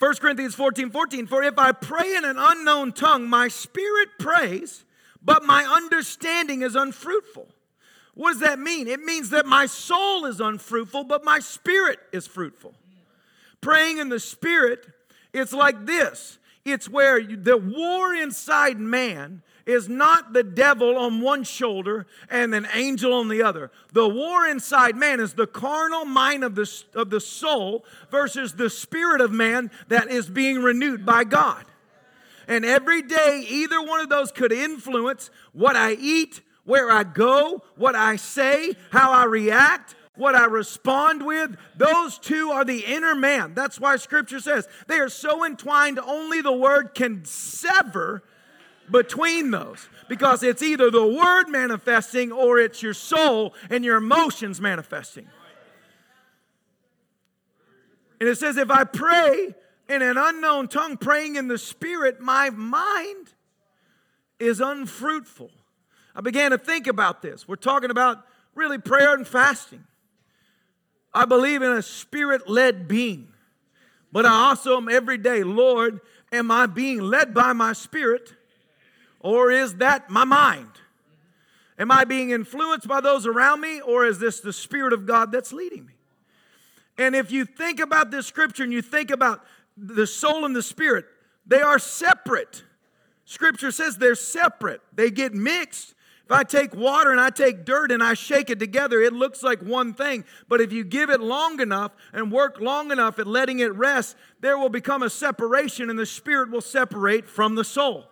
1 0.00 0.14
Corinthians 0.16 0.56
14 0.56 0.90
14. 0.90 1.26
For 1.28 1.42
if 1.44 1.56
I 1.56 1.70
pray 1.70 2.16
in 2.16 2.24
an 2.24 2.36
unknown 2.36 2.92
tongue, 2.92 3.28
my 3.28 3.46
spirit 3.46 4.08
prays, 4.18 4.84
but 5.22 5.44
my 5.44 5.64
understanding 5.64 6.62
is 6.62 6.74
unfruitful. 6.74 7.53
What 8.14 8.32
does 8.32 8.40
that 8.40 8.58
mean? 8.58 8.86
It 8.86 9.00
means 9.00 9.30
that 9.30 9.46
my 9.46 9.66
soul 9.66 10.24
is 10.26 10.40
unfruitful, 10.40 11.04
but 11.04 11.24
my 11.24 11.40
spirit 11.40 11.98
is 12.12 12.26
fruitful. 12.26 12.74
praying 13.60 13.98
in 13.98 14.08
the 14.08 14.20
Spirit, 14.20 14.86
it's 15.32 15.52
like 15.52 15.86
this 15.86 16.38
it's 16.64 16.88
where 16.88 17.18
you, 17.18 17.36
the 17.36 17.58
war 17.58 18.14
inside 18.14 18.78
man 18.78 19.42
is 19.66 19.88
not 19.88 20.32
the 20.32 20.42
devil 20.42 20.96
on 20.96 21.20
one 21.20 21.42
shoulder 21.42 22.06
and 22.30 22.54
an 22.54 22.66
angel 22.74 23.12
on 23.14 23.28
the 23.28 23.42
other. 23.42 23.70
The 23.92 24.08
war 24.08 24.46
inside 24.46 24.96
man 24.96 25.20
is 25.20 25.34
the 25.34 25.46
carnal 25.46 26.04
mind 26.04 26.44
of 26.44 26.54
the, 26.54 26.70
of 26.94 27.10
the 27.10 27.20
soul 27.20 27.84
versus 28.10 28.52
the 28.52 28.68
spirit 28.68 29.20
of 29.20 29.32
man 29.32 29.70
that 29.88 30.08
is 30.08 30.28
being 30.28 30.62
renewed 30.62 31.06
by 31.06 31.24
God. 31.24 31.64
And 32.46 32.64
every 32.64 33.00
day, 33.00 33.44
either 33.48 33.80
one 33.80 34.00
of 34.00 34.10
those 34.10 34.30
could 34.30 34.52
influence 34.52 35.30
what 35.52 35.76
I 35.76 35.92
eat, 35.92 36.42
where 36.64 36.90
I 36.90 37.04
go, 37.04 37.62
what 37.76 37.94
I 37.94 38.16
say, 38.16 38.74
how 38.90 39.12
I 39.12 39.24
react, 39.24 39.94
what 40.16 40.34
I 40.34 40.46
respond 40.46 41.24
with, 41.24 41.56
those 41.76 42.18
two 42.18 42.50
are 42.50 42.64
the 42.64 42.84
inner 42.86 43.14
man. 43.14 43.54
That's 43.54 43.80
why 43.80 43.96
scripture 43.96 44.40
says 44.40 44.68
they 44.86 44.98
are 44.98 45.08
so 45.08 45.44
entwined, 45.44 45.98
only 45.98 46.40
the 46.40 46.52
word 46.52 46.94
can 46.94 47.24
sever 47.24 48.22
between 48.90 49.50
those. 49.50 49.88
Because 50.08 50.42
it's 50.42 50.62
either 50.62 50.90
the 50.90 51.06
word 51.06 51.48
manifesting 51.48 52.30
or 52.30 52.58
it's 52.58 52.82
your 52.82 52.94
soul 52.94 53.54
and 53.70 53.84
your 53.84 53.96
emotions 53.96 54.60
manifesting. 54.60 55.26
And 58.20 58.28
it 58.28 58.38
says, 58.38 58.56
if 58.56 58.70
I 58.70 58.84
pray 58.84 59.54
in 59.88 60.02
an 60.02 60.16
unknown 60.16 60.68
tongue, 60.68 60.96
praying 60.96 61.36
in 61.36 61.48
the 61.48 61.58
spirit, 61.58 62.20
my 62.20 62.50
mind 62.50 63.34
is 64.38 64.60
unfruitful. 64.60 65.50
I 66.14 66.20
began 66.20 66.52
to 66.52 66.58
think 66.58 66.86
about 66.86 67.22
this. 67.22 67.48
We're 67.48 67.56
talking 67.56 67.90
about 67.90 68.24
really 68.54 68.78
prayer 68.78 69.14
and 69.14 69.26
fasting. 69.26 69.84
I 71.12 71.24
believe 71.24 71.62
in 71.62 71.70
a 71.70 71.82
spirit 71.82 72.48
led 72.48 72.88
being, 72.88 73.28
but 74.12 74.26
I 74.26 74.48
also 74.48 74.76
am 74.76 74.88
every 74.88 75.18
day, 75.18 75.42
Lord, 75.42 76.00
am 76.32 76.50
I 76.50 76.66
being 76.66 77.00
led 77.00 77.34
by 77.34 77.52
my 77.52 77.72
spirit 77.72 78.32
or 79.20 79.50
is 79.50 79.76
that 79.76 80.10
my 80.10 80.24
mind? 80.24 80.70
Am 81.78 81.90
I 81.90 82.04
being 82.04 82.30
influenced 82.30 82.86
by 82.86 83.00
those 83.00 83.26
around 83.26 83.60
me 83.60 83.80
or 83.80 84.06
is 84.06 84.18
this 84.18 84.40
the 84.40 84.52
Spirit 84.52 84.92
of 84.92 85.06
God 85.06 85.32
that's 85.32 85.52
leading 85.52 85.86
me? 85.86 85.94
And 86.96 87.16
if 87.16 87.32
you 87.32 87.44
think 87.44 87.80
about 87.80 88.10
this 88.10 88.26
scripture 88.26 88.62
and 88.62 88.72
you 88.72 88.82
think 88.82 89.10
about 89.10 89.44
the 89.76 90.06
soul 90.06 90.44
and 90.44 90.54
the 90.54 90.62
spirit, 90.62 91.06
they 91.46 91.60
are 91.60 91.80
separate. 91.80 92.62
Scripture 93.24 93.72
says 93.72 93.96
they're 93.96 94.14
separate, 94.14 94.80
they 94.92 95.10
get 95.10 95.34
mixed. 95.34 95.93
If 96.24 96.32
I 96.32 96.42
take 96.42 96.74
water 96.74 97.10
and 97.10 97.20
I 97.20 97.28
take 97.28 97.66
dirt 97.66 97.92
and 97.92 98.02
I 98.02 98.14
shake 98.14 98.48
it 98.48 98.58
together, 98.58 99.00
it 99.02 99.12
looks 99.12 99.42
like 99.42 99.60
one 99.60 99.92
thing. 99.92 100.24
But 100.48 100.62
if 100.62 100.72
you 100.72 100.82
give 100.82 101.10
it 101.10 101.20
long 101.20 101.60
enough 101.60 101.92
and 102.14 102.32
work 102.32 102.60
long 102.60 102.90
enough 102.90 103.18
at 103.18 103.26
letting 103.26 103.58
it 103.58 103.74
rest, 103.74 104.16
there 104.40 104.56
will 104.56 104.70
become 104.70 105.02
a 105.02 105.10
separation 105.10 105.90
and 105.90 105.98
the 105.98 106.06
spirit 106.06 106.50
will 106.50 106.62
separate 106.62 107.28
from 107.28 107.56
the 107.56 107.64
soul. 107.64 108.06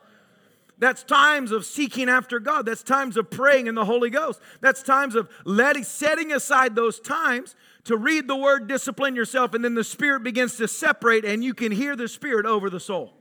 That's 0.78 1.04
times 1.04 1.52
of 1.52 1.64
seeking 1.64 2.10
after 2.10 2.38
God. 2.38 2.66
That's 2.66 2.82
times 2.82 3.16
of 3.16 3.30
praying 3.30 3.66
in 3.66 3.74
the 3.74 3.84
Holy 3.84 4.10
Ghost. 4.10 4.40
That's 4.60 4.82
times 4.82 5.14
of 5.14 5.30
letting, 5.44 5.84
setting 5.84 6.32
aside 6.32 6.74
those 6.74 7.00
times 7.00 7.54
to 7.84 7.96
read 7.96 8.28
the 8.28 8.36
word, 8.36 8.66
discipline 8.66 9.16
yourself, 9.16 9.54
and 9.54 9.64
then 9.64 9.74
the 9.74 9.84
Spirit 9.84 10.22
begins 10.22 10.56
to 10.56 10.68
separate, 10.68 11.24
and 11.24 11.42
you 11.42 11.54
can 11.54 11.72
hear 11.72 11.96
the 11.96 12.08
Spirit 12.08 12.46
over 12.46 12.68
the 12.68 12.80
soul. 12.80 13.14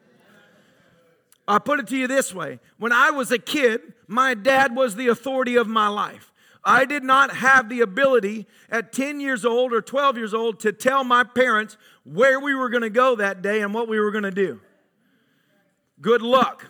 I 1.47 1.59
put 1.59 1.79
it 1.79 1.87
to 1.87 1.97
you 1.97 2.07
this 2.07 2.33
way 2.33 2.59
when 2.77 2.91
I 2.91 3.11
was 3.11 3.31
a 3.31 3.39
kid, 3.39 3.93
my 4.07 4.33
dad 4.33 4.75
was 4.75 4.95
the 4.95 5.07
authority 5.07 5.55
of 5.55 5.67
my 5.67 5.87
life. 5.87 6.31
I 6.63 6.85
did 6.85 7.03
not 7.03 7.37
have 7.37 7.69
the 7.69 7.81
ability 7.81 8.45
at 8.69 8.93
10 8.93 9.19
years 9.19 9.43
old 9.43 9.73
or 9.73 9.81
12 9.81 10.17
years 10.17 10.33
old 10.33 10.59
to 10.59 10.71
tell 10.71 11.03
my 11.03 11.23
parents 11.23 11.75
where 12.03 12.39
we 12.39 12.53
were 12.53 12.69
going 12.69 12.83
to 12.83 12.89
go 12.89 13.15
that 13.15 13.41
day 13.41 13.61
and 13.61 13.73
what 13.73 13.87
we 13.87 13.99
were 13.99 14.11
going 14.11 14.23
to 14.23 14.31
do. 14.31 14.61
Good 15.99 16.21
luck. 16.21 16.67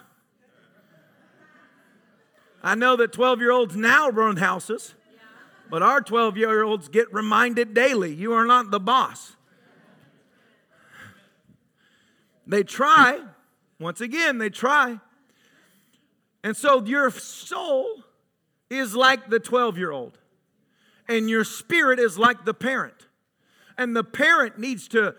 I 2.63 2.75
know 2.75 2.95
that 2.95 3.11
12 3.11 3.39
year 3.39 3.51
olds 3.51 3.75
now 3.75 4.09
run 4.09 4.37
houses. 4.37 4.93
But 5.71 5.81
our 5.81 6.01
12 6.01 6.35
year 6.35 6.63
olds 6.63 6.89
get 6.89 7.13
reminded 7.13 7.73
daily 7.73 8.13
you 8.13 8.33
are 8.33 8.45
not 8.45 8.71
the 8.71 8.79
boss. 8.79 9.37
They 12.45 12.63
try, 12.63 13.21
once 13.81 13.99
again, 13.99 14.37
they 14.37 14.49
try. 14.49 14.99
And 16.43 16.55
so 16.55 16.83
your 16.85 17.11
soul 17.11 18.03
is 18.69 18.95
like 18.95 19.29
the 19.29 19.39
12 19.39 19.77
year 19.77 19.91
old, 19.91 20.17
and 21.07 21.29
your 21.29 21.43
spirit 21.43 21.99
is 21.99 22.17
like 22.17 22.45
the 22.45 22.53
parent. 22.53 23.07
And 23.77 23.95
the 23.95 24.03
parent 24.03 24.59
needs 24.59 24.87
to 24.89 25.15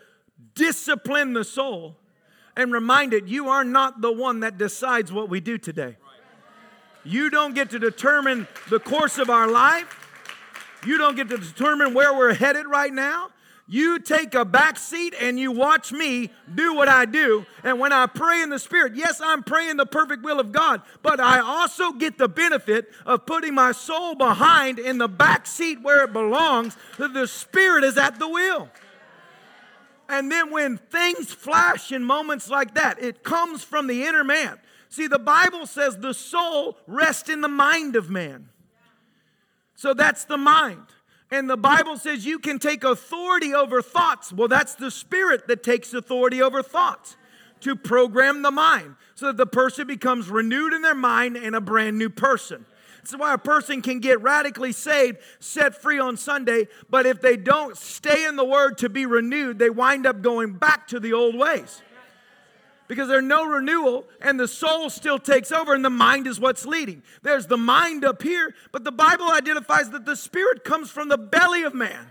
discipline 0.55 1.33
the 1.33 1.45
soul 1.45 1.97
and 2.57 2.73
remind 2.73 3.13
it 3.13 3.27
you 3.27 3.49
are 3.49 3.65
not 3.65 4.01
the 4.01 4.13
one 4.13 4.41
that 4.41 4.59
decides 4.59 5.13
what 5.13 5.29
we 5.29 5.41
do 5.41 5.59
today. 5.59 5.97
You 7.05 7.31
don't 7.31 7.55
get 7.55 7.71
to 7.71 7.79
determine 7.79 8.47
the 8.71 8.79
course 8.79 9.19
of 9.19 9.29
our 9.29 9.51
life. 9.51 9.99
You 10.87 10.99
don't 10.99 11.17
get 11.17 11.29
to 11.31 11.39
determine 11.39 11.95
where 11.95 12.15
we're 12.15 12.35
headed 12.35 12.67
right 12.67 12.93
now. 12.93 13.32
You 13.73 14.01
take 14.01 14.35
a 14.35 14.45
back 14.45 14.77
seat 14.77 15.15
and 15.19 15.41
you 15.41 15.51
watch 15.51 15.93
me 15.93 16.29
do 16.55 16.75
what 16.75 16.91
I 16.91 17.07
do. 17.07 17.47
And 17.65 17.81
when 17.81 17.91
I 17.91 18.05
pray 18.05 18.43
in 18.43 18.51
the 18.51 18.59
Spirit, 18.59 18.95
yes, 18.95 19.19
I'm 19.25 19.43
praying 19.43 19.79
the 19.79 19.87
perfect 19.87 20.23
will 20.23 20.39
of 20.39 20.53
God, 20.53 20.83
but 21.03 21.21
I 21.21 21.41
also 21.41 21.93
get 21.93 22.19
the 22.19 22.29
benefit 22.29 22.91
of 23.07 23.25
putting 23.25 23.55
my 23.55 23.73
soul 23.73 24.15
behind 24.15 24.79
in 24.79 24.99
the 24.99 25.09
back 25.09 25.47
seat 25.47 25.81
where 25.81 26.05
it 26.05 26.13
belongs, 26.13 26.77
that 26.99 27.15
the 27.15 27.27
Spirit 27.27 27.83
is 27.83 27.97
at 27.97 28.19
the 28.19 28.29
wheel. 28.29 28.69
And 30.07 30.31
then 30.31 30.51
when 30.51 30.77
things 30.77 31.33
flash 31.33 31.93
in 31.93 32.05
moments 32.05 32.51
like 32.51 32.75
that, 32.75 33.03
it 33.03 33.23
comes 33.23 33.65
from 33.65 33.87
the 33.87 34.05
inner 34.05 34.23
man. 34.23 34.59
See, 34.91 35.07
the 35.07 35.19
Bible 35.19 35.65
says 35.65 35.97
the 35.97 36.13
soul 36.13 36.77
rests 36.87 37.31
in 37.31 37.41
the 37.41 37.49
mind 37.49 37.97
of 37.97 38.11
man. 38.11 38.51
So 39.77 39.95
that's 39.95 40.27
the 40.27 40.37
mind. 40.37 40.89
And 41.33 41.49
the 41.49 41.57
Bible 41.57 41.97
says 41.97 42.27
you 42.27 42.39
can 42.39 42.59
take 42.59 42.85
authority 42.85 43.55
over 43.55 43.81
thoughts. 43.81 44.35
Well, 44.35 44.49
that's 44.49 44.75
the 44.75 44.91
spirit 44.91 45.49
that 45.49 45.63
takes 45.63 45.95
authority 45.95 46.43
over 46.43 46.63
thoughts 46.63 47.17
to 47.61 47.75
program 47.75 48.43
the 48.43 48.51
mind 48.51 48.97
so 49.15 49.27
that 49.29 49.39
the 49.39 49.47
person 49.47 49.87
becomes 49.87 50.29
renewed 50.29 50.75
in 50.75 50.83
their 50.83 50.95
mind 50.95 51.39
and 51.39 51.57
a 51.57 51.61
brand 51.61 51.97
new 51.97 52.11
person. 52.11 52.67
That's 52.99 53.17
why 53.17 53.33
a 53.33 53.39
person 53.39 53.81
can 53.81 54.01
get 54.01 54.21
radically 54.21 54.73
saved, 54.73 55.19
set 55.41 55.75
free 55.75 55.99
on 55.99 56.19
Sunday, 56.19 56.69
but 56.91 57.07
if 57.07 57.23
they 57.23 57.39
don't 57.39 57.79
stay 57.79 58.27
in 58.27 58.37
the 58.37 58.45
Word 58.45 58.77
to 58.79 58.91
be 58.91 59.07
renewed, 59.07 59.59
they 59.59 59.71
wind 59.71 60.07
up 60.07 60.21
going 60.21 60.53
back 60.53 60.87
to 60.89 61.01
the 61.01 61.15
old 61.15 61.35
ways 61.35 61.81
because 62.89 63.09
there's 63.09 63.25
no 63.25 63.45
renewal 63.45 64.05
and 64.21 64.39
the 64.39 64.49
soul 64.49 64.91
still 64.91 65.19
takes 65.19 65.51
over 65.53 65.75
and 65.75 65.85
the 65.85 65.91
mind 65.91 66.27
is 66.27 66.39
what's 66.39 66.67
leading. 66.67 67.03
There's 67.23 67.47
the 67.47 67.57
mind 67.57 68.05
up 68.05 68.23
here, 68.23 68.55
but 68.71 68.85
the 68.85 68.93
Bible 68.93 69.31
identifies 69.31 69.91
that 69.91 70.05
the 70.05 70.17
spirit 70.17 70.65
comes 70.65 70.91
from 70.91 71.09
the 71.09 71.19
belly 71.19 71.63
of 71.63 71.75
man. 71.75 72.07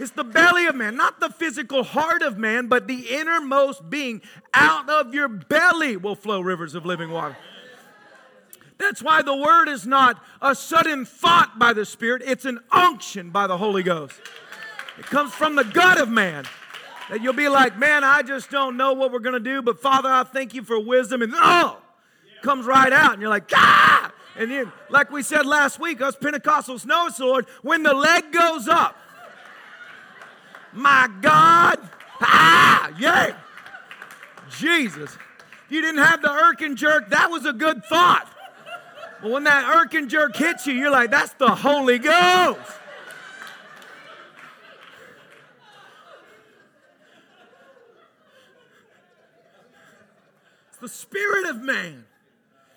It's 0.00 0.10
the 0.10 0.24
belly 0.24 0.66
of 0.66 0.74
man, 0.74 0.96
not 0.96 1.20
the 1.20 1.30
physical 1.30 1.84
heart 1.84 2.22
of 2.22 2.36
man, 2.36 2.66
but 2.66 2.88
the 2.88 3.06
innermost 3.10 3.88
being. 3.88 4.22
Out 4.52 4.90
of 4.90 5.14
your 5.14 5.28
belly 5.28 5.96
will 5.96 6.16
flow 6.16 6.40
rivers 6.40 6.74
of 6.74 6.84
living 6.84 7.10
water. 7.10 7.36
That's 8.76 9.02
why 9.02 9.22
the 9.22 9.36
word 9.36 9.68
is 9.68 9.86
not 9.86 10.22
a 10.42 10.54
sudden 10.54 11.04
thought 11.04 11.58
by 11.58 11.72
the 11.72 11.84
Spirit, 11.84 12.22
it's 12.26 12.44
an 12.44 12.58
unction 12.72 13.30
by 13.30 13.46
the 13.46 13.56
Holy 13.56 13.84
Ghost. 13.84 14.20
It 14.98 15.06
comes 15.06 15.32
from 15.32 15.54
the 15.54 15.64
gut 15.64 16.00
of 16.00 16.08
man. 16.08 16.44
That 17.10 17.22
you'll 17.22 17.34
be 17.34 17.48
like, 17.48 17.78
man, 17.78 18.02
I 18.02 18.22
just 18.22 18.50
don't 18.50 18.76
know 18.76 18.94
what 18.94 19.12
we're 19.12 19.18
going 19.18 19.34
to 19.34 19.40
do, 19.40 19.60
but 19.60 19.80
Father, 19.80 20.08
I 20.08 20.24
thank 20.24 20.54
you 20.54 20.62
for 20.62 20.78
wisdom. 20.80 21.22
And 21.22 21.32
oh, 21.36 21.78
comes 22.42 22.66
right 22.66 22.92
out. 22.92 23.12
And 23.12 23.20
you're 23.20 23.30
like, 23.30 23.50
ah! 23.54 24.12
And 24.36 24.50
then, 24.50 24.72
like 24.90 25.10
we 25.10 25.22
said 25.22 25.46
last 25.46 25.78
week, 25.78 26.00
us 26.00 26.16
it's 27.10 27.18
the 27.18 27.26
Lord. 27.26 27.46
When 27.62 27.82
the 27.82 27.94
leg 27.94 28.32
goes 28.32 28.68
up, 28.68 28.96
my 30.72 31.08
God, 31.20 31.78
ah, 32.20 32.90
yeah. 32.98 33.36
Jesus. 34.58 35.14
If 35.66 35.70
you 35.70 35.80
didn't 35.80 36.02
have 36.02 36.20
the 36.20 36.30
irk 36.30 36.62
and 36.62 36.76
jerk, 36.76 37.10
that 37.10 37.30
was 37.30 37.46
a 37.46 37.52
good 37.52 37.84
thought. 37.84 38.28
But 39.22 39.30
when 39.30 39.44
that 39.44 39.68
irk 39.76 39.94
and 39.94 40.10
jerk 40.10 40.36
hits 40.36 40.66
you, 40.66 40.74
you're 40.74 40.90
like, 40.90 41.10
that's 41.10 41.32
the 41.34 41.54
Holy 41.54 41.98
Ghost. 41.98 42.60
The 50.84 50.88
spirit 50.90 51.46
of 51.46 51.62
man. 51.62 52.04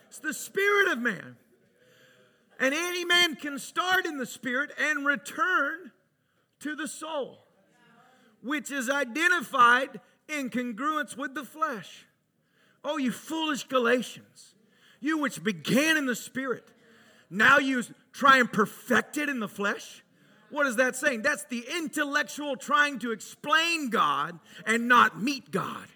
It's 0.07 0.19
the 0.19 0.33
spirit 0.33 0.87
of 0.93 0.99
man. 0.99 1.35
And 2.57 2.73
any 2.73 3.03
man 3.03 3.35
can 3.35 3.59
start 3.59 4.05
in 4.05 4.17
the 4.17 4.25
spirit 4.25 4.71
and 4.79 5.05
return 5.05 5.91
to 6.61 6.73
the 6.73 6.87
soul, 6.87 7.39
which 8.41 8.71
is 8.71 8.89
identified 8.89 9.99
in 10.29 10.49
congruence 10.49 11.17
with 11.17 11.35
the 11.35 11.43
flesh. 11.43 12.05
Oh, 12.81 12.97
you 12.97 13.11
foolish 13.11 13.65
Galatians, 13.65 14.55
you 15.01 15.17
which 15.17 15.43
began 15.43 15.97
in 15.97 16.05
the 16.05 16.15
spirit, 16.15 16.63
now 17.29 17.57
you 17.57 17.83
try 18.13 18.37
and 18.37 18.49
perfect 18.49 19.17
it 19.17 19.27
in 19.27 19.41
the 19.41 19.49
flesh. 19.49 20.01
What 20.49 20.65
is 20.65 20.77
that 20.77 20.95
saying? 20.95 21.23
That's 21.23 21.43
the 21.43 21.65
intellectual 21.75 22.55
trying 22.55 22.99
to 22.99 23.11
explain 23.11 23.89
God 23.89 24.39
and 24.65 24.87
not 24.87 25.21
meet 25.21 25.51
God. 25.51 25.87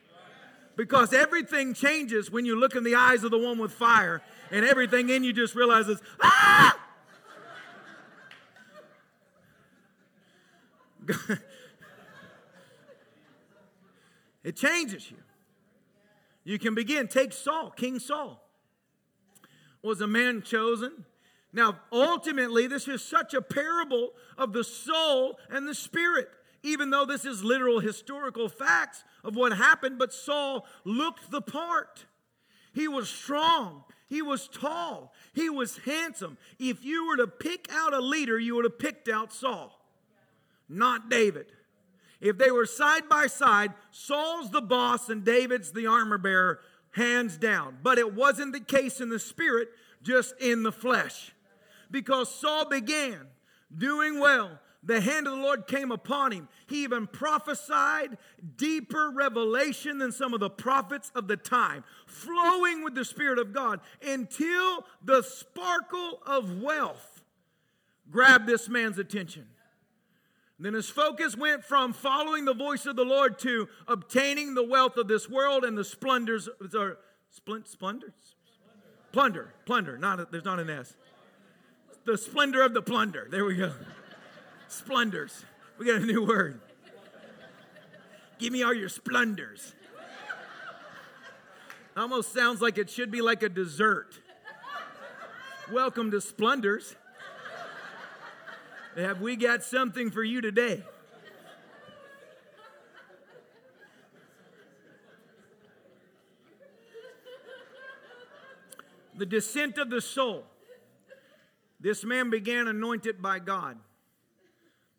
Because 0.75 1.13
everything 1.13 1.73
changes 1.73 2.31
when 2.31 2.45
you 2.45 2.59
look 2.59 2.75
in 2.75 2.83
the 2.83 2.95
eyes 2.95 3.23
of 3.23 3.31
the 3.31 3.37
one 3.37 3.57
with 3.57 3.71
fire, 3.73 4.21
and 4.51 4.65
everything 4.65 5.09
in 5.09 5.23
you 5.23 5.33
just 5.33 5.55
realizes, 5.55 6.01
ah! 6.21 6.77
it 14.43 14.55
changes 14.55 15.09
you. 15.11 15.17
You 16.43 16.59
can 16.59 16.75
begin. 16.75 17.07
Take 17.07 17.33
Saul, 17.33 17.71
King 17.71 17.99
Saul. 17.99 18.43
Was 19.83 20.01
a 20.01 20.07
man 20.07 20.41
chosen? 20.41 21.05
Now, 21.53 21.79
ultimately, 21.91 22.67
this 22.67 22.87
is 22.87 23.03
such 23.03 23.33
a 23.33 23.41
parable 23.41 24.11
of 24.37 24.53
the 24.53 24.63
soul 24.63 25.37
and 25.49 25.67
the 25.67 25.75
spirit, 25.75 26.29
even 26.63 26.89
though 26.89 27.05
this 27.05 27.25
is 27.25 27.43
literal 27.43 27.79
historical 27.79 28.49
facts 28.49 29.03
of 29.23 29.35
what 29.35 29.53
happened. 29.53 29.97
But 29.97 30.13
Saul 30.13 30.65
looked 30.83 31.31
the 31.31 31.41
part. 31.41 32.05
He 32.73 32.87
was 32.87 33.09
strong, 33.09 33.83
he 34.07 34.21
was 34.21 34.47
tall, 34.47 35.13
he 35.33 35.49
was 35.49 35.79
handsome. 35.79 36.37
If 36.59 36.85
you 36.85 37.07
were 37.07 37.17
to 37.17 37.27
pick 37.27 37.67
out 37.71 37.93
a 37.93 37.99
leader, 37.99 38.39
you 38.39 38.55
would 38.55 38.65
have 38.65 38.79
picked 38.79 39.09
out 39.09 39.33
Saul, 39.33 39.77
not 40.69 41.09
David. 41.09 41.47
If 42.21 42.37
they 42.37 42.51
were 42.51 42.67
side 42.67 43.09
by 43.09 43.27
side, 43.27 43.73
Saul's 43.89 44.51
the 44.51 44.61
boss 44.61 45.09
and 45.09 45.25
David's 45.25 45.71
the 45.71 45.87
armor 45.87 46.19
bearer, 46.19 46.59
hands 46.91 47.35
down. 47.35 47.79
But 47.81 47.97
it 47.97 48.13
wasn't 48.13 48.53
the 48.53 48.59
case 48.59 49.01
in 49.01 49.09
the 49.09 49.19
spirit, 49.19 49.69
just 50.03 50.35
in 50.39 50.63
the 50.63 50.71
flesh. 50.71 51.33
Because 51.89 52.33
Saul 52.33 52.65
began 52.65 53.27
doing 53.75 54.19
well, 54.19 54.59
the 54.83 54.99
hand 54.99 55.27
of 55.27 55.33
the 55.33 55.41
Lord 55.41 55.67
came 55.67 55.91
upon 55.91 56.31
him. 56.31 56.47
He 56.67 56.83
even 56.83 57.05
prophesied 57.05 58.17
deeper 58.57 59.11
revelation 59.11 59.99
than 59.99 60.11
some 60.11 60.33
of 60.33 60.39
the 60.39 60.49
prophets 60.49 61.11
of 61.13 61.27
the 61.27 61.37
time, 61.37 61.83
flowing 62.07 62.83
with 62.83 62.95
the 62.95 63.05
Spirit 63.05 63.37
of 63.37 63.53
God 63.53 63.79
until 64.05 64.85
the 65.03 65.21
sparkle 65.21 66.19
of 66.25 66.61
wealth 66.61 67.21
grabbed 68.09 68.47
this 68.47 68.67
man's 68.67 68.97
attention. 68.97 69.47
Then 70.59 70.73
his 70.75 70.89
focus 70.89 71.35
went 71.35 71.63
from 71.63 71.91
following 71.91 72.45
the 72.45 72.53
voice 72.53 72.85
of 72.85 72.95
the 72.95 73.03
Lord 73.03 73.39
to 73.39 73.67
obtaining 73.87 74.53
the 74.53 74.63
wealth 74.63 74.95
of 74.97 75.07
this 75.07 75.27
world 75.27 75.63
and 75.63 75.75
the 75.75 75.83
splendors, 75.83 76.47
or 76.75 76.99
splendors, 77.31 77.71
splendors? 77.71 78.35
Plunder, 79.11 79.53
plunder, 79.65 79.97
not 79.97 80.19
a, 80.19 80.27
there's 80.29 80.45
not 80.45 80.59
an 80.59 80.69
S. 80.69 80.95
The 82.05 82.17
splendor 82.17 82.61
of 82.61 82.75
the 82.75 82.81
plunder. 82.81 83.27
There 83.29 83.43
we 83.43 83.55
go. 83.55 83.73
Splendors. 84.71 85.43
We 85.77 85.85
got 85.85 86.01
a 86.01 86.05
new 86.05 86.25
word. 86.25 86.61
Give 88.39 88.53
me 88.53 88.63
all 88.63 88.73
your 88.73 88.87
splendors. 88.87 89.75
Almost 91.97 92.33
sounds 92.33 92.61
like 92.61 92.77
it 92.77 92.89
should 92.89 93.11
be 93.11 93.21
like 93.21 93.43
a 93.43 93.49
dessert. 93.49 94.17
Welcome 95.73 96.09
to 96.11 96.21
Splendors. 96.21 96.95
Have 98.95 99.19
we 99.19 99.35
got 99.35 99.61
something 99.61 100.09
for 100.09 100.23
you 100.23 100.39
today? 100.39 100.83
the 109.17 109.25
descent 109.25 109.77
of 109.77 109.89
the 109.89 109.99
soul. 109.99 110.45
This 111.79 112.05
man 112.05 112.29
began 112.29 112.69
anointed 112.69 113.21
by 113.21 113.39
God. 113.39 113.77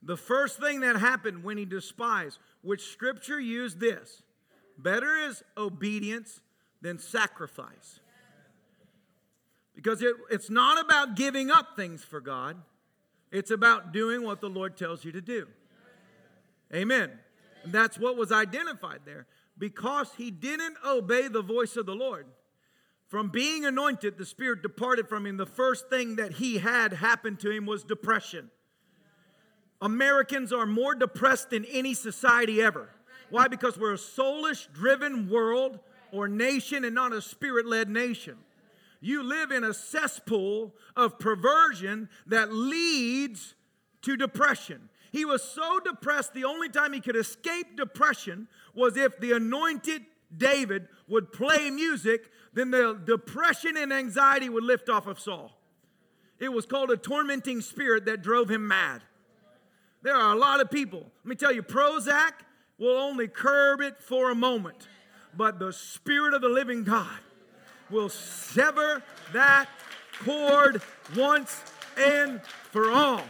The 0.03 0.17
first 0.17 0.59
thing 0.59 0.81
that 0.81 0.97
happened 0.97 1.45
when 1.45 1.59
he 1.59 1.65
despised, 1.65 2.39
which 2.63 2.91
scripture 2.91 3.39
used 3.41 3.79
this 3.79 4.23
better 4.77 5.17
is 5.17 5.45
obedience 5.57 6.41
than 6.81 6.99
sacrifice. 6.99 8.01
Because 9.75 10.03
it, 10.03 10.15
it's 10.31 10.51
not 10.51 10.85
about 10.85 11.15
giving 11.15 11.51
up 11.51 11.77
things 11.77 12.03
for 12.03 12.21
God, 12.21 12.57
it's 13.31 13.51
about 13.51 13.93
doing 13.93 14.23
what 14.23 14.41
the 14.41 14.51
Lord 14.51 14.77
tells 14.77 15.05
you 15.05 15.13
to 15.13 15.21
do. 15.21 15.47
Amen. 16.75 17.11
And 17.65 17.73
that's 17.73 17.99
what 17.99 18.17
was 18.17 18.33
identified 18.33 19.01
there. 19.05 19.27
Because 19.57 20.11
he 20.17 20.31
didn't 20.31 20.77
obey 20.85 21.29
the 21.29 21.43
voice 21.43 21.77
of 21.77 21.87
the 21.87 21.95
Lord, 21.95 22.27
from 23.09 23.29
being 23.29 23.65
anointed, 23.67 24.17
the 24.17 24.25
Spirit 24.25 24.63
departed 24.63 25.09
from 25.09 25.27
him. 25.27 25.37
The 25.37 25.47
first 25.47 25.91
thing 25.91 26.17
that 26.17 26.33
he 26.33 26.59
had 26.59 26.95
happen 26.95 27.37
to 27.39 27.51
him 27.51 27.67
was 27.67 27.85
depression. 27.85 28.51
Americans 29.83 30.51
are 30.53 30.65
more 30.65 30.95
depressed 30.95 31.51
than 31.51 31.67
any 31.67 31.93
society 31.93 32.63
ever. 32.63 32.89
Why? 33.29 33.49
Because 33.49 33.77
we're 33.77 33.95
a 33.95 33.99
soulish 33.99 34.73
driven 34.73 35.29
world 35.29 35.79
or 36.11 36.29
nation 36.29 36.85
and 36.85 36.95
not 36.95 37.13
a 37.13 37.21
spirit 37.21 37.67
led 37.67 37.91
nation 37.91 38.39
you 39.03 39.23
live 39.23 39.51
in 39.51 39.65
a 39.65 39.75
cesspool 39.75 40.73
of 40.97 41.19
perversion 41.19 42.09
that 42.27 42.53
leads 42.53 43.55
to 44.03 44.17
depression. 44.17 44.89
He 45.11 45.25
was 45.25 45.43
so 45.43 45.81
depressed, 45.81 46.33
the 46.33 46.45
only 46.45 46.71
time 46.71 46.95
he 46.95 47.01
could 47.01 47.17
escape 47.17 47.77
depression 47.77 48.49
was 48.75 48.97
if 48.97 49.19
the 49.19 49.33
anointed 49.33 50.03
David 50.35 50.89
would 51.09 51.33
play 51.33 51.69
music, 51.69 52.31
then 52.55 52.71
the 52.71 52.99
depression 53.05 53.77
and 53.77 53.93
anxiety 53.93 54.49
would 54.49 54.65
lift 54.65 54.89
off 54.89 55.07
of 55.07 55.21
Saul. 55.21 55.51
It 56.39 56.51
was 56.51 56.65
called 56.65 56.91
a 56.91 56.97
tormenting 56.97 57.61
spirit 57.61 58.07
that 58.07 58.23
drove 58.23 58.51
him 58.51 58.67
mad. 58.67 59.03
There 60.03 60.15
are 60.15 60.35
a 60.35 60.39
lot 60.39 60.61
of 60.61 60.71
people. 60.71 61.01
Let 61.01 61.27
me 61.27 61.37
tell 61.37 61.53
you, 61.53 61.63
Prozac 61.63 62.33
will 62.79 62.97
only 62.97 63.29
curb 63.29 63.81
it 63.81 64.01
for 64.01 64.31
a 64.31 64.35
moment, 64.35 64.89
but 65.37 65.59
the 65.59 65.73
Spirit 65.73 66.35
of 66.35 66.43
the 66.43 66.49
living 66.49 66.83
God 66.83 67.19
will 67.91 68.09
sever 68.09 69.03
that 69.33 69.69
cord 70.25 70.83
once 71.17 71.63
and 71.97 72.43
for 72.71 72.91
all. 72.91 73.23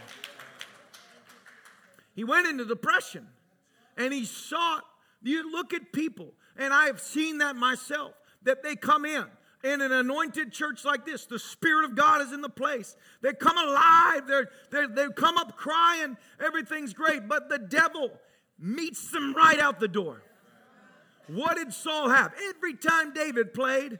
He 2.15 2.23
went 2.23 2.47
into 2.47 2.65
depression 2.65 3.27
and 3.97 4.13
he 4.13 4.25
sought. 4.25 4.83
You 5.21 5.51
look 5.51 5.73
at 5.73 5.93
people, 5.93 6.33
and 6.57 6.73
I've 6.73 6.99
seen 6.99 7.37
that 7.37 7.55
myself, 7.55 8.11
that 8.43 8.61
they 8.61 8.75
come 8.75 9.05
in 9.05 9.25
in 9.63 9.81
an 9.81 9.91
anointed 9.91 10.51
church 10.51 10.83
like 10.83 11.05
this, 11.05 11.25
the 11.25 11.39
Spirit 11.39 11.85
of 11.85 11.95
God 11.95 12.21
is 12.21 12.33
in 12.33 12.41
the 12.41 12.49
place. 12.49 12.95
They 13.21 13.33
come 13.33 13.57
alive, 13.57 14.27
they're, 14.27 14.49
they're, 14.69 14.87
they 14.87 15.07
come 15.15 15.37
up 15.37 15.55
crying, 15.55 16.17
everything's 16.43 16.93
great, 16.93 17.27
but 17.27 17.49
the 17.49 17.59
devil 17.59 18.11
meets 18.59 19.09
them 19.09 19.33
right 19.33 19.59
out 19.59 19.79
the 19.79 19.87
door. 19.87 20.21
What 21.27 21.55
did 21.55 21.73
Saul 21.73 22.09
have? 22.09 22.33
Every 22.49 22.73
time 22.73 23.13
David 23.13 23.53
played, 23.53 23.99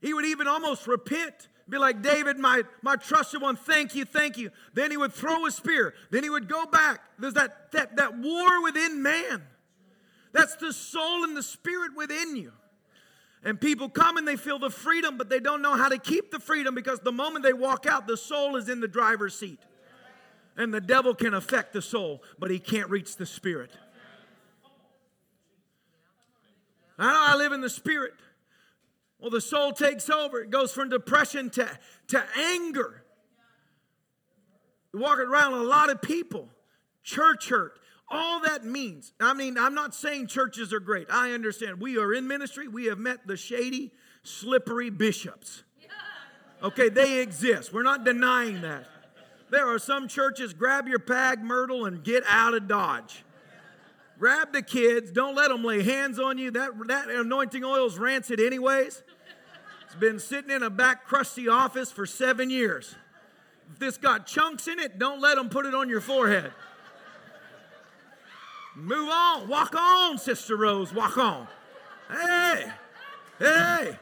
he 0.00 0.12
would 0.12 0.24
even 0.24 0.48
almost 0.48 0.88
repent, 0.88 1.48
be 1.68 1.78
like, 1.78 2.02
David, 2.02 2.36
my, 2.36 2.64
my 2.82 2.96
trusted 2.96 3.40
one, 3.40 3.54
thank 3.54 3.94
you, 3.94 4.04
thank 4.04 4.36
you. 4.36 4.50
Then 4.74 4.90
he 4.90 4.96
would 4.96 5.12
throw 5.12 5.46
a 5.46 5.52
spear. 5.52 5.94
Then 6.10 6.24
he 6.24 6.30
would 6.30 6.48
go 6.48 6.66
back. 6.66 7.00
There's 7.18 7.34
that, 7.34 7.70
that, 7.72 7.96
that 7.96 8.18
war 8.18 8.62
within 8.64 9.02
man. 9.02 9.44
That's 10.32 10.56
the 10.56 10.72
soul 10.72 11.22
and 11.22 11.36
the 11.36 11.44
spirit 11.44 11.92
within 11.96 12.34
you. 12.34 12.52
And 13.42 13.58
people 13.60 13.88
come 13.88 14.18
and 14.18 14.28
they 14.28 14.36
feel 14.36 14.58
the 14.58 14.70
freedom, 14.70 15.16
but 15.16 15.30
they 15.30 15.40
don't 15.40 15.62
know 15.62 15.74
how 15.74 15.88
to 15.88 15.98
keep 15.98 16.30
the 16.30 16.38
freedom 16.38 16.74
because 16.74 17.00
the 17.00 17.12
moment 17.12 17.42
they 17.42 17.54
walk 17.54 17.86
out, 17.86 18.06
the 18.06 18.16
soul 18.16 18.56
is 18.56 18.68
in 18.68 18.80
the 18.80 18.88
driver's 18.88 19.34
seat. 19.34 19.58
And 20.56 20.74
the 20.74 20.80
devil 20.80 21.14
can 21.14 21.32
affect 21.32 21.72
the 21.72 21.80
soul, 21.80 22.22
but 22.38 22.50
he 22.50 22.58
can't 22.58 22.90
reach 22.90 23.16
the 23.16 23.24
spirit. 23.24 23.70
I 26.98 27.12
know 27.12 27.20
I 27.22 27.36
live 27.36 27.52
in 27.52 27.62
the 27.62 27.70
spirit. 27.70 28.12
Well, 29.20 29.30
the 29.30 29.40
soul 29.40 29.72
takes 29.72 30.10
over. 30.10 30.40
It 30.40 30.50
goes 30.50 30.72
from 30.72 30.90
depression 30.90 31.48
to, 31.50 31.68
to 32.08 32.24
anger. 32.36 33.02
You're 34.92 35.02
walking 35.02 35.26
around 35.26 35.54
a 35.54 35.62
lot 35.62 35.88
of 35.88 36.02
people, 36.02 36.48
church 37.02 37.48
hurt. 37.48 37.78
All 38.10 38.40
that 38.40 38.64
means, 38.64 39.12
I 39.20 39.34
mean, 39.34 39.56
I'm 39.56 39.74
not 39.74 39.94
saying 39.94 40.26
churches 40.26 40.72
are 40.72 40.80
great. 40.80 41.06
I 41.10 41.32
understand. 41.32 41.80
We 41.80 41.96
are 41.96 42.12
in 42.12 42.26
ministry. 42.26 42.66
We 42.66 42.86
have 42.86 42.98
met 42.98 43.26
the 43.26 43.36
shady, 43.36 43.92
slippery 44.24 44.90
bishops. 44.90 45.62
Okay, 46.62 46.88
they 46.88 47.20
exist. 47.20 47.72
We're 47.72 47.84
not 47.84 48.04
denying 48.04 48.62
that. 48.62 48.86
There 49.50 49.66
are 49.66 49.78
some 49.78 50.08
churches, 50.08 50.52
grab 50.52 50.86
your 50.86 50.98
pag 50.98 51.42
myrtle 51.42 51.86
and 51.86 52.04
get 52.04 52.22
out 52.28 52.54
of 52.54 52.68
Dodge. 52.68 53.24
Grab 54.18 54.52
the 54.52 54.60
kids. 54.60 55.10
Don't 55.10 55.34
let 55.34 55.48
them 55.48 55.64
lay 55.64 55.82
hands 55.82 56.18
on 56.18 56.36
you. 56.36 56.50
That, 56.50 56.72
that 56.88 57.08
anointing 57.08 57.64
oil's 57.64 57.98
rancid, 57.98 58.38
anyways. 58.38 59.02
It's 59.86 59.94
been 59.94 60.20
sitting 60.20 60.50
in 60.50 60.62
a 60.62 60.70
back 60.70 61.06
crusty 61.06 61.48
office 61.48 61.90
for 61.90 62.04
seven 62.04 62.50
years. 62.50 62.94
If 63.72 63.78
this 63.78 63.96
got 63.96 64.26
chunks 64.26 64.68
in 64.68 64.78
it, 64.78 64.98
don't 64.98 65.20
let 65.20 65.36
them 65.36 65.48
put 65.48 65.64
it 65.64 65.74
on 65.74 65.88
your 65.88 66.02
forehead. 66.02 66.52
Move 68.76 69.08
on. 69.10 69.48
Walk 69.48 69.74
on, 69.74 70.18
Sister 70.18 70.56
Rose. 70.56 70.92
Walk 70.92 71.18
on. 71.18 71.46
Hey, 72.08 72.66
hey. 73.38 73.98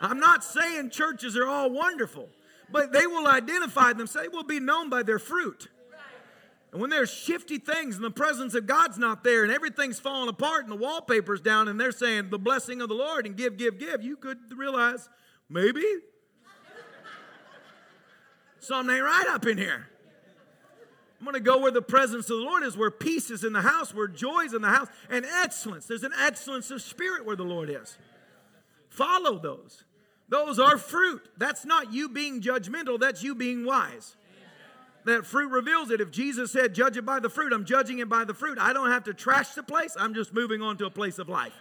I'm 0.00 0.20
not 0.20 0.44
saying 0.44 0.90
churches 0.90 1.36
are 1.36 1.46
all 1.46 1.70
wonderful. 1.70 2.28
But 2.70 2.92
they 2.92 3.06
will 3.06 3.28
identify 3.28 3.92
themselves, 3.92 4.28
they 4.28 4.34
will 4.34 4.44
be 4.44 4.60
known 4.60 4.90
by 4.90 5.02
their 5.02 5.18
fruit. 5.18 5.68
And 6.72 6.80
when 6.80 6.90
there's 6.90 7.10
shifty 7.10 7.58
things 7.58 7.94
and 7.94 8.04
the 8.04 8.10
presence 8.10 8.54
of 8.54 8.66
God's 8.66 8.98
not 8.98 9.22
there 9.22 9.44
and 9.44 9.52
everything's 9.52 10.00
falling 10.00 10.28
apart 10.28 10.64
and 10.64 10.72
the 10.72 10.76
wallpaper's 10.76 11.40
down 11.40 11.68
and 11.68 11.78
they're 11.78 11.92
saying 11.92 12.30
the 12.30 12.38
blessing 12.38 12.80
of 12.80 12.88
the 12.88 12.96
Lord 12.96 13.26
and 13.26 13.36
give, 13.36 13.56
give, 13.56 13.78
give, 13.78 14.02
you 14.02 14.16
could 14.16 14.38
realize 14.56 15.08
maybe 15.48 15.84
something 18.58 18.92
ain't 18.92 19.04
right 19.04 19.26
up 19.28 19.46
in 19.46 19.56
here. 19.56 19.86
I'm 21.24 21.32
going 21.32 21.42
to 21.42 21.50
go 21.50 21.56
where 21.56 21.70
the 21.70 21.80
presence 21.80 22.28
of 22.28 22.36
the 22.36 22.44
Lord 22.44 22.62
is, 22.64 22.76
where 22.76 22.90
peace 22.90 23.30
is 23.30 23.44
in 23.44 23.54
the 23.54 23.62
house, 23.62 23.94
where 23.94 24.06
joy 24.06 24.40
is 24.40 24.52
in 24.52 24.60
the 24.60 24.68
house, 24.68 24.88
and 25.08 25.24
excellence. 25.24 25.86
There's 25.86 26.02
an 26.02 26.12
excellence 26.20 26.70
of 26.70 26.82
spirit 26.82 27.24
where 27.24 27.34
the 27.34 27.44
Lord 27.44 27.70
is. 27.70 27.96
Follow 28.90 29.38
those. 29.38 29.84
Those 30.28 30.58
are 30.58 30.76
fruit. 30.76 31.22
That's 31.38 31.64
not 31.64 31.94
you 31.94 32.10
being 32.10 32.42
judgmental, 32.42 33.00
that's 33.00 33.22
you 33.22 33.34
being 33.34 33.64
wise. 33.64 34.16
That 35.06 35.24
fruit 35.24 35.50
reveals 35.50 35.90
it. 35.90 36.02
If 36.02 36.10
Jesus 36.10 36.52
said, 36.52 36.74
judge 36.74 36.98
it 36.98 37.06
by 37.06 37.20
the 37.20 37.30
fruit, 37.30 37.54
I'm 37.54 37.64
judging 37.64 38.00
it 38.00 38.10
by 38.10 38.24
the 38.24 38.34
fruit. 38.34 38.58
I 38.58 38.74
don't 38.74 38.90
have 38.90 39.04
to 39.04 39.14
trash 39.14 39.54
the 39.54 39.62
place, 39.62 39.96
I'm 39.98 40.12
just 40.12 40.34
moving 40.34 40.60
on 40.60 40.76
to 40.76 40.84
a 40.84 40.90
place 40.90 41.18
of 41.18 41.30
life. 41.30 41.54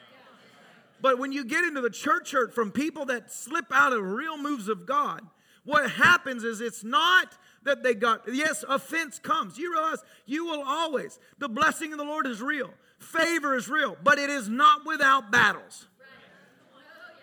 But 0.99 1.19
when 1.19 1.31
you 1.31 1.45
get 1.45 1.63
into 1.63 1.79
the 1.79 1.89
church 1.89 2.33
hurt 2.33 2.53
from 2.53 2.69
people 2.69 3.05
that 3.05 3.31
slip 3.31 3.67
out 3.71 3.93
of 3.93 4.03
real 4.03 4.37
moves 4.37 4.67
of 4.67 4.85
God, 4.85 5.21
what 5.63 5.89
happens 5.89 6.43
is 6.43 6.59
it's 6.59 6.83
not 6.83 7.37
that 7.65 7.83
they 7.83 7.93
got, 7.93 8.21
yes, 8.31 8.63
offense 8.67 9.19
comes. 9.19 9.57
You 9.57 9.71
realize 9.71 9.99
you 10.25 10.45
will 10.45 10.63
always, 10.65 11.19
the 11.39 11.49
blessing 11.49 11.91
of 11.93 11.99
the 11.99 12.05
Lord 12.05 12.27
is 12.27 12.41
real, 12.41 12.71
favor 12.99 13.55
is 13.55 13.69
real, 13.69 13.97
but 14.03 14.17
it 14.17 14.29
is 14.29 14.49
not 14.49 14.85
without 14.85 15.31
battles. 15.31 15.87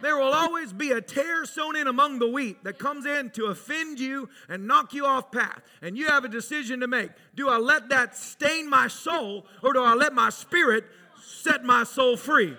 There 0.01 0.17
will 0.17 0.33
always 0.33 0.73
be 0.73 0.93
a 0.93 1.01
tare 1.01 1.45
sown 1.45 1.77
in 1.77 1.87
among 1.87 2.19
the 2.19 2.29
wheat 2.29 2.65
that 2.65 2.79
comes 2.79 3.05
in 3.05 3.31
to 3.31 3.47
offend 3.47 4.01
you 4.01 4.29
and 4.49 4.67
knock 4.67 4.95
you 4.95 5.05
off 5.05 5.31
path. 5.31 5.61
And 5.83 5.97
you 5.97 6.07
have 6.07 6.25
a 6.25 6.29
decision 6.29 6.81
to 6.81 6.87
make. 6.87 7.11
Do 7.35 7.49
I 7.49 7.59
let 7.59 7.91
that 7.91 8.17
stain 8.17 8.69
my 8.69 8.89
soul 8.89 9.47
or 9.63 9.73
do 9.75 9.83
I 9.83 9.95
let 9.95 10.15
my 10.15 10.31
spirit 10.31 10.85
set 11.23 11.65
my 11.65 11.85
soul 11.85 12.17
free? 12.17 12.57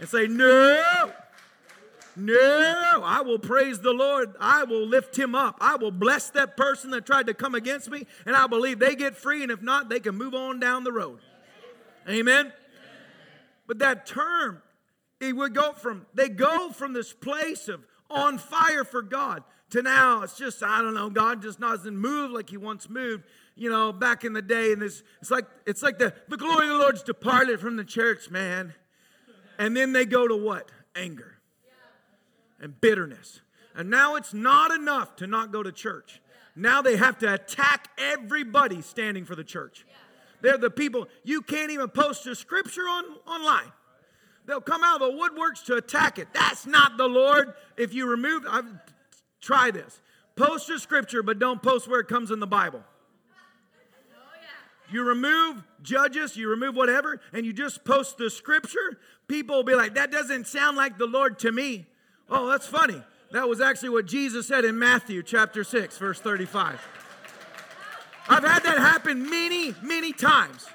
And 0.00 0.08
say, 0.08 0.26
No, 0.26 1.12
no, 2.18 3.02
I 3.04 3.20
will 3.22 3.38
praise 3.38 3.78
the 3.80 3.92
Lord. 3.92 4.34
I 4.40 4.64
will 4.64 4.86
lift 4.86 5.16
him 5.16 5.34
up. 5.34 5.58
I 5.60 5.76
will 5.76 5.90
bless 5.90 6.30
that 6.30 6.56
person 6.56 6.90
that 6.90 7.06
tried 7.06 7.26
to 7.26 7.34
come 7.34 7.54
against 7.54 7.90
me, 7.90 8.06
and 8.26 8.34
I 8.34 8.46
believe 8.46 8.78
they 8.78 8.96
get 8.96 9.16
free, 9.16 9.42
and 9.42 9.52
if 9.52 9.62
not, 9.62 9.88
they 9.88 10.00
can 10.00 10.16
move 10.16 10.34
on 10.34 10.58
down 10.58 10.84
the 10.84 10.92
road. 10.92 11.20
Amen. 12.08 12.52
But 13.66 13.78
that 13.80 14.06
term 14.06 14.62
it 15.20 15.34
would 15.36 15.54
go 15.54 15.72
from, 15.72 16.06
they 16.14 16.28
go 16.28 16.70
from 16.70 16.92
this 16.92 17.12
place 17.12 17.68
of 17.68 17.84
on 18.10 18.38
fire 18.38 18.84
for 18.84 19.02
God 19.02 19.42
to 19.70 19.82
now 19.82 20.22
it's 20.22 20.38
just, 20.38 20.62
I 20.62 20.80
don't 20.80 20.94
know, 20.94 21.10
God 21.10 21.42
just 21.42 21.60
doesn't 21.60 21.96
move 21.96 22.30
like 22.30 22.48
he 22.50 22.56
once 22.56 22.88
moved, 22.88 23.24
you 23.54 23.68
know, 23.68 23.92
back 23.92 24.24
in 24.24 24.32
the 24.32 24.40
day. 24.40 24.72
And 24.72 24.80
this, 24.80 25.02
it's 25.20 25.30
like, 25.30 25.44
it's 25.66 25.82
like 25.82 25.98
the, 25.98 26.14
the 26.28 26.36
glory 26.36 26.68
of 26.68 26.74
the 26.74 26.78
Lord's 26.78 27.02
departed 27.02 27.60
from 27.60 27.76
the 27.76 27.84
church, 27.84 28.30
man. 28.30 28.74
And 29.58 29.76
then 29.76 29.92
they 29.92 30.06
go 30.06 30.26
to 30.26 30.36
what? 30.36 30.70
Anger 30.96 31.37
and 32.60 32.80
bitterness. 32.80 33.40
And 33.74 33.90
now 33.90 34.16
it's 34.16 34.34
not 34.34 34.72
enough 34.72 35.16
to 35.16 35.26
not 35.26 35.52
go 35.52 35.62
to 35.62 35.72
church. 35.72 36.20
Now 36.56 36.82
they 36.82 36.96
have 36.96 37.18
to 37.18 37.32
attack 37.32 37.88
everybody 37.96 38.82
standing 38.82 39.24
for 39.24 39.36
the 39.36 39.44
church. 39.44 39.86
They're 40.40 40.58
the 40.58 40.70
people, 40.70 41.06
you 41.24 41.42
can't 41.42 41.70
even 41.70 41.88
post 41.88 42.26
a 42.26 42.34
scripture 42.34 42.82
on, 42.82 43.04
online. 43.26 43.72
They'll 44.46 44.60
come 44.60 44.82
out 44.82 45.02
of 45.02 45.12
the 45.12 45.18
woodworks 45.18 45.64
to 45.66 45.76
attack 45.76 46.18
it. 46.18 46.28
That's 46.32 46.66
not 46.66 46.96
the 46.96 47.06
Lord. 47.06 47.54
If 47.76 47.92
you 47.92 48.08
remove, 48.08 48.44
I've, 48.48 48.66
try 49.40 49.70
this. 49.70 50.00
Post 50.36 50.68
your 50.68 50.78
scripture, 50.78 51.22
but 51.22 51.38
don't 51.38 51.62
post 51.62 51.88
where 51.88 52.00
it 52.00 52.08
comes 52.08 52.30
in 52.30 52.40
the 52.40 52.46
Bible. 52.46 52.82
You 54.90 55.04
remove 55.04 55.62
judges, 55.82 56.36
you 56.36 56.48
remove 56.48 56.74
whatever, 56.74 57.20
and 57.32 57.44
you 57.44 57.52
just 57.52 57.84
post 57.84 58.16
the 58.16 58.30
scripture, 58.30 58.98
people 59.26 59.56
will 59.56 59.64
be 59.64 59.74
like, 59.74 59.96
that 59.96 60.10
doesn't 60.10 60.46
sound 60.46 60.76
like 60.76 60.96
the 60.96 61.06
Lord 61.06 61.38
to 61.40 61.52
me. 61.52 61.86
Oh, 62.30 62.48
that's 62.48 62.66
funny. 62.66 63.02
That 63.32 63.48
was 63.48 63.60
actually 63.60 63.90
what 63.90 64.06
Jesus 64.06 64.46
said 64.46 64.64
in 64.64 64.78
Matthew 64.78 65.22
chapter 65.22 65.64
6, 65.64 65.98
verse 65.98 66.20
35. 66.20 66.80
I've 68.28 68.44
had 68.44 68.62
that 68.64 68.78
happen 68.78 69.28
many, 69.28 69.74
many 69.82 70.12
times. 70.12 70.66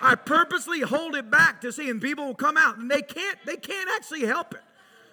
I 0.00 0.14
purposely 0.14 0.80
hold 0.80 1.14
it 1.14 1.30
back 1.30 1.60
to 1.60 1.72
see, 1.72 1.88
and 1.88 2.00
people 2.00 2.26
will 2.26 2.34
come 2.34 2.56
out, 2.56 2.78
and 2.78 2.90
they 2.90 3.02
can't. 3.02 3.38
They 3.46 3.56
can't 3.56 3.88
actually 3.94 4.26
help 4.26 4.54
it. 4.54 4.60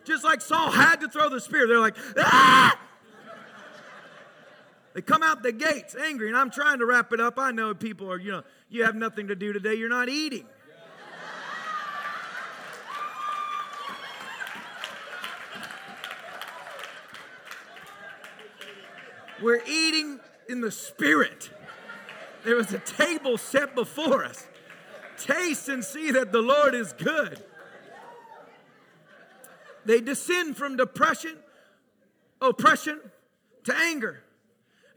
Just 0.04 0.24
like 0.24 0.42
Saul 0.42 0.72
had 0.72 1.02
to 1.02 1.08
throw 1.08 1.30
the 1.30 1.40
spear, 1.40 1.68
they're 1.68 1.80
like, 1.80 1.96
ah! 2.18 2.80
They 4.94 5.02
come 5.02 5.22
out 5.22 5.44
the 5.44 5.52
gates 5.52 5.96
angry, 5.96 6.28
and 6.28 6.38
I'm 6.38 6.50
trying 6.50 6.80
to 6.80 6.86
wrap 6.86 7.14
it 7.14 7.20
up. 7.20 7.38
I 7.38 7.52
know 7.52 7.76
people 7.76 8.12
are, 8.12 8.18
you 8.18 8.32
know, 8.32 8.44
you 8.70 8.84
have 8.84 8.96
nothing 8.96 9.28
to 9.28 9.36
do 9.36 9.54
today. 9.54 9.76
You're 9.76 9.90
not 9.90 10.10
eating. 10.10 10.46
We're 19.42 19.62
eating 19.68 20.20
in 20.48 20.62
the 20.62 20.72
spirit. 20.72 21.50
There 22.44 22.56
was 22.56 22.74
a 22.74 22.80
table 22.80 23.38
set 23.38 23.76
before 23.76 24.24
us. 24.24 24.48
Taste 25.18 25.70
and 25.70 25.84
see 25.84 26.12
that 26.12 26.32
the 26.32 26.42
Lord 26.42 26.74
is 26.74 26.94
good. 26.94 27.44
They 29.86 30.02
descend 30.02 30.58
from 30.58 30.78
depression, 30.78 31.38
oppression, 32.42 33.00
to 33.66 33.76
anger. 33.76 34.24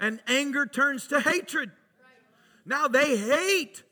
And 0.00 0.20
anger 0.26 0.66
turns 0.66 1.06
to 1.08 1.20
hatred. 1.20 1.70
Now 2.64 2.88
they 2.88 3.16
hate. 3.16 3.82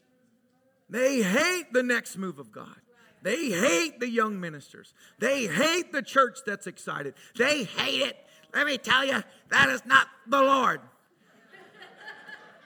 They 0.89 1.23
hate 1.23 1.73
the 1.73 1.83
next 1.83 2.17
move 2.17 2.39
of 2.39 2.51
God. 2.53 2.77
They 3.23 3.51
hate 3.51 4.01
the 4.01 4.09
young 4.09 4.41
ministers. 4.41 4.95
They 5.19 5.47
hate 5.47 5.93
the 5.93 6.03
church 6.03 6.39
that's 6.47 6.67
excited. 6.67 7.15
They 7.37 7.65
hate 7.65 8.03
it. 8.03 8.17
Let 8.55 8.67
me 8.67 8.79
tell 8.79 9.05
you, 9.05 9.23
that 9.51 9.69
is 9.69 9.85
not 9.87 10.09
the 10.27 10.41
Lord. 10.43 10.81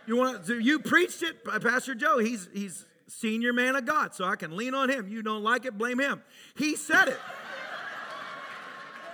You 0.06 0.16
want 0.16 0.46
to, 0.46 0.58
you 0.58 0.78
preached 0.78 1.22
it, 1.22 1.44
Pastor 1.62 1.94
Joe. 1.94 2.18
He's 2.18 2.48
he's 2.52 2.84
senior 3.06 3.52
man 3.52 3.76
of 3.76 3.86
God, 3.86 4.14
so 4.14 4.24
I 4.24 4.36
can 4.36 4.56
lean 4.56 4.74
on 4.74 4.90
him. 4.90 5.08
You 5.08 5.22
don't 5.22 5.42
like 5.42 5.64
it, 5.64 5.78
blame 5.78 5.98
him. 5.98 6.22
He 6.56 6.76
said 6.76 7.08
it. 7.08 7.18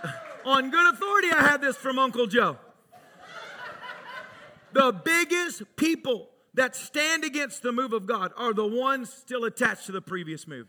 on 0.44 0.70
good 0.70 0.94
authority, 0.94 1.28
I 1.30 1.42
had 1.42 1.60
this 1.60 1.76
from 1.76 1.98
Uncle 1.98 2.26
Joe. 2.26 2.58
The 4.72 4.92
biggest 4.92 5.62
people 5.76 6.28
that 6.54 6.74
stand 6.74 7.24
against 7.24 7.62
the 7.62 7.72
move 7.72 7.92
of 7.92 8.06
God 8.06 8.32
are 8.36 8.52
the 8.52 8.66
ones 8.66 9.12
still 9.12 9.44
attached 9.44 9.86
to 9.86 9.92
the 9.92 10.00
previous 10.00 10.46
move. 10.46 10.66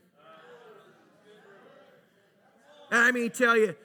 And 2.92 3.00
I 3.00 3.12
mean, 3.12 3.30
tell 3.30 3.58
you, 3.58 3.76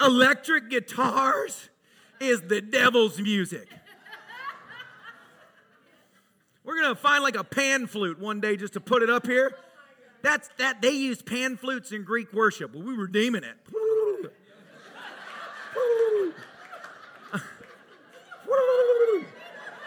electric 0.00 0.70
guitars 0.70 1.68
is 2.20 2.42
the 2.42 2.60
devil's 2.60 3.20
music. 3.20 3.68
We're 6.64 6.80
gonna 6.80 6.94
find 6.94 7.22
like 7.22 7.36
a 7.36 7.44
pan 7.44 7.86
flute 7.86 8.18
one 8.18 8.40
day 8.40 8.56
just 8.56 8.72
to 8.72 8.80
put 8.80 9.02
it 9.02 9.10
up 9.10 9.26
here. 9.26 9.54
That's 10.22 10.48
that 10.56 10.80
they 10.80 10.92
used 10.92 11.26
pan 11.26 11.56
flutes 11.56 11.92
in 11.92 12.04
Greek 12.04 12.32
worship. 12.32 12.74
Well, 12.74 12.82
we 12.82 12.96
were 12.96 13.06
deeming 13.06 13.44
it. 13.44 13.56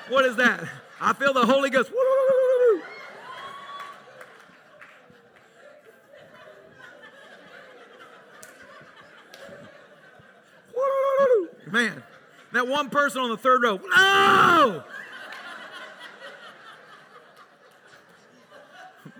What 0.09 0.23
is 0.23 0.37
that? 0.37 0.63
I 1.01 1.11
feel 1.13 1.33
the 1.33 1.45
Holy 1.45 1.69
Ghost. 1.69 1.91
Man, 11.71 12.03
that 12.53 12.67
one 12.67 12.89
person 12.89 13.21
on 13.21 13.29
the 13.29 13.37
third 13.37 13.63
row. 13.63 13.77
No! 13.77 14.83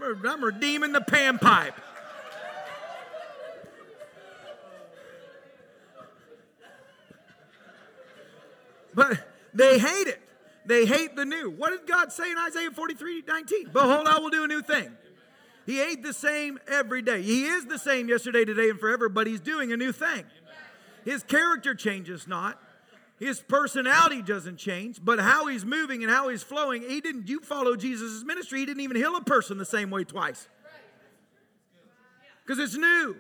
I'm 0.01 0.43
redeeming 0.43 0.93
the 0.93 1.01
pan 1.01 1.37
pipe. 1.37 1.73
But 8.93 9.27
they 9.53 9.77
hate 9.77 10.07
it. 10.07 10.19
They 10.65 10.85
hate 10.85 11.15
the 11.15 11.23
new. 11.23 11.49
What 11.49 11.69
did 11.69 11.87
God 11.87 12.11
say 12.11 12.31
in 12.31 12.37
Isaiah 12.37 12.71
43 12.71 13.23
19? 13.27 13.69
Behold, 13.71 14.07
I 14.07 14.19
will 14.19 14.29
do 14.29 14.43
a 14.43 14.47
new 14.47 14.61
thing. 14.61 14.91
He 15.65 15.81
ain't 15.81 16.01
the 16.01 16.13
same 16.13 16.59
every 16.67 17.01
day. 17.01 17.21
He 17.21 17.45
is 17.45 17.65
the 17.65 17.77
same 17.77 18.07
yesterday, 18.09 18.45
today, 18.45 18.69
and 18.69 18.79
forever, 18.79 19.09
but 19.09 19.27
he's 19.27 19.41
doing 19.41 19.71
a 19.71 19.77
new 19.77 19.91
thing. 19.91 20.23
His 21.07 21.23
character 21.23 21.73
changes 21.73 22.27
not. 22.27 22.61
His 23.17 23.39
personality 23.39 24.21
doesn't 24.21 24.57
change, 24.57 24.99
but 25.01 25.19
how 25.19 25.47
he's 25.47 25.63
moving 25.63 26.03
and 26.03 26.11
how 26.11 26.27
he's 26.27 26.43
flowing, 26.43 26.81
he 26.81 26.99
didn't 26.99 27.29
you 27.29 27.39
follow 27.39 27.77
Jesus' 27.77 28.25
ministry, 28.25 28.59
he 28.59 28.65
didn't 28.65 28.83
even 28.83 28.97
heal 28.97 29.15
a 29.15 29.23
person 29.23 29.57
the 29.57 29.63
same 29.63 29.89
way 29.89 30.03
twice. 30.03 30.49
Because 32.45 32.59
it's 32.59 32.75
new. 32.75 33.15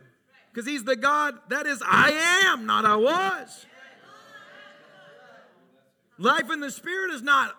Because 0.51 0.67
he's 0.67 0.83
the 0.83 0.97
God 0.97 1.35
that 1.47 1.65
is 1.65 1.81
I 1.81 2.41
am, 2.43 2.65
not 2.65 2.83
I 2.83 2.97
was. 2.97 3.65
Life 6.17 6.51
in 6.51 6.59
the 6.59 6.71
Spirit 6.71 7.13
is 7.13 7.21
not 7.21 7.55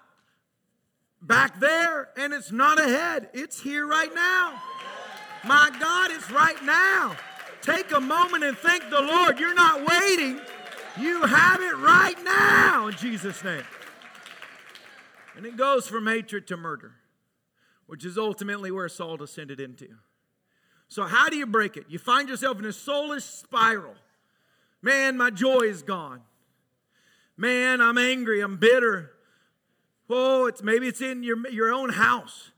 back 1.22 1.58
there 1.58 2.10
and 2.18 2.34
it's 2.34 2.52
not 2.52 2.78
ahead, 2.78 3.30
it's 3.32 3.62
here 3.62 3.86
right 3.86 4.14
now. 4.14 4.60
My 5.44 5.70
God, 5.80 6.10
it's 6.10 6.30
right 6.30 6.62
now. 6.64 7.16
Take 7.62 7.92
a 7.92 8.00
moment 8.00 8.44
and 8.44 8.56
thank 8.56 8.88
the 8.88 9.00
Lord. 9.00 9.38
You're 9.38 9.54
not 9.54 9.86
waiting, 9.86 10.40
you 10.98 11.22
have 11.22 11.60
it 11.60 11.76
right 11.76 12.16
now 12.24 12.88
in 12.88 12.94
Jesus' 12.96 13.42
name. 13.44 13.64
And 15.36 15.46
it 15.46 15.56
goes 15.56 15.86
from 15.86 16.06
hatred 16.06 16.48
to 16.48 16.56
murder, 16.56 16.92
which 17.86 18.04
is 18.04 18.18
ultimately 18.18 18.70
where 18.70 18.88
Saul 18.88 19.16
descended 19.16 19.60
into. 19.60 19.88
So, 20.88 21.04
how 21.04 21.28
do 21.28 21.36
you 21.36 21.46
break 21.46 21.76
it? 21.76 21.84
You 21.88 21.98
find 21.98 22.28
yourself 22.28 22.58
in 22.58 22.64
a 22.64 22.72
soulless 22.72 23.24
spiral. 23.24 23.94
Man, 24.80 25.16
my 25.16 25.30
joy 25.30 25.60
is 25.60 25.82
gone. 25.82 26.22
Man, 27.36 27.80
I'm 27.80 27.98
angry, 27.98 28.40
I'm 28.40 28.56
bitter. 28.56 29.12
Oh, 30.10 30.46
it's 30.46 30.62
maybe 30.62 30.88
it's 30.88 31.00
in 31.00 31.22
your, 31.22 31.48
your 31.50 31.72
own 31.72 31.90
house. 31.90 32.50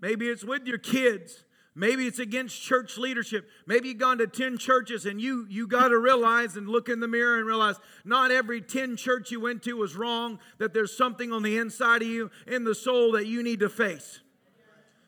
Maybe 0.00 0.28
it's 0.28 0.44
with 0.44 0.66
your 0.66 0.78
kids. 0.78 1.44
Maybe 1.76 2.06
it's 2.06 2.20
against 2.20 2.62
church 2.62 2.98
leadership. 2.98 3.48
Maybe 3.66 3.88
you've 3.88 3.98
gone 3.98 4.18
to 4.18 4.28
10 4.28 4.58
churches 4.58 5.06
and 5.06 5.20
you, 5.20 5.44
you 5.50 5.66
got 5.66 5.88
to 5.88 5.98
realize 5.98 6.56
and 6.56 6.68
look 6.68 6.88
in 6.88 7.00
the 7.00 7.08
mirror 7.08 7.36
and 7.36 7.46
realize 7.46 7.76
not 8.04 8.30
every 8.30 8.60
10 8.60 8.96
church 8.96 9.32
you 9.32 9.40
went 9.40 9.64
to 9.64 9.72
was 9.72 9.96
wrong, 9.96 10.38
that 10.58 10.72
there's 10.72 10.96
something 10.96 11.32
on 11.32 11.42
the 11.42 11.56
inside 11.56 12.02
of 12.02 12.08
you, 12.08 12.30
in 12.46 12.62
the 12.62 12.76
soul, 12.76 13.12
that 13.12 13.26
you 13.26 13.42
need 13.42 13.58
to 13.60 13.68
face. 13.68 14.20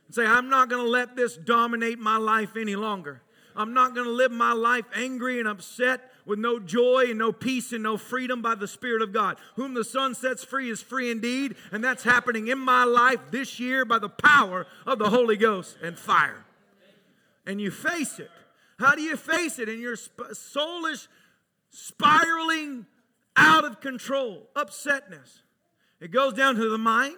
And 0.06 0.14
say, 0.14 0.26
I'm 0.26 0.48
not 0.48 0.68
going 0.68 0.84
to 0.84 0.90
let 0.90 1.14
this 1.14 1.36
dominate 1.36 2.00
my 2.00 2.16
life 2.16 2.56
any 2.56 2.74
longer. 2.74 3.22
I'm 3.54 3.72
not 3.72 3.94
going 3.94 4.06
to 4.06 4.12
live 4.12 4.32
my 4.32 4.52
life 4.52 4.86
angry 4.94 5.38
and 5.38 5.48
upset 5.48 6.10
with 6.26 6.40
no 6.40 6.58
joy 6.58 7.04
and 7.10 7.18
no 7.18 7.30
peace 7.30 7.72
and 7.72 7.84
no 7.84 7.96
freedom 7.96 8.42
by 8.42 8.56
the 8.56 8.66
Spirit 8.66 9.02
of 9.02 9.12
God. 9.12 9.38
Whom 9.54 9.74
the 9.74 9.84
Son 9.84 10.16
sets 10.16 10.42
free 10.42 10.68
is 10.68 10.82
free 10.82 11.12
indeed. 11.12 11.54
And 11.70 11.82
that's 11.82 12.02
happening 12.02 12.48
in 12.48 12.58
my 12.58 12.82
life 12.82 13.20
this 13.30 13.60
year 13.60 13.84
by 13.84 14.00
the 14.00 14.08
power 14.08 14.66
of 14.84 14.98
the 14.98 15.10
Holy 15.10 15.36
Ghost 15.36 15.76
and 15.80 15.96
fire 15.96 16.45
and 17.46 17.60
you 17.60 17.70
face 17.70 18.18
it. 18.18 18.30
How 18.78 18.94
do 18.94 19.02
you 19.02 19.16
face 19.16 19.58
it? 19.58 19.68
And 19.68 19.80
your 19.80 19.96
sp- 19.96 20.32
soulish 20.32 21.08
spiraling 21.70 22.86
out 23.36 23.64
of 23.64 23.80
control, 23.80 24.48
upsetness. 24.54 25.40
It 26.00 26.10
goes 26.10 26.34
down 26.34 26.56
to 26.56 26.68
the 26.68 26.78
mind, 26.78 27.16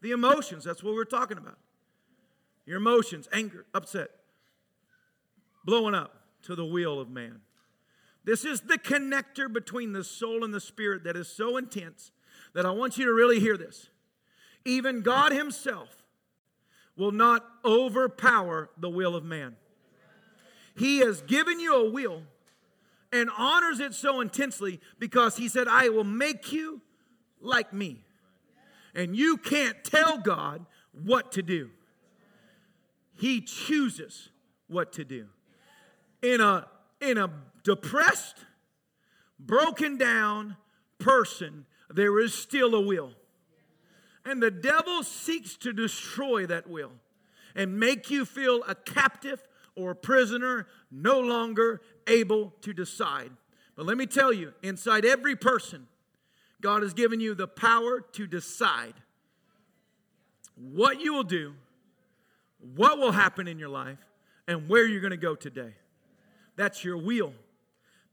the 0.00 0.10
emotions. 0.10 0.64
That's 0.64 0.82
what 0.82 0.94
we're 0.94 1.04
talking 1.04 1.38
about. 1.38 1.58
Your 2.66 2.78
emotions, 2.78 3.28
anger, 3.32 3.66
upset, 3.74 4.10
blowing 5.64 5.94
up 5.94 6.14
to 6.42 6.54
the 6.54 6.64
will 6.64 7.00
of 7.00 7.10
man. 7.10 7.40
This 8.24 8.44
is 8.44 8.62
the 8.62 8.78
connector 8.78 9.52
between 9.52 9.92
the 9.92 10.02
soul 10.02 10.44
and 10.44 10.52
the 10.52 10.60
spirit 10.60 11.04
that 11.04 11.16
is 11.16 11.28
so 11.28 11.58
intense 11.58 12.10
that 12.54 12.64
I 12.64 12.70
want 12.70 12.96
you 12.96 13.04
to 13.04 13.12
really 13.12 13.38
hear 13.38 13.56
this. 13.56 13.90
Even 14.64 15.02
God 15.02 15.32
Himself 15.32 16.03
will 16.96 17.12
not 17.12 17.44
overpower 17.64 18.70
the 18.78 18.88
will 18.88 19.16
of 19.16 19.24
man. 19.24 19.56
He 20.76 20.98
has 20.98 21.22
given 21.22 21.60
you 21.60 21.74
a 21.74 21.90
will 21.90 22.22
and 23.12 23.30
honors 23.36 23.80
it 23.80 23.94
so 23.94 24.20
intensely 24.20 24.80
because 24.98 25.36
He 25.36 25.48
said, 25.48 25.68
I 25.68 25.88
will 25.88 26.04
make 26.04 26.52
you 26.52 26.80
like 27.40 27.72
me. 27.72 28.04
And 28.94 29.16
you 29.16 29.36
can't 29.36 29.82
tell 29.84 30.18
God 30.18 30.66
what 30.92 31.32
to 31.32 31.42
do, 31.42 31.70
He 33.14 33.40
chooses 33.40 34.30
what 34.66 34.92
to 34.94 35.04
do. 35.04 35.26
In 36.22 36.40
a, 36.40 36.66
in 37.00 37.18
a 37.18 37.30
depressed, 37.62 38.36
broken 39.38 39.98
down 39.98 40.56
person, 40.98 41.66
there 41.90 42.18
is 42.18 42.34
still 42.34 42.74
a 42.74 42.80
will. 42.80 43.12
And 44.24 44.42
the 44.42 44.50
devil 44.50 45.02
seeks 45.02 45.56
to 45.58 45.72
destroy 45.72 46.46
that 46.46 46.68
will 46.68 46.92
and 47.54 47.78
make 47.78 48.10
you 48.10 48.24
feel 48.24 48.62
a 48.66 48.74
captive 48.74 49.42
or 49.76 49.90
a 49.90 49.96
prisoner, 49.96 50.66
no 50.90 51.20
longer 51.20 51.82
able 52.06 52.52
to 52.60 52.72
decide. 52.72 53.30
But 53.76 53.86
let 53.86 53.96
me 53.96 54.06
tell 54.06 54.32
you, 54.32 54.52
inside 54.62 55.04
every 55.04 55.36
person, 55.36 55.88
God 56.60 56.82
has 56.82 56.94
given 56.94 57.20
you 57.20 57.34
the 57.34 57.48
power 57.48 58.00
to 58.12 58.26
decide 58.26 58.94
what 60.54 61.00
you 61.00 61.12
will 61.12 61.24
do, 61.24 61.54
what 62.74 62.98
will 62.98 63.12
happen 63.12 63.48
in 63.48 63.58
your 63.58 63.68
life, 63.68 63.98
and 64.46 64.68
where 64.68 64.86
you're 64.86 65.00
going 65.00 65.10
to 65.10 65.16
go 65.16 65.34
today. 65.34 65.74
That's 66.56 66.84
your 66.84 66.96
wheel. 66.96 67.34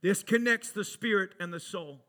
This 0.01 0.24
connects 0.24 0.72
the 0.72 0.84
spirit 0.84 1.32
and 1.39 1.53
the 1.53 1.59
soul. 1.59 1.99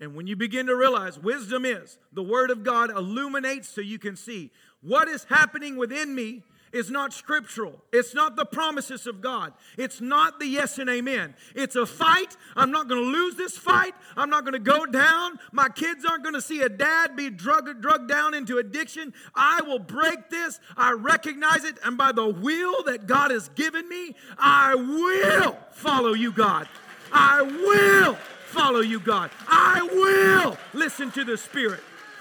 And 0.00 0.14
when 0.14 0.26
you 0.26 0.36
begin 0.36 0.66
to 0.66 0.76
realize 0.76 1.18
wisdom 1.18 1.64
is 1.64 1.98
the 2.12 2.22
Word 2.22 2.50
of 2.50 2.62
God 2.62 2.90
illuminates 2.90 3.68
so 3.68 3.80
you 3.80 3.98
can 3.98 4.16
see 4.16 4.50
what 4.80 5.08
is 5.08 5.24
happening 5.24 5.76
within 5.76 6.14
me 6.14 6.42
is 6.72 6.90
not 6.90 7.12
scriptural. 7.12 7.82
It's 7.92 8.14
not 8.14 8.36
the 8.36 8.44
promises 8.44 9.06
of 9.06 9.20
God. 9.20 9.52
It's 9.76 10.00
not 10.00 10.38
the 10.38 10.46
yes 10.46 10.78
and 10.78 10.88
amen. 10.88 11.34
It's 11.54 11.76
a 11.76 11.86
fight. 11.86 12.36
I'm 12.56 12.70
not 12.70 12.88
going 12.88 13.02
to 13.02 13.08
lose 13.08 13.36
this 13.36 13.56
fight. 13.56 13.94
I'm 14.16 14.30
not 14.30 14.44
going 14.44 14.52
to 14.52 14.58
go 14.58 14.86
down. 14.86 15.38
My 15.52 15.68
kids 15.68 16.04
aren't 16.04 16.22
going 16.22 16.34
to 16.34 16.42
see 16.42 16.60
a 16.60 16.68
dad 16.68 17.16
be 17.16 17.30
drug, 17.30 17.80
drugged 17.80 18.08
down 18.08 18.34
into 18.34 18.58
addiction. 18.58 19.14
I 19.34 19.62
will 19.62 19.78
break 19.78 20.30
this. 20.30 20.60
I 20.76 20.92
recognize 20.92 21.64
it. 21.64 21.78
And 21.84 21.96
by 21.96 22.12
the 22.12 22.28
will 22.28 22.82
that 22.84 23.06
God 23.06 23.30
has 23.30 23.48
given 23.50 23.88
me, 23.88 24.14
I 24.36 24.74
will 24.74 25.56
follow 25.72 26.12
you, 26.12 26.32
God. 26.32 26.68
I 27.10 27.42
will 27.42 28.18
follow 28.48 28.80
you, 28.80 29.00
God. 29.00 29.30
I 29.46 29.82
will 29.82 30.58
listen 30.72 31.10
to 31.12 31.24
the 31.24 31.36
Spirit. 31.36 31.80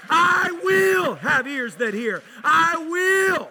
I 0.09 0.59
will 0.63 1.15
have 1.15 1.47
ears 1.47 1.75
that 1.75 1.93
hear. 1.93 2.23
I 2.43 2.77
will. 2.77 3.49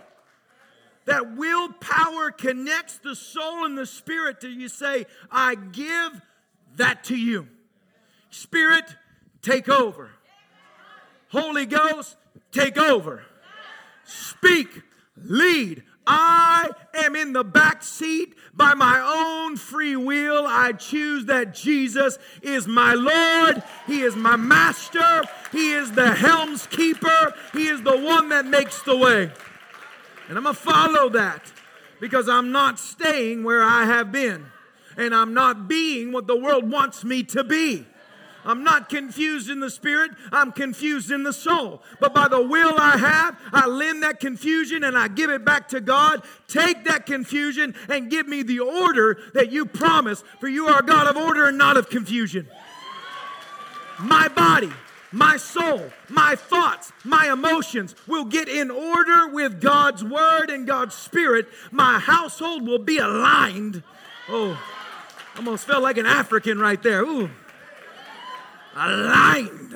That 1.04 1.36
willpower 1.36 2.30
connects 2.32 2.98
the 2.98 3.14
soul 3.14 3.64
and 3.64 3.78
the 3.78 3.86
spirit 3.86 4.40
to 4.40 4.48
you 4.48 4.68
say, 4.68 5.06
I 5.30 5.54
give 5.54 6.20
that 6.76 7.04
to 7.04 7.16
you. 7.16 7.46
Spirit, 8.30 8.84
take 9.40 9.68
over. 9.68 10.10
Holy 11.28 11.64
Ghost, 11.64 12.16
take 12.50 12.76
over. 12.76 13.22
Speak, 14.04 14.82
lead, 15.16 15.84
I 16.06 16.70
am 16.94 17.16
in 17.16 17.32
the 17.32 17.44
back 17.44 17.82
seat 17.82 18.34
by 18.54 18.74
my 18.74 19.00
own 19.00 19.56
free 19.56 19.96
will. 19.96 20.46
I 20.46 20.72
choose 20.72 21.26
that 21.26 21.54
Jesus 21.54 22.18
is 22.42 22.66
my 22.66 22.94
Lord. 22.94 23.62
He 23.86 24.02
is 24.02 24.14
my 24.14 24.36
master. 24.36 25.22
He 25.52 25.72
is 25.72 25.92
the 25.92 26.14
helm's 26.14 26.66
keeper. 26.68 27.34
He 27.52 27.66
is 27.66 27.82
the 27.82 27.96
one 27.96 28.28
that 28.28 28.46
makes 28.46 28.82
the 28.82 28.96
way. 28.96 29.32
And 30.28 30.36
I'm 30.36 30.44
going 30.44 30.54
to 30.54 30.60
follow 30.60 31.08
that 31.10 31.52
because 32.00 32.28
I'm 32.28 32.52
not 32.52 32.78
staying 32.78 33.44
where 33.44 33.62
I 33.62 33.84
have 33.84 34.12
been. 34.12 34.46
And 34.96 35.14
I'm 35.14 35.34
not 35.34 35.68
being 35.68 36.12
what 36.12 36.26
the 36.26 36.36
world 36.36 36.70
wants 36.70 37.04
me 37.04 37.22
to 37.24 37.44
be. 37.44 37.86
I'm 38.46 38.62
not 38.62 38.88
confused 38.88 39.50
in 39.50 39.58
the 39.58 39.68
spirit, 39.68 40.12
I'm 40.30 40.52
confused 40.52 41.10
in 41.10 41.24
the 41.24 41.32
soul. 41.32 41.82
But 41.98 42.14
by 42.14 42.28
the 42.28 42.40
will 42.40 42.74
I 42.78 42.96
have, 42.96 43.38
I 43.52 43.66
lend 43.66 44.04
that 44.04 44.20
confusion 44.20 44.84
and 44.84 44.96
I 44.96 45.08
give 45.08 45.30
it 45.30 45.44
back 45.44 45.68
to 45.68 45.80
God. 45.80 46.22
Take 46.46 46.84
that 46.84 47.06
confusion 47.06 47.74
and 47.88 48.08
give 48.08 48.28
me 48.28 48.44
the 48.44 48.60
order 48.60 49.18
that 49.34 49.50
you 49.50 49.66
promised, 49.66 50.24
for 50.38 50.46
you 50.46 50.68
are 50.68 50.78
a 50.78 50.86
God 50.86 51.08
of 51.08 51.16
order 51.16 51.46
and 51.46 51.58
not 51.58 51.76
of 51.76 51.90
confusion. 51.90 52.46
My 53.98 54.28
body, 54.28 54.70
my 55.10 55.38
soul, 55.38 55.90
my 56.08 56.36
thoughts, 56.36 56.92
my 57.02 57.32
emotions 57.32 57.96
will 58.06 58.24
get 58.24 58.48
in 58.48 58.70
order 58.70 59.26
with 59.26 59.60
God's 59.60 60.04
word 60.04 60.50
and 60.50 60.68
God's 60.68 60.94
spirit. 60.94 61.48
My 61.72 61.98
household 61.98 62.64
will 62.64 62.78
be 62.78 62.98
aligned. 62.98 63.82
Oh, 64.28 64.60
almost 65.36 65.66
felt 65.66 65.82
like 65.82 65.98
an 65.98 66.06
African 66.06 66.60
right 66.60 66.80
there. 66.80 67.02
Ooh 67.02 67.28
aligned. 68.76 69.74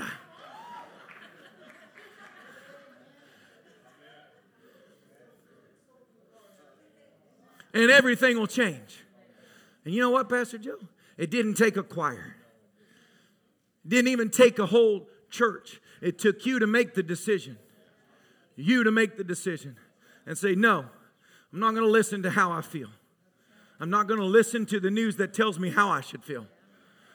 And 7.73 7.91
everything 7.91 8.39
will 8.39 8.47
change. 8.47 9.05
And 9.85 9.95
you 9.95 10.01
know 10.01 10.11
what, 10.11 10.29
Pastor 10.29 10.59
Joe? 10.59 10.79
It 11.17 11.31
didn't 11.31 11.55
take 11.55 11.77
a 11.77 11.83
choir. 11.83 12.37
It 13.85 13.89
didn't 13.89 14.09
even 14.09 14.31
take 14.31 14.59
a 14.59 14.67
whole 14.67 15.07
church. 15.31 15.81
It 16.03 16.19
took 16.19 16.45
you 16.45 16.59
to 16.59 16.67
make 16.67 16.95
the 16.95 17.03
decision. 17.03 17.59
You 18.57 18.85
to 18.85 18.91
make 18.91 19.17
the 19.17 19.25
decision 19.25 19.77
and 20.27 20.37
say, 20.37 20.55
No, 20.55 20.85
I'm 21.53 21.61
not 21.61 21.73
going 21.73 21.87
to 21.87 21.91
listen 21.91 22.23
to 22.25 22.31
how 22.31 22.53
I 22.53 22.61
feel. 22.61 22.89
I'm 23.79 23.89
not 23.89 24.07
going 24.07 24.21
to 24.21 24.27
listen 24.27 24.67
to 24.67 24.81
the 24.81 24.91
news 24.91 25.17
that 25.17 25.33
tells 25.33 25.59
me 25.59 25.71
how 25.71 25.89
I 25.89 26.03
should 26.03 26.25
feel. 26.25 26.47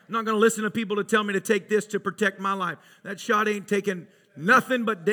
I'm 0.07 0.13
not 0.13 0.25
going 0.25 0.35
to 0.35 0.39
listen 0.39 0.63
to 0.63 0.71
people 0.71 0.95
to 0.97 1.03
tell 1.03 1.23
me 1.23 1.33
to 1.33 1.41
take 1.41 1.67
this 1.67 1.85
to 1.87 1.99
protect 1.99 2.39
my 2.39 2.53
life. 2.53 2.77
That 3.03 3.19
shot 3.19 3.47
ain't 3.47 3.67
taking 3.67 4.07
nothing 4.35 4.85
but 4.85 5.07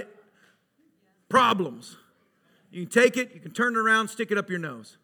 problems. 1.28 1.96
You 2.70 2.82
can 2.82 2.90
take 2.90 3.16
it, 3.16 3.32
you 3.34 3.40
can 3.40 3.52
turn 3.52 3.74
it 3.74 3.78
around, 3.78 4.08
stick 4.08 4.30
it 4.30 4.38
up 4.38 4.50
your 4.50 4.58
nose. 4.58 4.98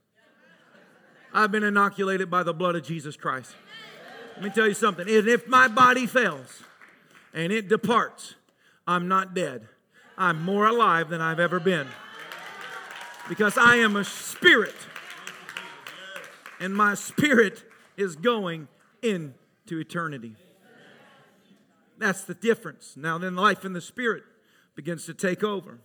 I've 1.33 1.51
been 1.51 1.63
inoculated 1.65 2.31
by 2.31 2.43
the 2.43 2.55
blood 2.55 2.77
of 2.77 2.83
Jesus 2.83 3.17
Christ. 3.17 3.55
Let 4.35 4.45
me 4.45 4.51
tell 4.51 4.69
you 4.69 4.75
something. 4.75 5.09
And 5.09 5.29
if 5.29 5.49
my 5.49 5.69
body 5.69 6.07
fails 6.07 6.63
and 7.35 7.53
it 7.53 7.69
departs, 7.69 8.35
I'm 8.87 9.09
not 9.09 9.35
dead. 9.35 9.69
I'm 10.17 10.43
more 10.43 10.67
alive 10.67 11.09
than 11.09 11.21
I've 11.21 11.41
ever 11.41 11.61
been. 11.61 11.87
Because 13.29 13.59
I 13.59 13.77
am 13.77 13.97
a 13.97 14.05
spirit. 14.05 14.75
And 16.61 16.75
my 16.75 16.95
spirit 16.95 17.63
is 17.97 18.17
going 18.17 18.69
into 19.69 19.81
eternity. 19.81 20.35
That's 21.99 22.25
the 22.25 22.35
difference. 22.35 22.95
Now, 22.97 23.19
then, 23.19 23.37
life 23.37 23.65
in 23.65 23.75
the 23.75 23.81
spirit 23.81 24.23
begins 24.75 25.05
to 25.07 25.15
take 25.15 25.45
over. 25.45 25.79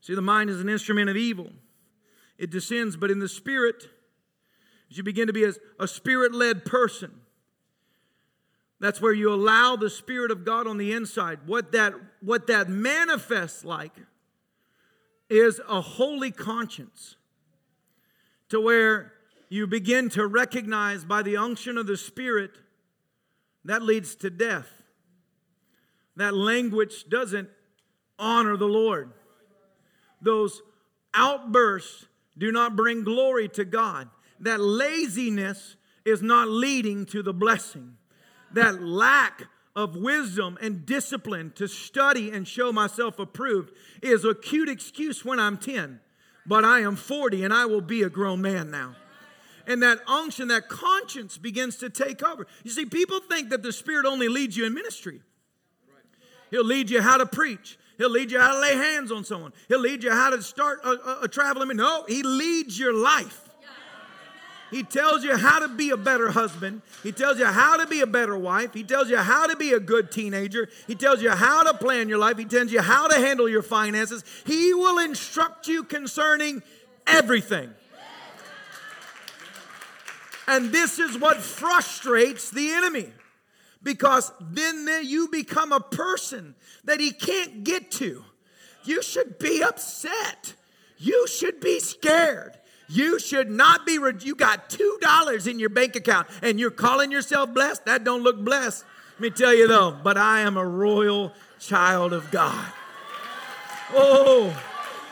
See, 0.00 0.14
the 0.14 0.22
mind 0.22 0.50
is 0.50 0.60
an 0.60 0.68
instrument 0.68 1.10
of 1.10 1.16
evil, 1.16 1.50
it 2.38 2.50
descends, 2.50 2.96
but 2.96 3.10
in 3.10 3.18
the 3.18 3.28
spirit, 3.28 3.88
as 4.90 4.96
you 4.96 5.02
begin 5.02 5.26
to 5.26 5.32
be 5.32 5.44
a, 5.44 5.54
a 5.80 5.88
spirit 5.88 6.32
led 6.32 6.64
person, 6.64 7.10
that's 8.78 9.00
where 9.00 9.12
you 9.12 9.32
allow 9.32 9.74
the 9.74 9.88
Spirit 9.88 10.30
of 10.30 10.44
God 10.44 10.66
on 10.66 10.76
the 10.76 10.92
inside. 10.92 11.40
What 11.46 11.72
that, 11.72 11.94
what 12.20 12.46
that 12.48 12.68
manifests 12.68 13.64
like 13.64 13.94
is 15.30 15.62
a 15.66 15.80
holy 15.80 16.30
conscience 16.30 17.16
to 18.50 18.60
where 18.60 19.14
you 19.48 19.66
begin 19.66 20.10
to 20.10 20.26
recognize 20.26 21.04
by 21.04 21.22
the 21.22 21.36
unction 21.36 21.78
of 21.78 21.86
the 21.86 21.96
Spirit 21.96 22.50
that 23.64 23.82
leads 23.82 24.14
to 24.16 24.30
death. 24.30 24.68
That 26.16 26.34
language 26.34 27.08
doesn't 27.08 27.48
honor 28.18 28.56
the 28.56 28.66
Lord. 28.66 29.12
Those 30.20 30.62
outbursts 31.14 32.06
do 32.38 32.50
not 32.50 32.76
bring 32.76 33.04
glory 33.04 33.48
to 33.50 33.64
God. 33.64 34.08
That 34.40 34.60
laziness 34.60 35.76
is 36.04 36.22
not 36.22 36.48
leading 36.48 37.06
to 37.06 37.22
the 37.22 37.34
blessing 37.34 37.96
that 38.52 38.82
lack 38.82 39.44
of 39.74 39.96
wisdom 39.96 40.58
and 40.60 40.86
discipline 40.86 41.52
to 41.56 41.68
study 41.68 42.30
and 42.30 42.48
show 42.48 42.72
myself 42.72 43.18
approved 43.18 43.72
is 44.02 44.24
a 44.24 44.34
cute 44.34 44.68
excuse 44.68 45.24
when 45.24 45.38
I'm 45.38 45.58
10, 45.58 46.00
but 46.46 46.64
I 46.64 46.80
am 46.80 46.96
40 46.96 47.44
and 47.44 47.52
I 47.52 47.66
will 47.66 47.82
be 47.82 48.02
a 48.02 48.08
grown 48.08 48.40
man 48.40 48.70
now. 48.70 48.96
And 49.66 49.82
that 49.82 49.98
unction, 50.06 50.48
that 50.48 50.68
conscience 50.68 51.38
begins 51.38 51.76
to 51.78 51.90
take 51.90 52.22
over. 52.22 52.46
You 52.62 52.70
see, 52.70 52.86
people 52.86 53.20
think 53.20 53.50
that 53.50 53.62
the 53.62 53.72
Spirit 53.72 54.06
only 54.06 54.28
leads 54.28 54.56
you 54.56 54.64
in 54.64 54.74
ministry. 54.74 55.20
He'll 56.50 56.64
lead 56.64 56.90
you 56.90 57.02
how 57.02 57.16
to 57.16 57.26
preach. 57.26 57.78
He'll 57.98 58.10
lead 58.10 58.30
you 58.30 58.38
how 58.38 58.54
to 58.54 58.60
lay 58.60 58.74
hands 58.74 59.10
on 59.10 59.24
someone. 59.24 59.52
He'll 59.68 59.80
lead 59.80 60.04
you 60.04 60.12
how 60.12 60.30
to 60.30 60.42
start 60.42 60.80
a, 60.84 60.88
a, 60.88 61.20
a 61.22 61.28
traveling. 61.28 61.76
No, 61.76 62.04
he 62.06 62.22
leads 62.22 62.78
your 62.78 62.92
life. 62.92 63.42
He 64.70 64.82
tells 64.82 65.22
you 65.22 65.36
how 65.36 65.60
to 65.60 65.68
be 65.68 65.90
a 65.90 65.96
better 65.96 66.30
husband. 66.30 66.82
He 67.02 67.12
tells 67.12 67.38
you 67.38 67.46
how 67.46 67.76
to 67.76 67.86
be 67.86 68.00
a 68.00 68.06
better 68.06 68.36
wife. 68.36 68.74
He 68.74 68.82
tells 68.82 69.08
you 69.08 69.16
how 69.16 69.46
to 69.46 69.56
be 69.56 69.72
a 69.72 69.80
good 69.80 70.10
teenager. 70.10 70.68
He 70.88 70.96
tells 70.96 71.22
you 71.22 71.30
how 71.30 71.62
to 71.62 71.74
plan 71.74 72.08
your 72.08 72.18
life. 72.18 72.36
He 72.36 72.44
tells 72.44 72.72
you 72.72 72.80
how 72.80 73.06
to 73.06 73.14
handle 73.14 73.48
your 73.48 73.62
finances. 73.62 74.24
He 74.44 74.74
will 74.74 74.98
instruct 74.98 75.68
you 75.68 75.84
concerning 75.84 76.62
everything. 77.06 77.72
And 80.46 80.72
this 80.72 80.98
is 80.98 81.18
what 81.18 81.38
frustrates 81.38 82.50
the 82.50 82.70
enemy 82.70 83.10
because 83.82 84.32
then 84.40 84.88
you 85.04 85.28
become 85.28 85.72
a 85.72 85.80
person 85.80 86.54
that 86.84 87.00
he 87.00 87.12
can't 87.12 87.64
get 87.64 87.90
to. 87.92 88.24
You 88.84 89.02
should 89.02 89.38
be 89.38 89.62
upset. 89.62 90.54
You 90.98 91.26
should 91.28 91.60
be 91.60 91.80
scared. 91.80 92.58
You 92.88 93.18
should 93.18 93.50
not 93.50 93.84
be, 93.84 93.92
you 93.92 94.34
got 94.34 94.70
$2 94.70 95.46
in 95.46 95.58
your 95.58 95.68
bank 95.68 95.96
account 95.96 96.28
and 96.42 96.60
you're 96.60 96.70
calling 96.70 97.10
yourself 97.10 97.52
blessed. 97.52 97.84
That 97.86 98.04
don't 98.04 98.22
look 98.22 98.44
blessed. 98.44 98.84
Let 99.14 99.20
me 99.20 99.30
tell 99.30 99.54
you 99.54 99.66
though, 99.66 99.96
but 100.02 100.16
I 100.16 100.40
am 100.40 100.56
a 100.56 100.64
royal 100.64 101.32
child 101.58 102.12
of 102.12 102.30
God. 102.30 102.72
Oh, 103.94 104.56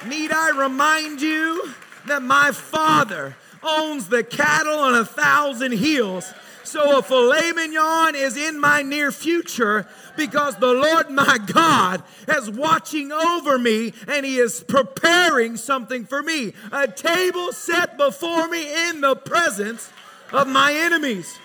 need 0.06 0.30
I 0.32 0.50
remind 0.50 1.20
you 1.20 1.74
that 2.06 2.22
my 2.22 2.52
father 2.52 3.36
owns 3.64 4.08
the 4.08 4.22
cattle 4.22 4.78
on 4.78 4.94
a 4.94 5.04
thousand 5.04 5.72
hills 5.72 6.32
so 6.74 6.98
a 6.98 7.02
filet 7.02 7.52
mignon 7.52 8.16
is 8.16 8.36
in 8.36 8.58
my 8.58 8.82
near 8.82 9.12
future 9.12 9.86
because 10.16 10.56
the 10.56 10.72
Lord 10.72 11.10
my 11.10 11.38
God 11.38 12.02
is 12.26 12.50
watching 12.50 13.12
over 13.12 13.58
me 13.58 13.92
and 14.08 14.26
He 14.26 14.38
is 14.38 14.64
preparing 14.66 15.56
something 15.56 16.04
for 16.04 16.22
me. 16.22 16.52
A 16.72 16.88
table 16.88 17.52
set 17.52 17.96
before 17.96 18.48
me 18.48 18.88
in 18.88 19.02
the 19.02 19.14
presence 19.14 19.92
of 20.32 20.48
my 20.48 20.72
enemies. 20.72 21.38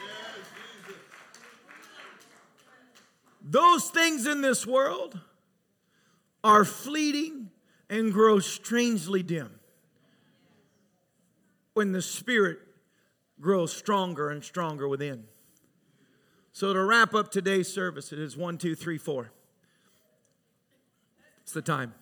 Those 3.42 3.90
things 3.90 4.26
in 4.26 4.42
this 4.42 4.66
world 4.66 5.20
are 6.44 6.66
fleeting 6.66 7.50
and 7.90 8.14
grow 8.14 8.40
strangely 8.40 9.22
dim 9.22 9.59
when 11.80 11.94
the 11.94 12.02
Spirit 12.02 12.60
grows 13.40 13.72
stronger 13.72 14.30
and 14.32 14.44
stronger 14.44 14.86
within. 14.86 15.24
So, 16.52 16.74
to 16.74 16.84
wrap 16.84 17.16
up 17.16 17.32
today's 17.32 17.74
service, 17.74 18.12
it 18.12 18.20
is 18.20 18.36
one, 18.36 18.58
two, 18.58 18.76
three, 18.76 18.98
four. 18.98 19.32
It's 21.42 21.54
the 21.54 21.62
time. 21.62 21.94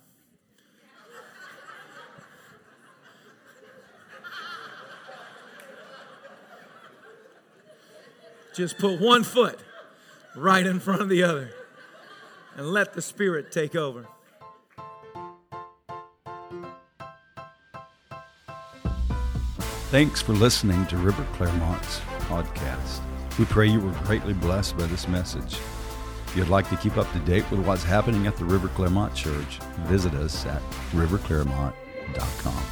Just 8.55 8.79
put 8.79 8.99
one 8.99 9.23
foot 9.23 9.59
right 10.35 10.65
in 10.65 10.79
front 10.79 11.03
of 11.03 11.09
the 11.09 11.21
other 11.21 11.51
and 12.55 12.65
let 12.65 12.95
the 12.95 13.01
Spirit 13.03 13.51
take 13.51 13.75
over. 13.75 14.07
Thanks 19.89 20.21
for 20.21 20.33
listening 20.33 20.85
to 20.87 20.97
River 20.97 21.25
Clermont's 21.31 22.01
podcast. 22.27 22.99
We 23.39 23.45
pray 23.45 23.67
you 23.67 23.79
were 23.79 23.93
greatly 24.03 24.33
blessed 24.33 24.77
by 24.77 24.85
this 24.87 25.07
message. 25.07 25.53
If 26.25 26.33
you'd 26.35 26.49
like 26.49 26.69
to 26.71 26.75
keep 26.75 26.97
up 26.97 27.09
to 27.13 27.19
date 27.19 27.49
with 27.49 27.65
what's 27.65 27.85
happening 27.85 28.27
at 28.27 28.35
the 28.35 28.43
River 28.43 28.67
Clermont 28.67 29.15
Church, 29.15 29.59
visit 29.85 30.13
us 30.15 30.45
at 30.45 30.61
riverclermont.com. 30.91 32.63